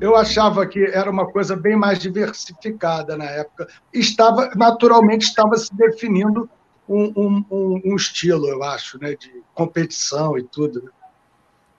eu 0.00 0.14
achava 0.14 0.66
que 0.66 0.84
era 0.84 1.10
uma 1.10 1.26
coisa 1.30 1.56
bem 1.56 1.76
mais 1.76 1.98
diversificada 1.98 3.16
na 3.16 3.24
época. 3.24 3.68
Estava 3.92 4.50
naturalmente 4.54 5.24
estava 5.24 5.56
se 5.56 5.74
definindo 5.74 6.48
um, 6.88 7.44
um, 7.50 7.80
um, 7.84 7.96
estilo, 7.96 8.46
eu 8.48 8.62
acho, 8.62 8.98
né, 9.00 9.14
de 9.14 9.42
competição 9.54 10.38
e 10.38 10.42
tudo. 10.42 10.82
Né? 10.82 10.90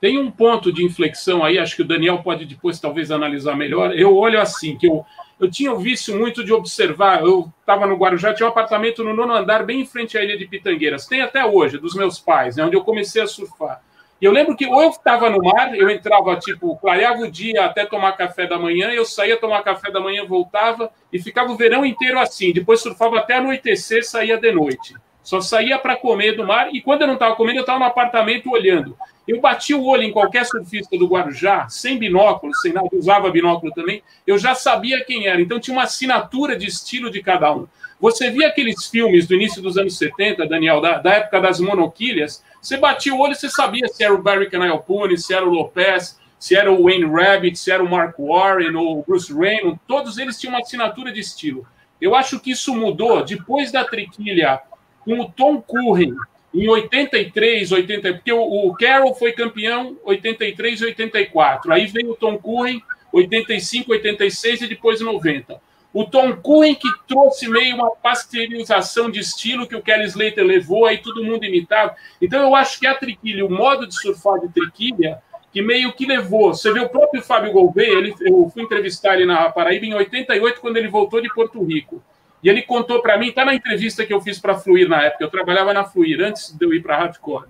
Tem 0.02 0.20
um 0.20 0.30
ponto 0.30 0.72
de 0.72 0.84
inflexão 0.84 1.44
aí, 1.44 1.58
acho 1.58 1.76
que 1.76 1.82
o 1.82 1.88
Daniel 1.88 2.22
pode 2.22 2.46
depois 2.46 2.80
talvez 2.80 3.10
analisar 3.12 3.56
melhor. 3.56 3.96
Eu 3.96 4.16
olho 4.16 4.40
assim, 4.42 4.78
que 4.78 4.88
eu, 4.88 5.06
eu 5.40 5.50
tinha 5.50 5.72
o 5.72 5.80
vício 5.80 6.18
muito 6.18 6.44
de 6.44 6.52
observar, 6.52 7.22
eu 7.22 7.52
estava 7.62 7.88
no 7.88 7.96
Guarujá, 7.96 8.34
tinha 8.34 8.48
um 8.48 8.52
apartamento 8.52 9.04
no 9.04 9.14
nono 9.16 9.34
andar, 9.34 9.66
bem 9.66 9.82
em 9.82 9.86
frente 9.86 10.18
à 10.18 10.24
ilha 10.24 10.38
de 10.38 10.48
Pitangueiras. 10.48 11.08
Tem 11.08 11.22
até 11.22 11.46
hoje, 11.46 11.78
dos 11.78 11.96
meus 11.96 12.20
pais, 12.20 12.56
né, 12.58 12.66
onde 12.66 12.76
eu 12.76 12.84
comecei 12.84 13.22
a 13.22 13.28
surfar. 13.28 13.82
E 14.20 14.26
eu 14.26 14.32
lembro 14.32 14.56
que 14.56 14.66
ou 14.66 14.82
eu 14.82 14.90
estava 14.90 15.30
no 15.30 15.40
mar, 15.44 15.76
eu 15.76 15.90
entrava, 15.90 16.36
tipo, 16.38 16.76
clareava 16.78 17.22
o 17.22 17.32
dia 17.32 17.66
até 17.66 17.86
tomar 17.86 18.14
café 18.14 18.48
da 18.48 18.58
manhã, 18.58 18.90
eu 18.92 19.06
saía 19.06 19.38
tomar 19.38 19.62
café 19.64 19.92
da 19.92 20.00
manhã, 20.00 20.26
voltava 20.26 20.90
e 21.14 21.20
ficava 21.20 21.52
o 21.52 21.56
verão 21.56 21.86
inteiro 21.86 22.20
assim. 22.20 22.52
Depois 22.52 22.82
surfava 22.82 23.20
até 23.20 23.36
anoitecer, 23.36 24.04
saía 24.04 24.38
de 24.38 24.52
noite. 24.52 24.96
Só 25.22 25.42
saía 25.42 25.78
para 25.78 25.98
comer 25.98 26.38
do 26.38 26.48
mar 26.48 26.74
e 26.74 26.82
quando 26.82 27.02
eu 27.02 27.08
não 27.08 27.16
estava 27.16 27.36
comendo, 27.36 27.60
eu 27.60 27.62
estava 27.62 27.80
no 27.80 27.86
apartamento 27.86 28.50
olhando. 28.50 28.98
Eu 29.28 29.42
bati 29.42 29.74
o 29.74 29.86
olho 29.86 30.04
em 30.04 30.12
qualquer 30.12 30.46
surfista 30.46 30.98
do 30.98 31.06
Guarujá, 31.06 31.68
sem 31.68 31.98
binóculo, 31.98 32.56
sem 32.56 32.72
nada, 32.72 32.88
usava 32.94 33.30
binóculo 33.30 33.74
também, 33.74 34.02
eu 34.26 34.38
já 34.38 34.56
sabia 34.56 35.04
quem 35.04 35.28
era. 35.28 35.42
Então 35.42 35.60
tinha 35.60 35.76
uma 35.76 35.84
assinatura 35.84 36.56
de 36.56 36.66
estilo 36.66 37.12
de 37.12 37.22
cada 37.22 37.54
um. 37.54 37.68
Você 38.00 38.30
via 38.30 38.48
aqueles 38.48 38.86
filmes 38.88 39.28
do 39.28 39.34
início 39.34 39.62
dos 39.62 39.78
anos 39.78 39.98
70, 39.98 40.46
Daniel, 40.46 40.80
da, 40.80 41.00
da 41.00 41.14
época 41.14 41.42
das 41.42 41.60
monoquilhas, 41.60 42.44
você 42.62 42.78
batia 42.78 43.14
o 43.14 43.20
olho 43.20 43.32
e 43.32 43.36
você 43.36 43.50
sabia 43.50 43.88
se 43.88 44.04
era 44.04 44.14
o 44.14 44.22
Barry 44.22 44.50
Canal 44.50 44.86
se 45.18 45.34
era 45.34 45.46
o 45.46 45.50
Lopez, 45.50 46.20
se 46.40 46.56
era 46.56 46.72
o 46.72 46.84
Wayne 46.84 47.06
Rabbit, 47.06 47.58
se 47.58 47.72
era 47.72 47.84
o 47.84 47.90
Mark 47.90 48.16
Warren 48.20 48.76
ou 48.76 49.00
o 49.00 49.04
Bruce 49.04 49.34
Raymond, 49.34 49.80
todos 49.88 50.18
eles 50.18 50.40
tinham 50.40 50.54
uma 50.54 50.62
assinatura 50.62 51.12
de 51.12 51.20
estilo. 51.20 51.66
Eu 52.00 52.14
acho 52.14 52.40
que 52.40 52.52
isso 52.52 52.76
mudou 52.76 53.24
depois 53.24 53.72
da 53.72 53.84
triquilha 53.84 54.60
com 55.04 55.20
o 55.20 55.32
Tom 55.32 55.60
Curren 55.60 56.14
em 56.54 56.68
83, 56.68 57.72
80, 57.72 58.14
porque 58.14 58.32
o, 58.32 58.68
o 58.68 58.74
Carroll 58.76 59.16
foi 59.16 59.32
campeão 59.32 59.98
83 60.04 60.82
e 60.82 60.86
84. 60.86 61.74
Aí 61.74 61.88
veio 61.88 62.12
o 62.12 62.16
Tom 62.16 62.38
Curren 62.38 62.82
85, 63.12 63.92
86 63.92 64.62
e 64.62 64.68
depois 64.68 65.02
90. 65.02 65.60
O 65.98 66.06
Tom 66.06 66.36
Curren 66.36 66.76
que 66.76 66.88
trouxe 67.08 67.50
meio 67.50 67.74
uma 67.74 67.90
pasteurização 67.90 69.10
de 69.10 69.20
estilo 69.20 69.66
que 69.66 69.76
o 69.76 69.82
Kelly 69.82 70.06
Slater 70.06 70.46
levou, 70.46 70.86
aí 70.86 71.00
todo 71.00 71.24
mundo 71.24 71.44
imitava. 71.44 71.96
Então 72.22 72.40
eu 72.40 72.54
acho 72.54 72.80
que 72.80 72.86
a 72.86 72.94
triquilha, 72.94 73.44
o 73.44 73.50
modo 73.50 73.88
de 73.88 74.00
surfar 74.00 74.40
de 74.40 74.48
triquilha, 74.50 75.20
que 75.52 75.60
meio 75.60 75.92
que 75.92 76.06
levou. 76.06 76.54
Você 76.54 76.72
vê 76.72 76.82
o 76.82 76.88
próprio 76.88 77.24
Fábio 77.24 77.52
Gouveia, 77.52 77.98
ele, 77.98 78.14
eu 78.22 78.48
fui 78.54 78.62
entrevistar 78.62 79.16
ele 79.16 79.26
na 79.26 79.50
Paraíba 79.50 79.88
em 79.88 79.96
88, 79.96 80.62
quando 80.62 80.78
ele 80.78 80.88
voltou 80.88 81.20
de 81.20 81.34
Porto 81.34 81.64
Rico. 81.64 82.00
E 82.44 82.50
ele 82.50 82.62
contou 82.62 83.02
para 83.02 83.18
mim, 83.18 83.30
está 83.30 83.44
na 83.44 83.56
entrevista 83.56 84.06
que 84.06 84.14
eu 84.14 84.22
fiz 84.22 84.38
para 84.38 84.54
Fluir 84.54 84.88
na 84.88 85.02
época, 85.02 85.24
eu 85.24 85.32
trabalhava 85.32 85.74
na 85.74 85.84
Fluir, 85.84 86.22
antes 86.22 86.56
de 86.56 86.64
eu 86.64 86.76
ir 86.76 86.84
para 86.84 86.96
Hardcore. 86.96 87.48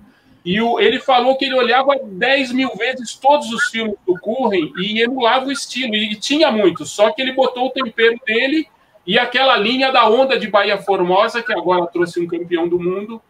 E 0.48 0.62
o, 0.62 0.80
ele 0.80 0.98
falou 0.98 1.36
que 1.36 1.44
ele 1.44 1.56
olhava 1.56 2.00
10 2.02 2.54
mil 2.54 2.74
vezes 2.78 3.16
todos 3.16 3.52
os 3.52 3.66
filmes 3.66 3.98
do 4.08 4.18
Curren 4.18 4.72
e 4.78 5.02
emulava 5.02 5.48
o 5.48 5.52
estilo. 5.52 5.94
E 5.94 6.16
tinha 6.16 6.50
muito, 6.50 6.86
só 6.86 7.12
que 7.12 7.22
ele 7.22 7.34
botou 7.34 7.66
o 7.66 7.70
tempero 7.70 8.18
dele 8.26 8.66
e 9.06 9.20
aquela 9.20 9.58
linha 9.58 9.92
da 9.92 10.08
onda 10.08 10.40
de 10.40 10.48
Bahia 10.48 10.78
Formosa, 10.78 11.44
que 11.44 11.52
agora 11.52 11.86
trouxe 11.88 12.22
um 12.22 12.26
campeão 12.26 12.66
do 12.66 12.80
mundo. 12.80 13.22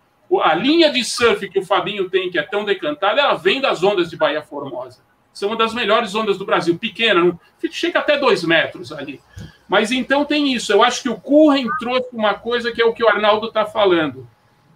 A 0.44 0.54
linha 0.54 0.92
de 0.92 1.04
surf 1.04 1.50
que 1.50 1.58
o 1.58 1.66
Fabinho 1.66 2.08
tem, 2.08 2.30
que 2.30 2.38
é 2.38 2.44
tão 2.44 2.64
decantada, 2.64 3.20
ela 3.20 3.34
vem 3.34 3.60
das 3.60 3.82
ondas 3.82 4.12
de 4.12 4.16
Bahia 4.16 4.44
Formosa. 4.44 5.00
São 5.34 5.50
uma 5.50 5.58
das 5.58 5.74
melhores 5.74 6.14
ondas 6.14 6.38
do 6.38 6.46
Brasil, 6.46 6.78
pequena, 6.78 7.36
chega 7.72 7.98
até 7.98 8.20
dois 8.20 8.44
metros 8.44 8.92
ali. 8.92 9.20
Mas 9.68 9.92
então 9.92 10.24
tem 10.24 10.54
isso. 10.54 10.72
Eu 10.72 10.84
acho 10.84 11.02
que 11.02 11.10
o 11.10 11.20
Curren 11.20 11.66
trouxe 11.80 12.10
uma 12.14 12.36
coisa 12.36 12.72
que 12.72 12.80
é 12.80 12.86
o 12.86 12.94
que 12.94 13.04
o 13.04 13.10
Arnaldo 13.10 13.48
está 13.48 13.66
falando 13.66 14.28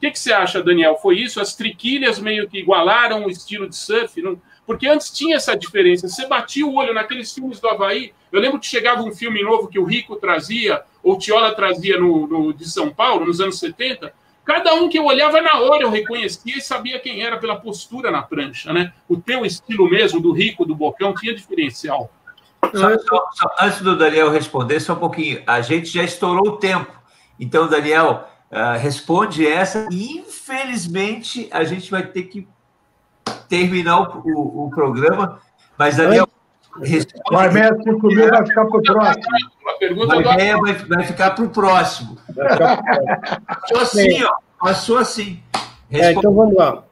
que, 0.02 0.12
que 0.12 0.20
você 0.20 0.34
acha, 0.34 0.64
Daniel? 0.64 0.98
Foi 0.98 1.20
isso? 1.20 1.40
As 1.40 1.56
triquilhas 1.56 2.20
meio 2.20 2.50
que 2.50 2.58
igualaram 2.58 3.26
o 3.26 3.30
estilo 3.30 3.70
de 3.70 3.76
surf? 3.76 4.20
Não? 4.20 4.42
Porque 4.66 4.88
antes 4.88 5.12
tinha 5.12 5.36
essa 5.36 5.56
diferença. 5.56 6.08
Você 6.08 6.28
batia 6.28 6.66
o 6.66 6.74
olho 6.74 6.94
naqueles 6.94 7.32
filmes 7.32 7.60
do 7.60 7.70
Havaí. 7.70 8.12
Eu 8.32 8.42
lembro 8.42 8.60
que 8.60 8.66
chegava 8.66 9.04
um 9.04 9.14
filme 9.14 9.44
novo 9.44 9.68
que 9.68 9.78
o 9.78 9.84
Rico 9.84 10.16
trazia, 10.16 10.82
ou 11.04 11.20
Tiola 11.20 11.54
trazia 11.54 12.00
no, 12.00 12.26
no, 12.26 12.54
de 12.54 12.68
São 12.68 12.90
Paulo, 12.90 13.26
nos 13.26 13.40
anos 13.40 13.60
70. 13.60 14.12
Cada 14.44 14.74
um 14.74 14.90
que 14.90 14.98
eu 14.98 15.06
olhava 15.06 15.40
na 15.40 15.60
hora 15.60 15.84
eu 15.84 15.92
reconhecia 15.92 16.58
e 16.58 16.62
sabia 16.62 17.00
quem 17.00 17.22
era 17.22 17.38
pela 17.38 17.56
postura 17.56 18.10
na 18.10 18.24
prancha, 18.24 18.74
né? 18.74 18.92
O 19.08 19.18
teu 19.18 19.46
estilo 19.46 19.88
mesmo, 19.88 20.20
do 20.20 20.32
Rico, 20.32 20.66
do 20.66 20.74
Bocão, 20.74 21.14
tinha 21.14 21.36
diferencial. 21.36 22.12
Só, 22.74 22.98
só, 22.98 23.26
só, 23.34 23.56
antes 23.62 23.82
do 23.82 23.96
Daniel 23.96 24.32
responder, 24.32 24.80
só 24.80 24.94
um 24.94 25.00
pouquinho. 25.00 25.44
A 25.46 25.62
gente 25.62 25.90
já 25.90 26.04
estourou 26.04 26.54
o 26.54 26.58
tempo. 26.58 26.92
Então, 27.40 27.68
Daniel, 27.68 28.31
Uh, 28.52 28.78
responde 28.78 29.48
essa 29.48 29.88
e, 29.90 30.18
infelizmente, 30.18 31.48
a 31.52 31.64
gente 31.64 31.90
vai 31.90 32.06
ter 32.06 32.24
que 32.24 32.46
terminar 33.48 34.02
o, 34.02 34.22
o, 34.26 34.66
o 34.66 34.70
programa. 34.70 35.40
Mas, 35.78 35.96
Daniel, 35.96 36.28
responde... 36.82 37.24
O 37.32 37.38
Arméia 37.38 37.78
5 37.82 38.08
mil 38.08 38.30
vai 38.30 38.46
ficar 38.46 38.66
para 38.66 38.78
o 38.78 38.84
próximo. 38.84 39.26
A 39.68 39.74
pergunta 39.80 40.18
o 40.18 40.24
vai, 40.24 40.74
vai 40.74 41.04
ficar 41.06 41.32
para 41.32 41.46
o 41.46 41.50
próximo. 41.50 42.18
Passou 43.48 43.80
assim, 43.80 44.24
ó. 44.24 44.36
Passou 44.60 44.98
assim. 44.98 45.42
É, 45.90 46.12
então, 46.12 46.34
vamos 46.34 46.56
lá. 46.56 46.84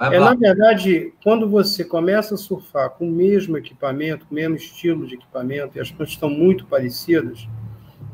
É, 0.00 0.18
na 0.18 0.34
verdade, 0.34 1.12
quando 1.22 1.48
você 1.48 1.84
começa 1.84 2.34
a 2.34 2.38
surfar 2.38 2.90
com 2.90 3.06
o 3.06 3.12
mesmo 3.12 3.58
equipamento, 3.58 4.26
com 4.26 4.32
o 4.32 4.34
mesmo 4.34 4.56
estilo 4.56 5.06
de 5.06 5.16
equipamento, 5.16 5.76
e 5.76 5.80
as 5.80 5.90
coisas 5.90 6.14
estão 6.14 6.30
muito 6.30 6.64
parecidas, 6.66 7.46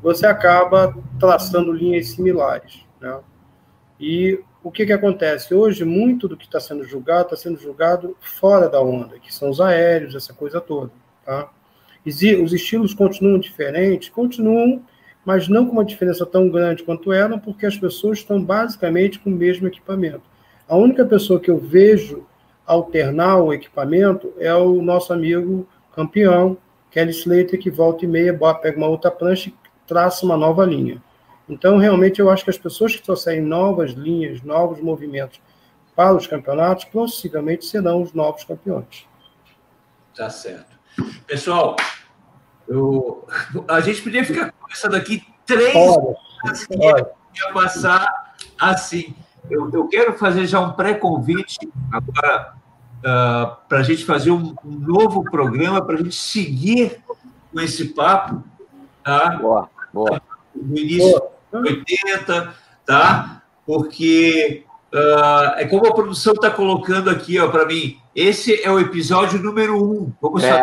você 0.02 0.26
acaba 0.26 0.96
traçando 1.20 1.72
linhas 1.72 2.08
similares. 2.08 2.85
Né? 3.06 3.20
E 3.98 4.40
o 4.62 4.70
que, 4.70 4.84
que 4.84 4.92
acontece? 4.92 5.54
Hoje, 5.54 5.84
muito 5.84 6.28
do 6.28 6.36
que 6.36 6.44
está 6.44 6.60
sendo 6.60 6.84
julgado 6.84 7.24
está 7.24 7.36
sendo 7.36 7.58
julgado 7.58 8.16
fora 8.20 8.68
da 8.68 8.80
onda, 8.80 9.18
que 9.18 9.32
são 9.32 9.48
os 9.48 9.60
aéreos, 9.60 10.14
essa 10.14 10.34
coisa 10.34 10.60
toda. 10.60 10.90
Tá? 11.24 11.50
Os 12.04 12.52
estilos 12.52 12.94
continuam 12.94 13.38
diferentes, 13.38 14.08
continuam, 14.08 14.82
mas 15.24 15.48
não 15.48 15.66
com 15.66 15.72
uma 15.72 15.84
diferença 15.84 16.24
tão 16.24 16.48
grande 16.48 16.82
quanto 16.82 17.12
eram, 17.12 17.38
porque 17.38 17.66
as 17.66 17.76
pessoas 17.76 18.18
estão 18.18 18.42
basicamente 18.42 19.18
com 19.18 19.30
o 19.30 19.34
mesmo 19.34 19.66
equipamento. 19.66 20.22
A 20.68 20.76
única 20.76 21.04
pessoa 21.04 21.40
que 21.40 21.50
eu 21.50 21.58
vejo 21.58 22.26
alternar 22.66 23.38
o 23.38 23.52
equipamento 23.52 24.32
é 24.38 24.54
o 24.54 24.82
nosso 24.82 25.12
amigo 25.12 25.66
campeão, 25.94 26.56
Kelly 26.90 27.10
Slater, 27.10 27.58
que 27.58 27.70
volta 27.70 28.04
e 28.04 28.08
meia, 28.08 28.36
pega 28.60 28.76
uma 28.76 28.88
outra 28.88 29.10
prancha 29.10 29.52
traça 29.86 30.26
uma 30.26 30.36
nova 30.36 30.64
linha. 30.64 31.00
Então, 31.48 31.78
realmente, 31.78 32.20
eu 32.20 32.28
acho 32.28 32.44
que 32.44 32.50
as 32.50 32.58
pessoas 32.58 32.96
que 32.96 33.02
trouxerem 33.02 33.40
novas 33.40 33.92
linhas, 33.92 34.42
novos 34.42 34.80
movimentos 34.80 35.40
para 35.94 36.14
os 36.14 36.26
campeonatos, 36.26 36.84
possivelmente 36.84 37.64
serão 37.64 38.02
os 38.02 38.12
novos 38.12 38.44
campeões. 38.44 39.06
Tá 40.14 40.28
certo. 40.28 40.76
Pessoal, 41.26 41.76
eu, 42.66 43.26
a 43.68 43.80
gente 43.80 44.02
podia 44.02 44.24
ficar 44.24 44.52
conversando 44.52 44.96
aqui 44.96 45.22
três 45.44 45.74
horas 45.74 46.66
que 46.66 46.74
ia 46.76 47.52
passar 47.52 48.34
assim. 48.58 49.14
Eu, 49.48 49.70
eu 49.72 49.86
quero 49.88 50.18
fazer 50.18 50.46
já 50.46 50.58
um 50.58 50.72
pré-convite 50.72 51.58
agora 51.92 52.54
uh, 53.04 53.06
ah, 53.06 53.58
para 53.68 53.78
a 53.78 53.82
gente 53.82 54.04
fazer 54.04 54.32
um, 54.32 54.54
um 54.64 54.78
novo 54.78 55.22
programa, 55.22 55.84
para 55.84 55.94
a 55.94 55.98
gente 55.98 56.14
seguir 56.14 57.00
com 57.52 57.60
esse 57.60 57.94
papo. 57.94 58.42
Tá? 59.04 59.36
Boa, 59.36 59.70
boa. 59.92 60.20
No 60.54 60.76
início 60.76 61.10
boa. 61.10 61.35
80, 61.62 62.54
tá? 62.84 63.42
Porque 63.64 64.64
uh, 64.92 65.54
é 65.56 65.64
como 65.66 65.86
a 65.86 65.94
produção 65.94 66.34
está 66.34 66.50
colocando 66.50 67.10
aqui 67.10 67.38
ó, 67.38 67.48
para 67.48 67.66
mim. 67.66 67.98
Esse 68.14 68.62
é 68.62 68.70
o 68.70 68.78
episódio 68.80 69.42
número 69.42 69.76
um. 69.76 70.12
Vamos 70.20 70.44
é. 70.44 70.62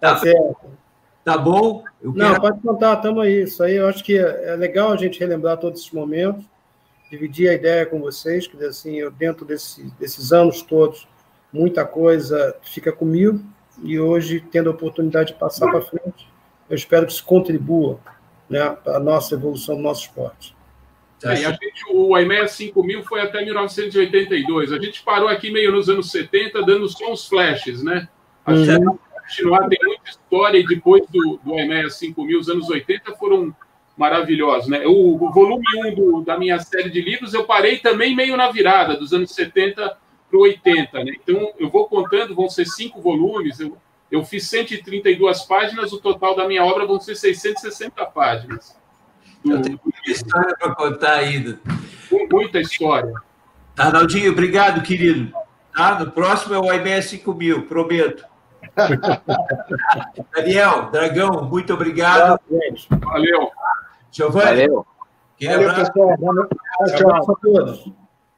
tá 0.00 0.16
certo. 0.18 0.56
Tá 1.24 1.38
bom? 1.38 1.84
Eu 2.02 2.12
Não, 2.12 2.34
pode 2.40 2.60
contar, 2.60 2.94
estamos 2.94 3.22
aí. 3.22 3.42
Isso 3.42 3.62
aí 3.62 3.76
eu 3.76 3.86
acho 3.86 4.02
que 4.02 4.18
é 4.18 4.56
legal 4.56 4.90
a 4.92 4.96
gente 4.96 5.20
relembrar 5.20 5.56
todos 5.56 5.80
esses 5.80 5.92
momentos, 5.92 6.44
dividir 7.10 7.48
a 7.48 7.54
ideia 7.54 7.86
com 7.86 8.00
vocês, 8.00 8.46
que 8.46 8.56
assim, 8.64 8.96
eu, 8.96 9.10
dentro 9.10 9.44
desse, 9.44 9.84
desses 10.00 10.32
anos 10.32 10.62
todos, 10.62 11.06
muita 11.52 11.84
coisa 11.84 12.56
fica 12.62 12.90
comigo, 12.90 13.40
e 13.82 13.98
hoje, 13.98 14.40
tendo 14.40 14.70
a 14.70 14.72
oportunidade 14.72 15.32
de 15.32 15.38
passar 15.38 15.70
para 15.70 15.80
frente, 15.80 16.28
eu 16.72 16.76
espero 16.76 17.06
que 17.06 17.12
isso 17.12 17.24
contribua 17.24 18.00
né, 18.48 18.68
para 18.70 18.96
a 18.96 19.00
nossa 19.00 19.34
evolução 19.34 19.76
do 19.76 19.82
nosso 19.82 20.06
esporte. 20.06 20.56
É, 21.22 21.28
a 21.28 21.34
gente, 21.34 21.84
o 21.92 22.18
IMEA 22.18 22.48
5000 22.48 23.04
foi 23.04 23.20
até 23.20 23.44
1982. 23.44 24.72
A 24.72 24.78
gente 24.80 25.04
parou 25.04 25.28
aqui 25.28 25.52
meio 25.52 25.70
nos 25.70 25.88
anos 25.88 26.10
70, 26.10 26.64
dando 26.64 26.88
só 26.88 27.12
uns 27.12 27.28
flashes, 27.28 27.80
né? 27.80 28.08
Acho 28.44 28.72
uhum 28.72 28.98
continuar, 29.22 29.68
tem 29.68 29.78
muita 29.82 30.10
história, 30.10 30.58
e 30.58 30.66
depois 30.66 31.02
do, 31.08 31.40
do 31.42 31.58
EMEA 31.58 31.88
5000, 31.88 32.38
os 32.38 32.48
anos 32.48 32.68
80 32.68 33.12
foram 33.16 33.54
maravilhosos, 33.96 34.68
né? 34.68 34.86
O, 34.86 35.14
o 35.14 35.32
volume 35.32 35.64
1 35.76 35.94
do, 35.94 36.22
da 36.22 36.38
minha 36.38 36.58
série 36.58 36.90
de 36.90 37.00
livros, 37.00 37.34
eu 37.34 37.44
parei 37.44 37.78
também 37.78 38.14
meio 38.14 38.36
na 38.36 38.50
virada, 38.50 38.96
dos 38.96 39.12
anos 39.12 39.30
70 39.32 39.96
para 40.28 40.38
o 40.38 40.42
80, 40.42 41.04
né? 41.04 41.12
Então, 41.22 41.52
eu 41.58 41.68
vou 41.68 41.86
contando, 41.86 42.34
vão 42.34 42.48
ser 42.48 42.66
cinco 42.66 43.00
volumes, 43.00 43.60
eu, 43.60 43.76
eu 44.12 44.22
fiz 44.26 44.46
132 44.48 45.40
páginas, 45.44 45.90
o 45.90 45.98
total 45.98 46.36
da 46.36 46.46
minha 46.46 46.62
obra 46.62 46.86
vão 46.86 47.00
ser 47.00 47.16
660 47.16 48.04
páginas. 48.06 48.76
Eu 49.42 49.62
tenho 49.62 49.80
muita 49.82 50.10
história 50.10 50.54
para 50.54 50.74
contar 50.74 51.14
ainda. 51.14 51.58
Muita 52.30 52.60
história. 52.60 53.10
Arnaldinho, 53.74 54.30
obrigado, 54.30 54.82
querido. 54.82 55.32
Ah, 55.74 55.98
no 55.98 56.10
próximo 56.10 56.54
é 56.54 56.58
o 56.58 56.70
IBS 56.70 57.06
5000, 57.06 57.66
prometo. 57.66 58.26
Daniel, 60.36 60.90
Dragão, 60.90 61.48
muito 61.48 61.72
obrigado. 61.72 62.38
Valeu. 62.90 63.50
Giovanni. 64.10 64.44
Valeu. 64.44 64.86
Valeu, 65.42 65.74
pessoal. 65.74 66.16
Tchau, 66.18 66.96
tchau 66.96 67.32
a 67.32 67.36
todos. 67.40 67.92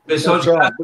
Pessoal 0.06 0.38
de 0.38 0.52
casa, 0.52 0.76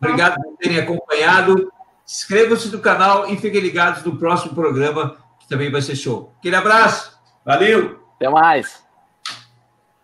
obrigado 0.00 0.42
por 0.42 0.56
terem 0.56 0.78
acompanhado. 0.78 1.70
Inscrevam-se 2.10 2.72
no 2.72 2.80
canal 2.80 3.30
e 3.30 3.36
fiquem 3.36 3.60
ligados 3.60 4.02
no 4.02 4.16
próximo 4.16 4.52
programa, 4.52 5.16
que 5.38 5.46
também 5.46 5.70
vai 5.70 5.80
ser 5.80 5.94
show. 5.94 6.34
Aquele 6.40 6.56
abraço. 6.56 7.16
Valeu. 7.46 8.00
Até 8.16 8.28
mais. 8.28 8.84